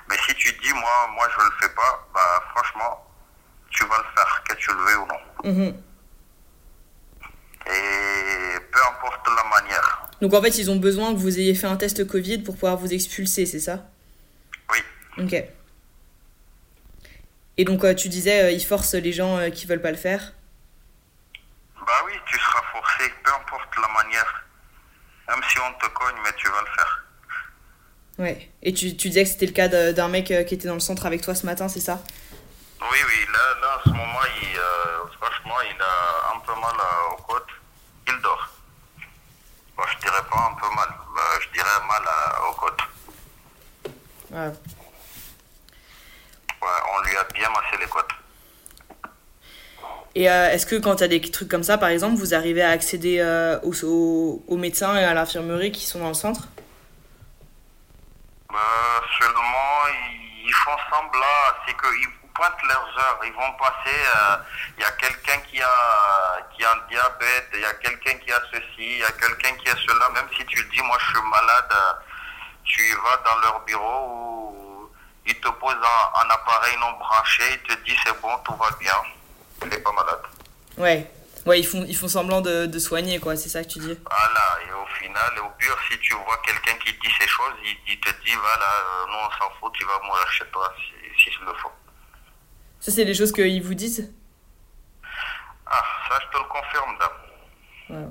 [0.08, 3.06] Mais si tu dis, moi, moi, je le fais pas, bah, franchement,
[3.70, 5.50] tu vas le faire, que tu le veux ou non.
[5.50, 5.82] Mhm.
[7.66, 10.10] Et peu importe la manière.
[10.20, 12.76] Donc en fait, ils ont besoin que vous ayez fait un test Covid pour pouvoir
[12.76, 13.86] vous expulser, c'est ça?
[14.70, 14.78] Oui.
[15.18, 15.44] Ok.
[17.58, 19.96] Et donc euh, tu disais, euh, ils forcent les gens euh, qui veulent pas le
[19.96, 20.32] faire?
[21.76, 24.44] Bah oui, tu seras forcé, peu importe la manière.
[25.28, 27.04] Même si on te cogne, mais tu vas le faire.
[28.18, 28.50] Ouais.
[28.62, 30.80] Et tu, tu disais que c'était le cas d'un mec euh, qui était dans le
[30.80, 32.02] centre avec toi ce matin, c'est ça?
[32.80, 36.74] Oui, oui, là, là, en ce moment, il, euh, franchement, il a un peu mal
[36.78, 37.50] euh, aux côtes.
[38.08, 38.48] Il dort.
[39.76, 40.88] Bon, je dirais pas un peu mal,
[41.40, 42.02] je dirais mal
[42.48, 42.82] aux côtes.
[44.30, 44.52] Ouais.
[46.60, 48.11] Ouais, on lui a bien massé les côtes.
[50.14, 52.62] Et euh, est-ce que quand tu as des trucs comme ça, par exemple, vous arrivez
[52.62, 56.48] à accéder euh, aux, médecins et à l'infirmerie qui sont dans le centre?
[58.50, 58.58] Bah,
[59.18, 59.88] seulement,
[60.44, 61.22] ils, font semblant,
[61.66, 63.20] c'est qu'ils pointent leurs heures.
[63.24, 64.36] Ils vont passer, euh,
[64.76, 68.30] il y a quelqu'un qui a, qui a un diabète, il y a quelqu'un qui
[68.32, 70.10] a ceci, il y a quelqu'un qui a cela.
[70.10, 71.92] Même si tu dis, moi je suis malade, euh,
[72.64, 74.90] tu vas dans leur bureau où
[75.24, 78.68] ils te posent un, un appareil non branché, ils te disent c'est bon, tout va
[78.78, 78.92] bien.
[79.62, 80.20] Tu n'es pas malade.
[80.78, 81.10] Ouais.
[81.44, 83.86] Ouais, ils font, ils font semblant de, de soigner, quoi, c'est ça que tu dis
[84.08, 87.92] Voilà, et au final, au pire, si tu vois quelqu'un qui dit ces choses, il,
[87.92, 91.20] il te dit voilà, euh, nous on s'en fout, tu vas mourir chez toi si,
[91.24, 91.72] si il le faut.
[92.78, 94.12] Ça, c'est les choses qu'ils vous disent?
[95.66, 97.08] Ah, ça je te le confirme, dame.
[97.88, 98.06] Voilà.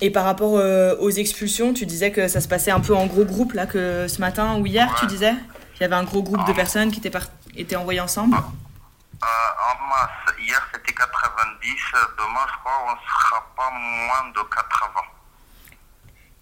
[0.00, 3.06] Et par rapport euh, aux expulsions, tu disais que ça se passait un peu en
[3.06, 5.34] gros groupe, là, que ce matin ou hier, tu disais?
[5.72, 7.26] Qu'il y avait un gros groupe de personnes qui étaient, par-
[7.56, 11.70] étaient envoyées ensemble Euh, en masse, hier c'était 90,
[12.18, 15.00] demain je crois on sera pas moins de 80.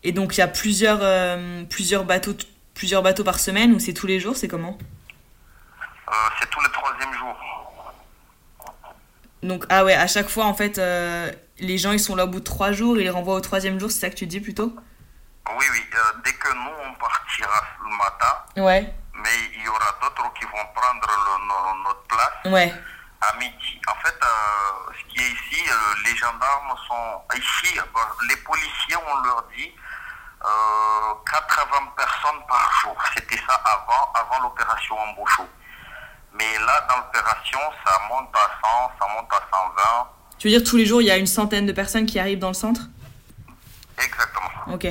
[0.05, 2.35] Et donc, il y a plusieurs, euh, plusieurs, bateaux,
[2.75, 4.77] plusieurs bateaux par semaine ou c'est tous les jours C'est comment
[6.09, 7.37] Euh, c'est tous les troisième jours.
[9.45, 10.79] Donc, ah ouais, à chaque fois, en fait,
[11.59, 13.79] les gens, ils sont là au bout de trois jours, ils les renvoient au troisième
[13.79, 14.75] jour, c'est ça que tu dis plutôt
[15.57, 15.81] Oui, oui,
[16.25, 20.66] dès que nous on partira le matin, Ouais, mais il y aura d'autres qui vont
[20.74, 22.74] prendre le- no- notre place ouais,
[23.20, 23.81] à midi.
[23.89, 27.78] En fait, euh, ce qui est ici, euh, les gendarmes sont ici,
[28.28, 29.73] les policiers, on leur dit
[30.44, 32.97] euh, 80 personnes par jour.
[33.15, 35.49] C'était ça avant, avant l'opération Embauchot.
[36.35, 40.09] Mais là, dans l'opération, ça monte à 100, ça monte à 120.
[40.39, 42.40] Tu veux dire, tous les jours, il y a une centaine de personnes qui arrivent
[42.40, 42.81] dans le centre?
[43.99, 44.51] Exactement.
[44.74, 44.86] Ok.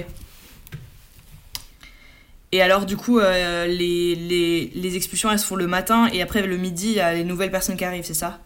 [2.52, 6.22] Et alors, du coup, euh, les, les, les expulsions, elles se font le matin et
[6.22, 8.40] après, le midi, il y a les nouvelles personnes qui arrivent, c'est ça?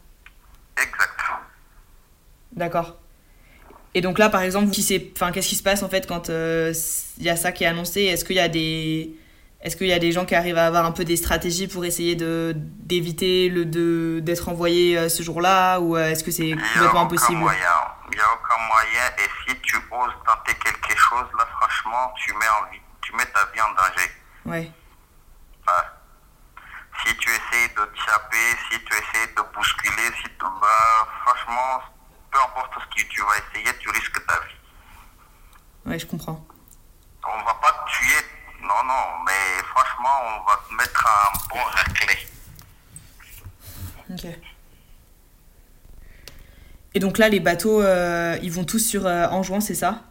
[0.78, 1.12] Exact.
[2.52, 2.96] D'accord.
[3.96, 4.70] Et donc là, par exemple,
[5.16, 6.74] enfin, qu'est-ce qui se passe en fait quand euh,
[7.18, 8.02] il y a ça qui est annoncé?
[8.02, 9.16] Est-ce qu'il y a des
[9.62, 11.86] est-ce qu'il y a des gens qui arrivent à avoir un peu des stratégies pour
[11.86, 15.80] essayer de d'éviter le de d'être envoyés euh, ce jour-là?
[15.80, 17.40] Ou est-ce que c'est complètement impossible?
[17.40, 19.06] Il n'y a aucun moyen.
[19.18, 22.80] Et si tu oses tenter quelque chose, là, franchement, tu mets, en vie,
[23.16, 24.12] tu mets ta vie en danger.
[24.46, 24.72] Ouais.
[25.68, 25.84] Ouais.
[27.06, 31.82] Si tu essayes de t'échapper, si tu essayes de bousculer, si tu bah, franchement,
[32.32, 34.56] peu importe ce que tu vas essayer, tu risques ta vie.
[35.86, 36.46] Ouais, je comprends.
[37.28, 38.26] On va pas te tuer,
[38.62, 42.28] non, non, mais franchement, on va te mettre un bon raclé.
[44.12, 44.26] Ok.
[46.94, 50.04] Et donc là, les bateaux, euh, ils vont tous sur euh, Anjouan, c'est ça?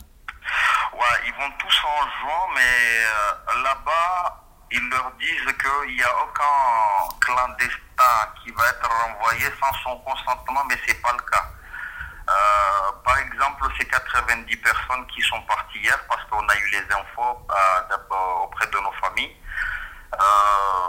[1.27, 4.41] Ils vont tous en juin, mais euh, là-bas,
[4.71, 10.65] ils leur disent qu'il n'y a aucun clandestin qui va être renvoyé sans son consentement,
[10.69, 11.45] mais c'est pas le cas.
[12.29, 16.85] Euh, par exemple, ces 90 personnes qui sont parties hier, parce qu'on a eu les
[16.95, 19.37] infos euh, auprès de nos familles,
[20.15, 20.89] euh,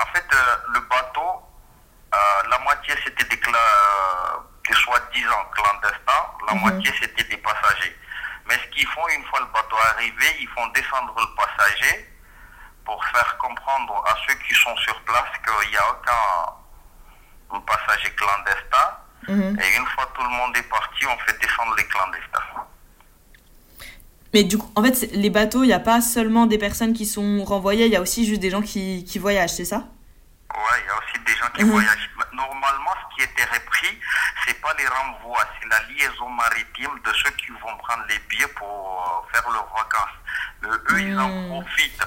[0.00, 0.26] en fait,
[0.74, 1.42] le bateau,
[2.48, 3.38] la moitié c'était des
[4.74, 6.60] soi-disant clandestins, la Mhm.
[6.60, 7.96] moitié c'était des passagers.
[8.48, 12.08] Mais ce qu'ils font, une fois le bateau arrivé, ils font descendre le passager
[12.84, 18.88] pour faire comprendre à ceux qui sont sur place qu'il n'y a aucun passager clandestin.
[19.28, 19.58] Mhm.
[19.60, 22.64] Et une fois tout le monde est parti, on fait descendre les clandestins.
[24.34, 27.06] Mais du coup, en fait, les bateaux, il n'y a pas seulement des personnes qui
[27.06, 29.84] sont renvoyées, il y a aussi juste des gens qui, qui voyagent, c'est ça?
[30.54, 31.70] Ouais, il y a aussi des gens qui Mhm.
[31.72, 32.10] voyagent.
[32.32, 34.00] Normalement, ce qui était repris,
[34.46, 38.46] c'est pas les renvois, c'est la liaison maritime de ceux qui vont prendre les billets
[38.48, 40.16] pour euh, faire leurs vacances.
[40.62, 42.02] Mais eux, ils en profitent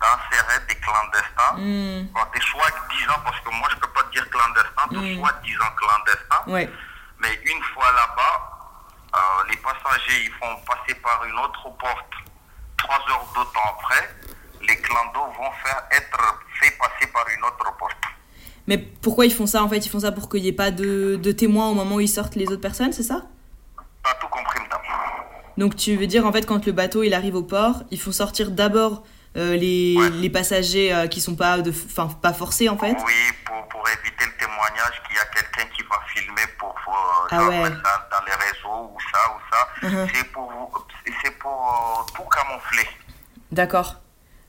[0.00, 2.06] d'insérer des clandestins, Hmm.
[2.12, 5.18] bon, des soi-disant, parce que moi je peux pas dire clandestins, des Mm.
[5.20, 6.42] soi-disant clandestins.
[6.46, 6.70] Ouais.
[7.18, 8.48] Mais une fois là-bas,
[9.14, 12.12] euh, les passagers ils font passer par une autre porte.
[12.78, 14.10] Trois heures de temps après,
[14.68, 16.18] les clandos vont faire être
[16.60, 17.96] faits passer par une autre porte.
[18.66, 19.84] Mais pourquoi ils font ça en fait?
[19.84, 22.08] Ils font ça pour qu'il n'y ait pas de, de témoins au moment où ils
[22.08, 23.22] sortent les autres personnes, c'est ça?
[24.04, 24.80] T'as tout compris, madame.
[25.58, 28.12] Donc tu veux dire en fait quand le bateau il arrive au port, il faut
[28.12, 29.02] sortir d'abord
[29.36, 32.96] euh, les, les passagers euh, qui sont pas de enfin pas forcés en fait?
[33.06, 33.14] Oui,
[33.44, 37.28] pour, pour éviter le témoignage qu'il y a quelqu'un qui va filmer pour, pour euh,
[37.30, 37.62] Ah ouais.
[37.84, 40.08] ça dans les réseaux ou ça ou ça.
[40.14, 40.84] C'est pour, vous-
[41.22, 42.88] c'est pour euh, tout camoufler.
[43.50, 43.96] D'accord.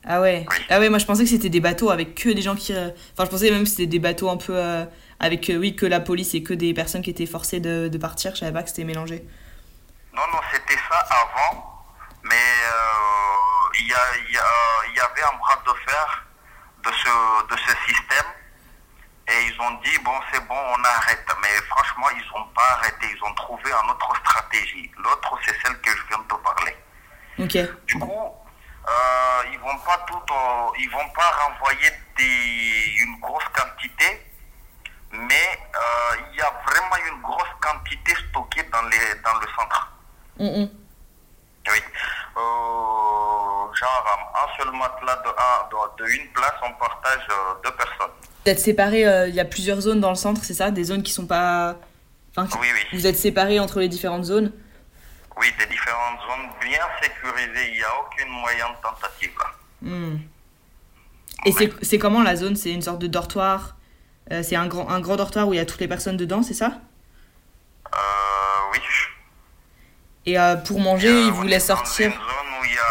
[0.06, 0.44] Ah ouais.
[0.68, 2.90] Ah ouais, moi je pensais que c'était des bateaux avec que des gens qui euh,
[3.12, 4.84] enfin je pensais même que c'était des bateaux un peu euh,
[5.18, 7.98] avec euh, oui que la police et que des personnes qui étaient forcées de, de
[7.98, 9.24] partir, je savais pas que c'était mélangé.
[10.12, 11.84] Non, non, c'était ça avant,
[12.22, 13.94] mais euh, il y,
[14.28, 14.38] il y,
[14.90, 16.26] il y avait un bras de fer
[16.84, 18.26] de ce, de ce système.
[19.26, 21.26] Et ils ont dit, bon, c'est bon, on arrête.
[21.40, 23.06] Mais franchement, ils n'ont pas arrêté.
[23.16, 24.90] Ils ont trouvé une autre stratégie.
[24.98, 26.76] L'autre, c'est celle que je viens de te parler.
[27.38, 27.86] OK.
[27.86, 28.12] Du coup,
[28.88, 34.26] euh, ils vont pas tout, euh, ils vont pas renvoyer des, une grosse quantité,
[35.12, 39.92] mais euh, il y a vraiment une grosse quantité stockée dans, les, dans le centre.
[40.38, 40.70] Mm, mm.
[41.70, 41.80] Oui.
[43.74, 47.26] Genre, un seul matelas de, un, de, de une place, on partage
[47.64, 48.10] deux personnes.
[48.44, 50.70] Vous êtes séparés, euh, il y a plusieurs zones dans le centre, c'est ça?
[50.70, 51.76] Des zones qui sont pas.
[52.36, 52.80] Enfin, Oui, oui.
[52.92, 54.52] Vous êtes séparés entre les différentes zones?
[55.36, 57.68] Oui, des différentes zones bien sécurisées.
[57.72, 59.32] Il n'y a aucun moyen de tentative.
[59.82, 60.16] Hmm.
[61.44, 62.56] Et c'est c'est comment la zone?
[62.56, 63.76] C'est une sorte de dortoir
[64.32, 66.42] Euh, C'est un grand, un grand dortoir où il y a toutes les personnes dedans,
[66.42, 66.66] c'est ça?
[67.94, 67.98] Euh,
[68.72, 68.80] oui.
[70.26, 72.06] Et euh, pour manger, ils vous laissent sortir.
[72.10, 72.84] une zone où il y a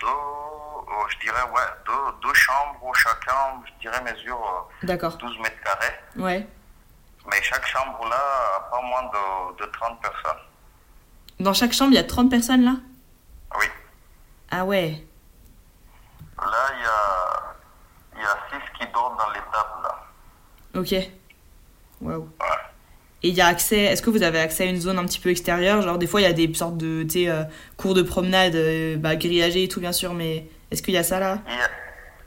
[0.00, 4.40] deux, euh, je dirais, ouais, deux, deux chambres où chacun, je dirais, mesure
[4.82, 5.16] euh, D'accord.
[5.18, 5.94] 12 mètres carrés.
[6.16, 6.46] Ouais.
[7.30, 8.20] Mais chaque chambre là
[8.56, 10.42] a pas moins de, de 30 personnes.
[11.42, 12.76] Dans chaque chambre, il y a 30 personnes là?
[13.58, 13.66] Oui.
[14.52, 15.04] Ah ouais.
[16.38, 17.54] Là, il y a,
[18.14, 20.80] il y a 6 qui dorment dans l'étape là.
[20.80, 20.94] Ok.
[22.00, 22.28] Waouh.
[23.24, 23.78] Et il y a accès.
[23.78, 25.82] Est-ce que vous avez accès à une zone un petit peu extérieure?
[25.82, 27.44] Genre, des fois, il y a des sortes de euh,
[27.76, 31.02] cours de promenade, euh, bah, grillagés et tout, bien sûr, mais est-ce qu'il y a
[31.02, 31.38] ça là?
[31.48, 31.68] Il y a,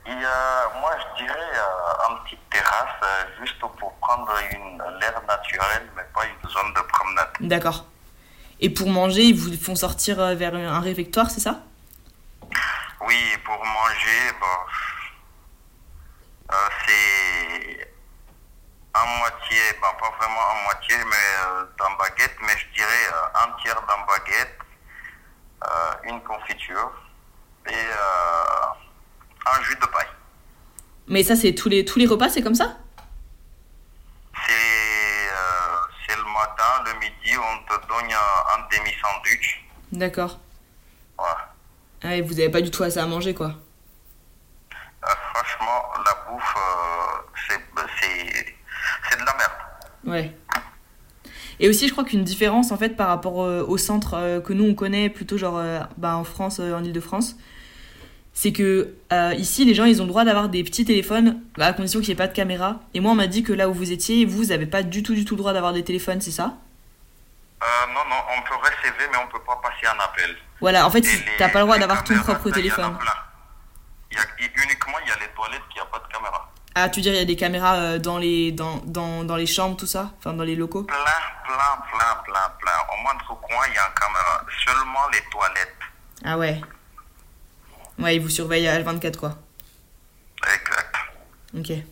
[0.08, 4.78] il y a, moi je dirais, euh, une petite terrasse euh, juste pour prendre une,
[5.00, 7.28] l'air naturel, mais pas une zone de promenade.
[7.40, 7.86] D'accord.
[8.60, 11.62] Et pour manger, ils vous font sortir euh, vers un réfectoire, c'est ça?
[13.06, 14.58] Oui, pour manger, bon,
[16.52, 17.92] euh, c'est
[18.94, 23.44] à moitié, bon, pas vraiment à moitié, mais euh, dans baguette, mais je dirais euh,
[23.44, 24.58] un tiers dans baguette,
[25.64, 26.92] euh, une confiture
[27.68, 27.86] et
[29.46, 30.06] un jus de paille.
[31.08, 32.78] Mais ça, c'est tous les, tous les repas, c'est comme ça?
[34.46, 34.52] C'est
[36.06, 39.64] c'est le matin, le midi, on te donne un, un demi-sandwich.
[39.92, 40.38] D'accord.
[41.18, 41.24] Ouais.
[42.02, 43.54] Ah, et vous avez pas du tout assez à manger, quoi.
[45.04, 47.54] Euh, franchement, la bouffe, euh,
[48.00, 49.52] c'est de la merde.
[50.04, 50.36] Ouais.
[51.58, 54.64] Et aussi, je crois qu'une différence, en fait, par rapport euh, au centre que nous,
[54.64, 55.62] on connaît, plutôt genre
[55.96, 57.36] bah, en France, en Ile-de-France,
[58.34, 58.94] c'est que
[59.38, 62.10] ici, les gens, ils ont le droit d'avoir des petits téléphones, bah, à condition qu'il
[62.10, 62.80] n'y ait pas de caméra.
[62.92, 65.02] Et moi, on m'a dit que là où vous étiez, vous, vous n'avez pas du
[65.02, 66.58] tout, du tout le droit d'avoir des téléphones, c'est ça?
[67.62, 70.36] Euh, non, non, on peut recevoir, mais on peut pas passer un appel.
[70.60, 72.98] Voilà, en fait, les- t'as pas le droit d'avoir ton propre il y a téléphone.
[72.98, 73.12] plein.
[74.10, 76.50] Il y a, il- uniquement, il y a les toilettes qui n'ont pas de caméra.
[76.74, 79.36] Ah, tu veux dire, il y a des caméras euh, dans, les, dans, dans, dans
[79.36, 80.10] les chambres, tout ça?
[80.18, 80.82] Enfin, dans les locaux?
[80.84, 81.54] Plein, plein,
[81.90, 82.78] plein, plein, plein.
[82.92, 84.42] Au moindre coin, il y a une caméra.
[84.66, 85.76] Seulement les toilettes.
[86.24, 86.60] Ah ouais.
[87.98, 89.30] Ouais, ils vous surveillent à H24, quoi.
[90.42, 90.94] Exact.
[91.56, 91.70] Ok.
[91.70, 91.84] Et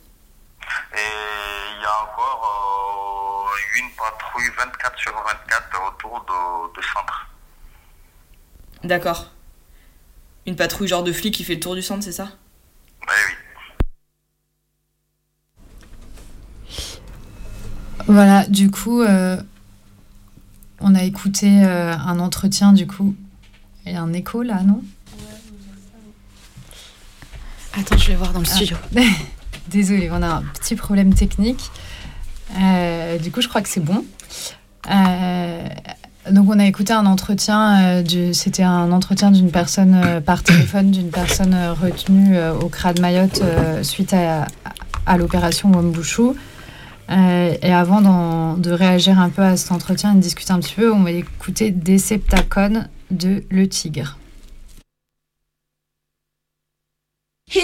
[0.97, 3.44] il y a encore euh,
[3.77, 7.29] une patrouille 24 sur 24 autour de, de centre.
[8.85, 9.31] D'accord.
[10.47, 12.29] Une patrouille genre de flics qui fait le tour du centre, c'est ça?
[13.09, 13.35] Oui, oui.
[18.07, 19.41] Voilà, du coup, euh,
[20.81, 23.15] on a écouté euh, un entretien, du coup.
[23.87, 24.83] Il y a un écho là, non?
[27.77, 28.55] Attends, je vais voir dans le Ah.
[28.55, 28.77] studio.
[29.69, 31.71] Désolée, on a un petit problème technique.
[32.61, 34.05] Euh, du coup, je crois que c'est bon.
[34.91, 35.69] Euh,
[36.31, 38.01] donc, on a écouté un entretien.
[38.01, 43.43] euh, C'était un entretien d'une personne par téléphone, d'une personne retenue au CRA de Mayotte
[43.83, 46.33] suite à, l'opération Wambushu.
[47.11, 50.75] Euh, et avant de réagir un peu à cet entretien et de discuter un petit
[50.75, 54.19] peu, on va écouter Deceptacon de Le Tigre.
[57.53, 57.61] Vous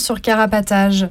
[0.00, 1.08] sur Carapatage.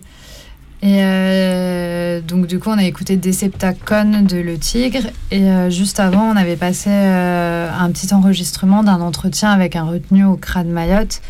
[0.82, 5.10] Et euh, donc du coup, on a écouté Deceptacon de Le Tigre.
[5.32, 9.86] Et euh, juste avant, on avait passé euh, un petit enregistrement d'un entretien avec un
[9.86, 11.22] retenu au Crâne Mayotte.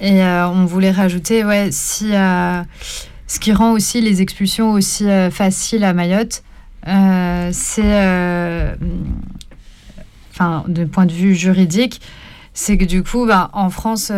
[0.00, 5.92] Et on voulait rajouter, ouais, si, ce qui rend aussi les expulsions aussi faciles à
[5.92, 6.44] Mayotte,
[6.86, 8.06] c'est,
[10.32, 12.00] enfin, de point de vue juridique,
[12.54, 14.12] c'est que du coup, bah, en France,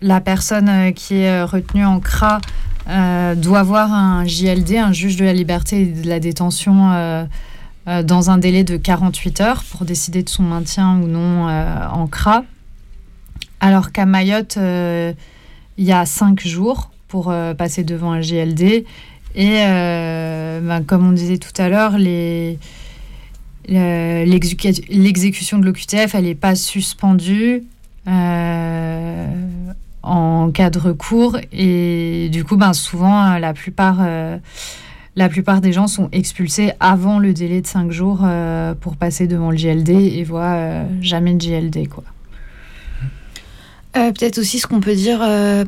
[0.00, 2.40] la personne qui est retenue en CRA
[2.88, 7.24] euh, doit avoir un JLD, un juge de la liberté et de la détention, euh,
[7.88, 12.06] euh, dans un délai de 48 heures pour décider de son maintien ou non en
[12.06, 12.44] CRA.
[13.60, 18.84] Alors qu'à Mayotte, il y a 5 jours pour passer devant un JLD.
[19.34, 21.96] Et ben, comme on disait tout à l'heure,
[23.68, 27.64] l'exécution de l'OQTF, elle n'est pas suspendue
[30.06, 30.80] en cas de.
[31.52, 34.38] Et du coup, ben, souvent, euh, la plupart, euh,
[35.16, 39.26] la plupart des gens sont expulsés avant le délai de 5 jours euh, pour passer
[39.26, 41.88] devant le JLD et voient jamais de JLD.
[41.88, 42.04] Quoi.
[43.92, 45.20] Peut-être aussi ce qu'on peut dire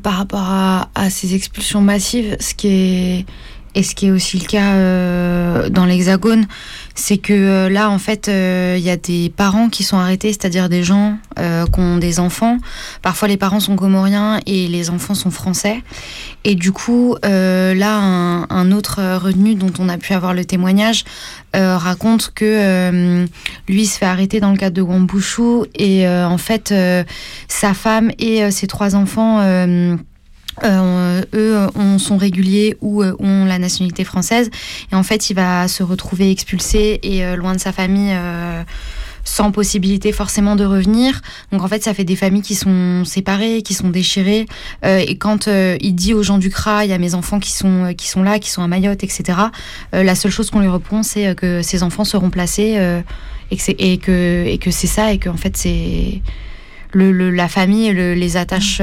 [0.03, 3.27] par rapport à, ces expulsions massives, ce qui est
[3.79, 6.49] et ce qui est aussi le cas euh, dans l'Hexagone,
[6.97, 10.33] c'est que euh, là, en fait, euh, il y a des parents qui sont arrêtés,
[10.33, 12.59] c'est-à-dire des gens qui ont des enfants.
[13.01, 15.85] Parfois, les parents sont comoriens et les enfants sont français.
[16.43, 17.99] Et du coup, là,
[18.51, 21.05] un, autre retenu dont on a pu avoir le témoignage
[21.55, 23.25] raconte que
[23.69, 26.75] lui se fait arrêter dans le cadre de Wambushu et en fait,
[27.47, 29.39] sa femme et ses trois enfants
[30.65, 31.69] eux
[31.99, 34.51] sont réguliers ou ont la nationalité française.
[34.93, 38.15] Et en fait, il va se retrouver expulsé et loin de sa famille
[39.29, 41.21] sans possibilité forcément de revenir.
[41.53, 44.47] Donc en fait, ça fait des familles qui sont séparées, qui sont déchirées.
[44.85, 47.39] Euh, et quand euh, il dit aux gens du CRA, il y a mes enfants
[47.39, 49.39] qui sont, euh, qui sont là, qui sont à Mayotte, etc.,
[49.93, 52.79] la seule chose qu'on lui répond, c'est que ces enfants seront placés
[53.51, 56.23] et que c'est et que, que ça, et que en fait, c'est...
[56.93, 58.83] Le, la famille, les attaches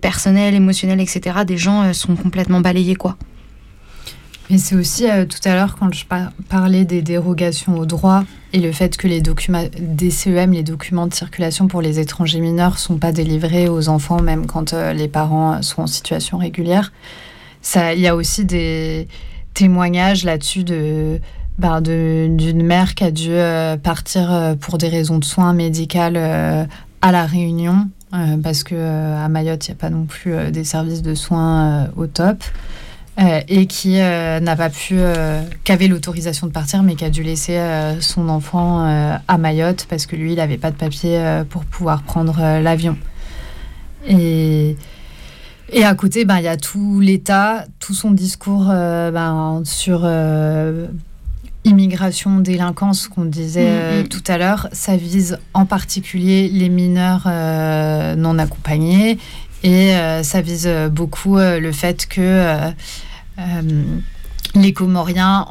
[0.00, 3.16] personnelles, émotionnelles, etc., des gens sont complètement balayés, quoi.
[4.50, 6.04] Mais c'est aussi tout à l'heure quand je
[6.48, 11.14] parlais des dérogations aux droits et le fait que les documents DCEM, les documents de
[11.14, 15.60] circulation pour les étrangers mineurs, sont pas délivrés aux enfants, même quand euh, les parents
[15.62, 16.92] sont en situation régulière.
[17.74, 19.08] Il y a aussi des
[19.54, 21.18] témoignages là-dessus de
[21.58, 26.16] ben, d'une mère qui a dû euh, partir euh, pour des raisons de soins médicales
[26.16, 27.88] à la Réunion
[28.44, 32.06] parce que à Mayotte il n'y a pas non plus des services de soins au
[32.06, 32.44] top.
[33.20, 37.10] Euh, et qui euh, n'a pas pu, euh, qu'avait l'autorisation de partir, mais qui a
[37.10, 37.60] dû laisser
[38.00, 38.84] son enfant
[39.28, 42.96] à Mayotte parce que lui, il n'avait pas de papier pour pouvoir prendre l'avion.
[44.06, 44.76] Et,
[45.72, 50.00] et à côté, ben, il y a tout l'État, tout son discours ben, sur
[51.64, 54.08] immigration, délinquance qu'on disait mm, mm.
[54.08, 57.26] tout à l'heure, ça vise en particulier les mineurs
[58.16, 59.18] non accompagnés
[59.64, 62.70] et euh, ça vise beaucoup euh, le fait que euh,
[64.54, 65.46] les Comoriens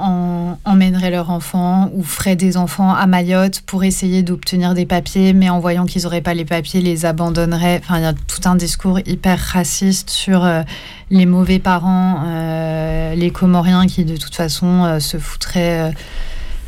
[0.65, 5.49] emmèneraient leurs enfants ou feraient des enfants à Mayotte pour essayer d'obtenir des papiers, mais
[5.49, 7.81] en voyant qu'ils n'auraient pas les papiers, les abandonneraient.
[7.83, 10.47] Enfin, il y a tout un discours hyper raciste sur
[11.09, 12.23] les mauvais parents,
[13.13, 15.93] les Comoriens qui de toute façon se foutraient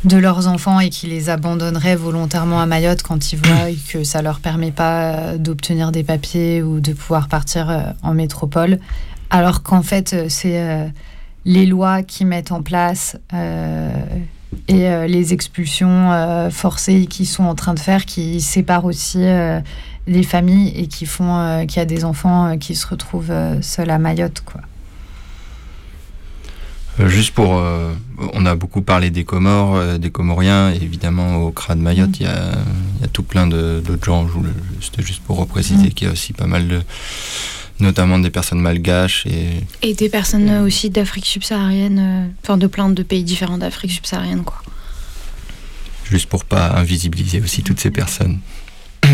[0.06, 4.22] de leurs enfants et qui les abandonneraient volontairement à Mayotte quand ils voient que ça
[4.22, 8.78] leur permet pas euh, d'obtenir des papiers ou de pouvoir partir euh, en métropole,
[9.30, 10.92] alors qu'en fait euh, c'est
[11.46, 13.16] les lois qui mettent en place
[14.68, 19.24] et les expulsions forcées qui sont en train de faire qui séparent aussi
[20.06, 23.32] les familles et qui font qu'il y a des enfants qui se retrouvent
[23.62, 24.60] seuls à Mayotte quoi.
[26.98, 27.92] Euh, juste pour, euh,
[28.32, 32.20] on a beaucoup parlé des Comores, euh, des Comoriens, et évidemment au CRA de Mayotte,
[32.20, 32.20] mm.
[32.20, 34.26] il y, a, tout plein d'autres gens.
[34.80, 35.90] C'était juste pour repréciser mm.
[35.90, 36.82] qu'il y a aussi pas mal de,
[37.80, 43.02] notamment des personnes malgaches et et des personnes aussi d'Afrique subsaharienne, enfin de plein de
[43.02, 44.62] pays différents d'Afrique subsaharienne, quoi.
[46.04, 48.38] Juste pour pas invisibiliser aussi toutes ces personnes.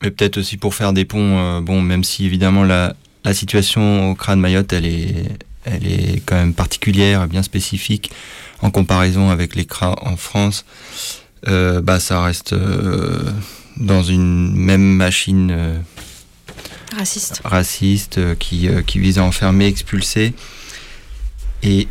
[0.00, 4.14] Mais peut-être aussi pour faire des ponts, bon, même si évidemment la, la situation au
[4.14, 5.24] crâne Mayotte, elle est,
[5.64, 8.10] elle est quand même particulière, bien spécifique
[8.62, 10.64] en comparaison avec les CRA en France.
[11.46, 13.30] Euh, bah, ça reste euh,
[13.76, 15.78] dans une même machine euh,
[16.98, 20.34] raciste, raciste qui, qui, vise à enfermer, expulser.
[21.62, 21.88] Et,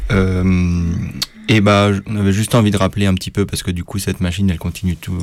[1.49, 3.99] et bah, on avait juste envie de rappeler un petit peu, parce que du coup,
[3.99, 5.17] cette machine, elle continue tout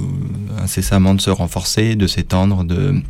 [0.59, 3.03] incessamment de se renforcer, de s'étendre, de,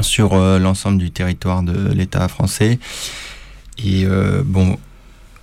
[0.00, 2.78] sur euh, l'ensemble du territoire de l'État français.
[3.78, 4.78] Et euh, bon,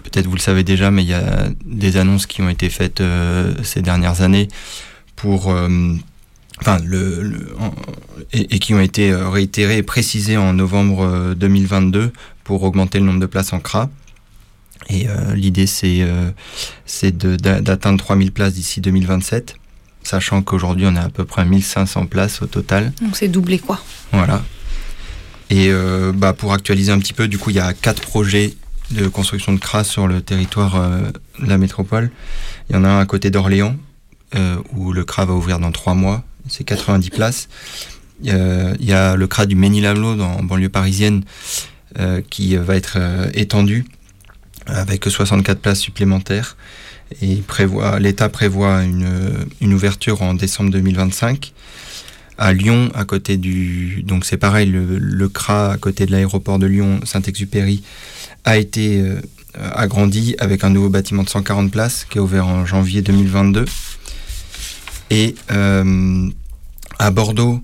[0.04, 3.02] peut-être vous le savez déjà, mais il y a des annonces qui ont été faites
[3.02, 4.48] euh, ces dernières années
[5.16, 5.54] pour,
[6.62, 7.56] enfin, le,
[8.32, 12.12] et, qui ont été réitérées et précisées en novembre 2022
[12.44, 13.90] pour augmenter le nombre de places en CRA.
[14.90, 16.06] Et l'idée, c'est
[16.86, 19.56] c'est d'atteindre 3000 places d'ici 2027
[20.04, 22.92] sachant qu'aujourd'hui on est à peu près à 1500 places au total.
[23.02, 23.80] Donc c'est doublé quoi.
[24.12, 24.44] Voilà.
[25.50, 28.54] Et euh, bah, pour actualiser un petit peu, du coup il y a quatre projets
[28.92, 32.12] de construction de CRA sur le territoire euh, de la métropole.
[32.70, 33.76] Il y en a un à côté d'Orléans,
[34.36, 37.50] euh, où le CRA va ouvrir dans trois mois, c'est 90 places.
[38.24, 38.32] il
[38.80, 41.24] y a le CRA du Ménil-Amelot en banlieue parisienne
[42.30, 42.98] qui va être
[43.34, 43.86] étendu
[44.66, 46.58] avec 64 places supplémentaires.
[47.22, 47.44] Et
[48.00, 51.54] l'État prévoit une, ouverture en décembre 2025.
[52.38, 54.02] À Lyon, à côté du.
[54.04, 57.84] Donc c'est pareil, le, le, CRA à côté de l'aéroport de Lyon, Saint-Exupéry,
[58.44, 59.22] a été euh,
[59.56, 63.66] agrandi avec un nouveau bâtiment de 140 places qui est ouvert en janvier 2022.
[65.10, 66.30] Et euh,
[67.00, 67.62] à Bordeaux,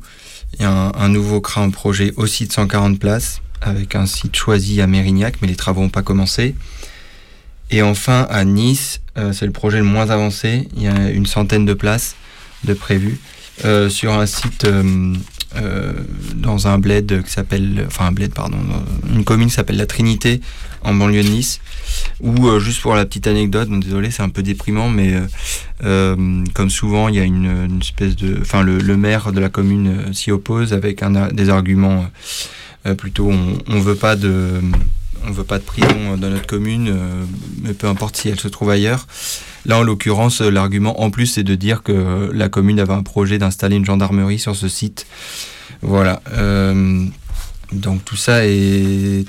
[0.54, 4.36] il y a un, nouveau CRA en projet aussi de 140 places avec un site
[4.36, 6.56] choisi à Mérignac, mais les travaux n'ont pas commencé.
[7.72, 10.68] Et enfin, à Nice, euh, c'est le projet le moins avancé.
[10.76, 12.16] Il y a une centaine de places
[12.64, 13.20] de prévues
[13.66, 15.14] euh, sur un site euh,
[16.36, 18.58] dans un bled qui s'appelle, enfin un bled, pardon,
[19.12, 20.42] une commune qui s'appelle La Trinité
[20.84, 21.60] en banlieue de Nice.
[22.22, 25.16] Où, juste pour la petite anecdote, désolé, c'est un peu déprimant, mais
[25.82, 30.32] comme souvent, il y a une, espèce de, enfin le, maire de la commune s'y
[30.32, 32.06] oppose avec un, des arguments
[32.98, 34.62] plutôt, on, on veut pas de
[35.28, 36.96] on veut pas de prison dans notre commune,
[37.64, 39.06] mais peu importe si elle se trouve ailleurs.
[39.66, 43.38] Là, en l'occurrence, l'argument en plus, c'est de dire que la commune avait un projet
[43.38, 45.06] d'installer une gendarmerie sur ce site.
[45.82, 46.22] Voilà.
[47.72, 49.26] donc tout ça est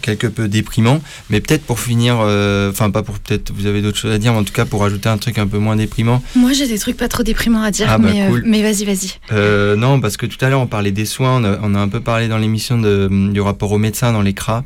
[0.00, 1.00] quelque peu déprimant.
[1.28, 4.32] Mais peut-être pour finir, euh, enfin pas pour peut-être, vous avez d'autres choses à dire,
[4.32, 6.22] mais en tout cas pour ajouter un truc un peu moins déprimant.
[6.34, 8.84] Moi j'ai des trucs pas trop déprimants à dire, ah, bah, mais, euh, mais vas-y,
[8.84, 9.12] vas-y.
[9.32, 12.00] Euh, non, parce que tout à l'heure on parlait des soins, on a, un peu
[12.00, 14.64] parlé dans l'émission du rapport aux médecins dans les CRA.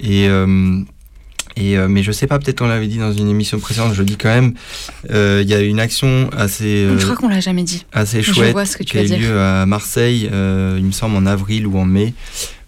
[0.00, 0.28] Et,
[1.56, 4.06] et, mais je sais pas, peut-être on l'avait dit dans une émission précédente, je le
[4.06, 4.54] dis quand même,
[5.10, 6.88] il y a une action assez.
[6.98, 7.84] je crois qu'on l'a jamais dit.
[7.92, 8.56] Assez chouette
[8.86, 12.14] qui a eu lieu à Marseille, il me semble en avril ou en mai,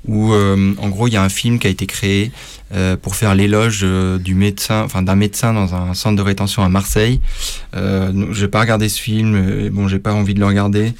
[0.06, 2.30] où euh, en gros il y a un film qui a été créé
[2.74, 6.62] euh, pour faire l'éloge euh, du médecin, enfin d'un médecin dans un centre de rétention
[6.62, 7.20] à Marseille.
[7.74, 10.92] Euh, je vais pas regarder ce film, bon j'ai pas envie de le regarder,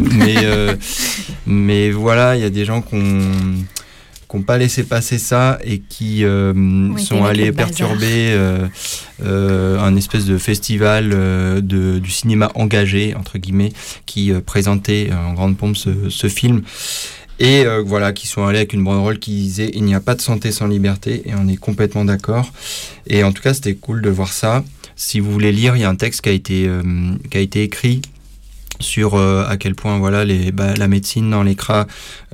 [0.00, 0.36] mais
[1.46, 3.20] mais voilà il y a des gens qui ont
[4.40, 8.36] pas laissé passer ça et qui sont allés perturber
[9.24, 13.72] un espèce de festival de, du cinéma engagé entre guillemets
[14.06, 16.62] qui présentait en grande pompe ce, ce film
[17.42, 20.14] et euh, voilà, qui sont allés avec une banderole qui disait il n'y a pas
[20.14, 22.52] de santé sans liberté, et on est complètement d'accord.
[23.08, 24.62] Et en tout cas, c'était cool de voir ça.
[24.94, 26.82] Si vous voulez lire, il y a un texte qui a été, euh,
[27.30, 28.00] qui a été écrit
[28.82, 31.56] sur euh, à quel point bah, la médecine dans les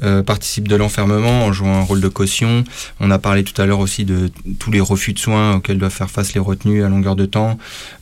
[0.02, 2.64] euh, participe de l'enfermement en jouant un rôle de caution.
[3.00, 5.92] On a parlé tout à l'heure aussi de tous les refus de soins auxquels doivent
[5.92, 7.58] faire face les retenus à longueur de temps.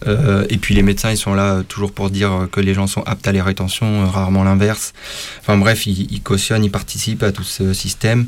[0.06, 3.02] Euh, et puis les médecins, ils sont là toujours pour dire que les gens sont
[3.02, 4.92] aptes à les rétentions, rarement l'inverse.
[5.40, 8.26] Enfin bref, ils, cautionnent, ils participent à tout ce système.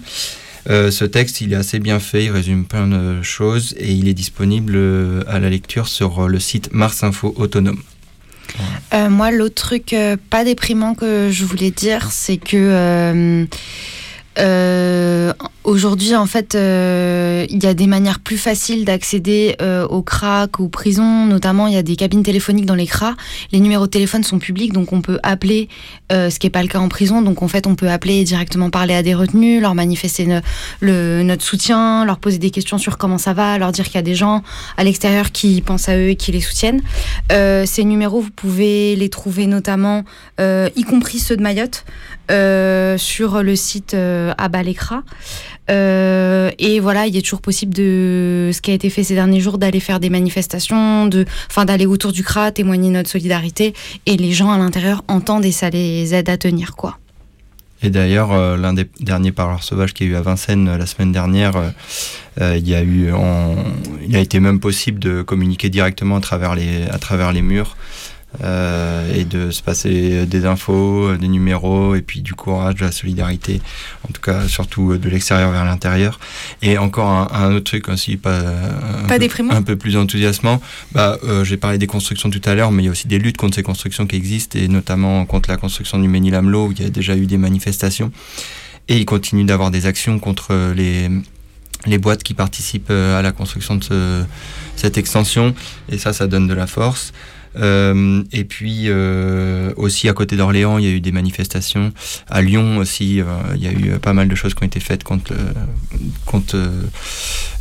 [0.66, 4.14] ce texte, il est assez bien fait, il résume plein de choses et il est
[4.14, 4.78] disponible
[5.28, 7.80] à la lecture sur le site Mars Info Autonome.
[8.94, 13.46] Euh, moi, l'autre truc euh, pas déprimant que je voulais dire, c'est que
[14.40, 15.32] euh, euh,
[15.64, 20.60] aujourd'hui, en fait, euh, il y a des manières plus faciles d'accéder euh, aux CRAC,
[20.60, 21.26] aux prisons.
[21.26, 23.14] Notamment, il y a des cabines téléphoniques dans les CRA.
[23.52, 25.68] Les numéros de téléphone sont publics, donc on peut appeler,
[26.10, 27.22] ce qui n'est pas le cas en prison.
[27.22, 30.26] Donc, en fait, on peut appeler et directement parler à des retenus, leur manifester
[30.82, 34.02] notre soutien, leur poser des questions sur comment ça va, leur dire qu'il y a
[34.02, 34.42] des gens
[34.76, 36.80] à l'extérieur qui pensent à eux et qui les soutiennent.
[37.30, 40.04] ces numéros, vous pouvez les trouver notamment,
[40.38, 41.84] y compris ceux de Mayotte,
[42.28, 45.02] sur le site à Balécra.
[45.70, 49.40] Euh, et voilà, il est toujours possible de ce qui a été fait ces derniers
[49.40, 53.74] jours, d'aller faire des manifestations, de, enfin d'aller autour du CRA, témoigner notre solidarité.
[54.06, 56.98] Et les gens à l'intérieur entendent et ça les aide à tenir, quoi.
[57.80, 60.78] Et d'ailleurs, euh, l'un des derniers parleurs sauvages qu'il y a eu à Vincennes euh,
[60.78, 61.54] la semaine dernière,
[62.40, 63.12] il y a eu,
[64.06, 67.76] il a été même possible de communiquer directement à travers les, à travers les murs.
[68.42, 72.92] Euh, et de se passer des infos, des numéros, et puis du courage, de la
[72.92, 73.62] solidarité,
[74.06, 76.20] en tout cas surtout de l'extérieur vers l'intérieur.
[76.60, 80.60] Et encore un, autre truc aussi, pas, un, peu, un peu plus enthousiasmant,
[80.92, 83.18] bah, euh, j'ai parlé des constructions tout à l'heure, mais il y a aussi des
[83.18, 86.82] luttes contre ces constructions qui existent, et notamment contre la construction du Ménil-Amelot, où il
[86.82, 88.12] y a déjà eu des manifestations.
[88.88, 91.08] Et il continue d'avoir des actions contre les,
[91.86, 94.24] les boîtes qui participent à la construction de
[94.76, 95.54] cette extension,
[95.88, 97.14] et ça, ça donne de la force.
[97.58, 101.92] Euh, et puis euh, aussi à côté d'Orléans, il y a eu des manifestations.
[102.28, 103.24] À Lyon aussi, euh,
[103.54, 105.34] il y a eu pas mal de choses qui ont été faites contre,
[106.24, 106.56] contre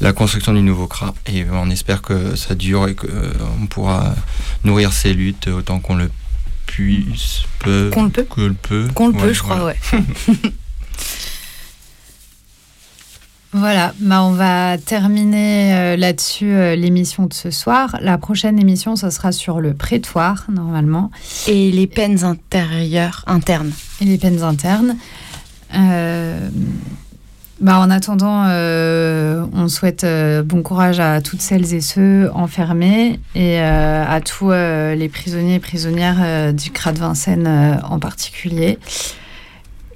[0.02, 1.14] la construction du nouveau CRA.
[1.26, 4.16] Et on espère que ça dure et qu'on pourra
[4.64, 6.10] nourrir ces luttes autant qu'on le
[6.66, 9.78] puisse, peut, qu'on le peut, que le peut, qu'on le peut, je crois, ouais.
[13.54, 17.98] Voilà, bah on va terminer euh, là-dessus euh, l'émission de ce soir.
[18.02, 21.12] La prochaine émission, ce sera sur le prétoire, normalement.
[21.48, 23.72] Et les peines intérieures, internes.
[24.02, 24.98] Et les peines internes.
[25.76, 26.50] Euh,
[27.60, 30.06] bah en attendant, on souhaite
[30.46, 36.54] bon courage à toutes celles et ceux enfermés et à tous les prisonniers et prisonnières
[36.54, 38.78] du CRA de Vincennes en particulier.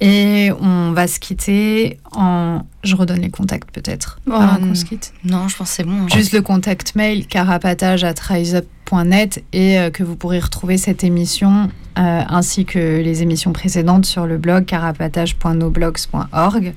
[0.04, 2.64] Et on va se quitter en.
[2.84, 4.20] Je redonne les contacts peut-être.
[4.28, 5.14] Oh, qu'on se quitte.
[5.24, 6.02] Non, je pense que c'est bon.
[6.02, 6.08] Hein.
[6.12, 8.16] Juste le contact mail carapatage at
[9.54, 14.26] et euh, que vous pourrez retrouver cette émission euh, ainsi que les émissions précédentes sur
[14.26, 16.74] le blog carapatage.noblogs.org.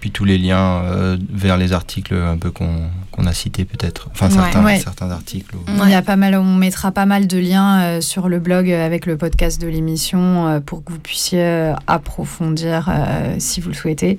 [0.00, 2.90] Puis tous les liens euh, vers les articles un peu qu'on
[3.24, 4.08] a cités peut-être.
[4.10, 5.54] Enfin certains, certains articles.
[5.84, 9.06] Il y a pas mal, on mettra pas mal de liens sur le blog avec
[9.06, 12.90] le podcast de l'émission pour que vous puissiez approfondir
[13.38, 14.18] si vous le souhaitez.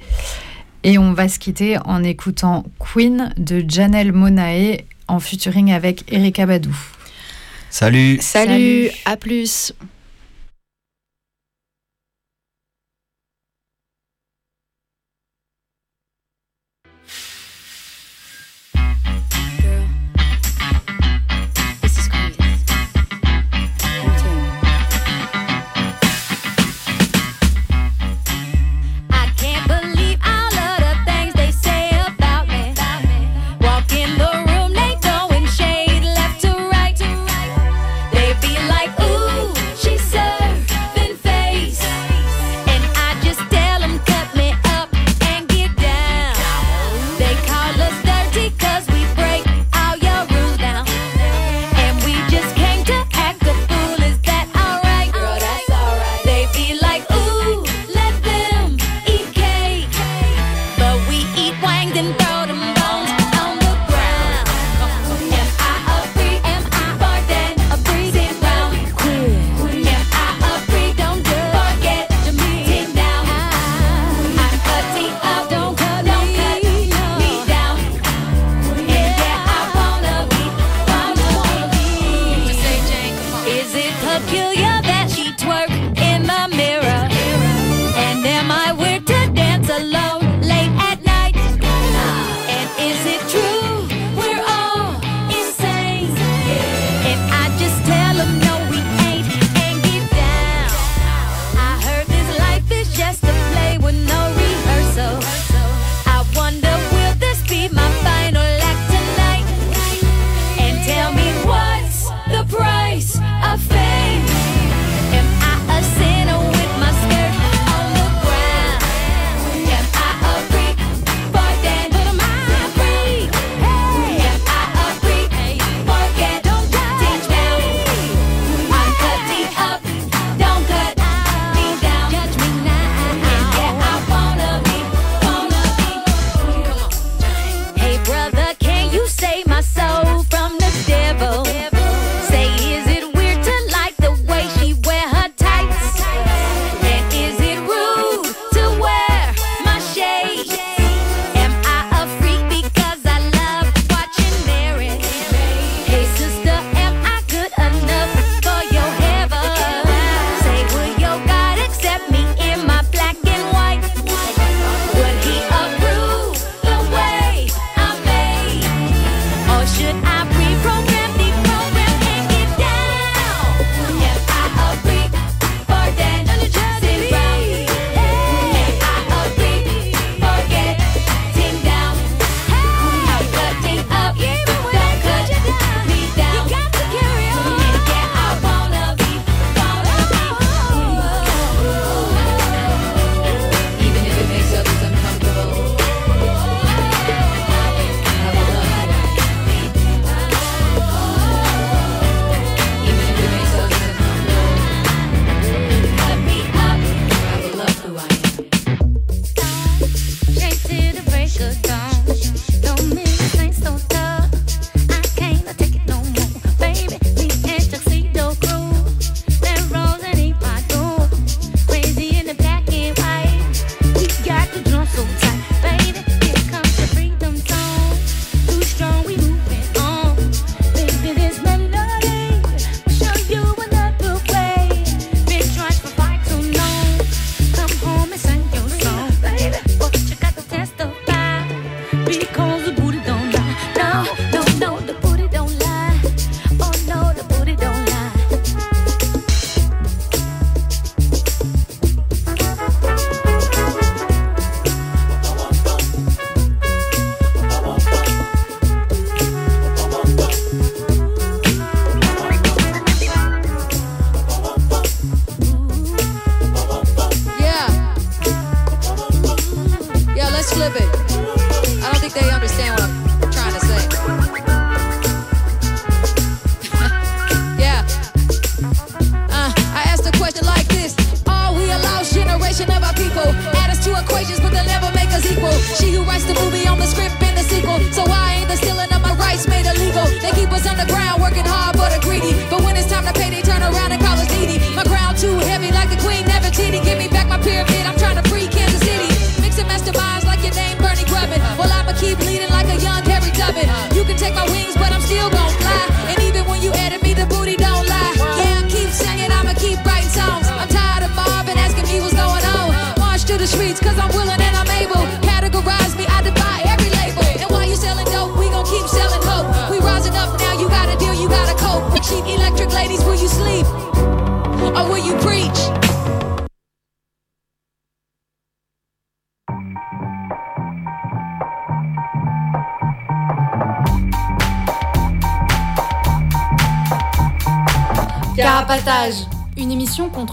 [0.86, 6.46] Et on va se quitter en écoutant Queen de Janelle Monae en featuring avec Erika
[6.46, 6.76] Badou.
[7.74, 8.20] Salut.
[8.22, 9.74] Salut, à plus.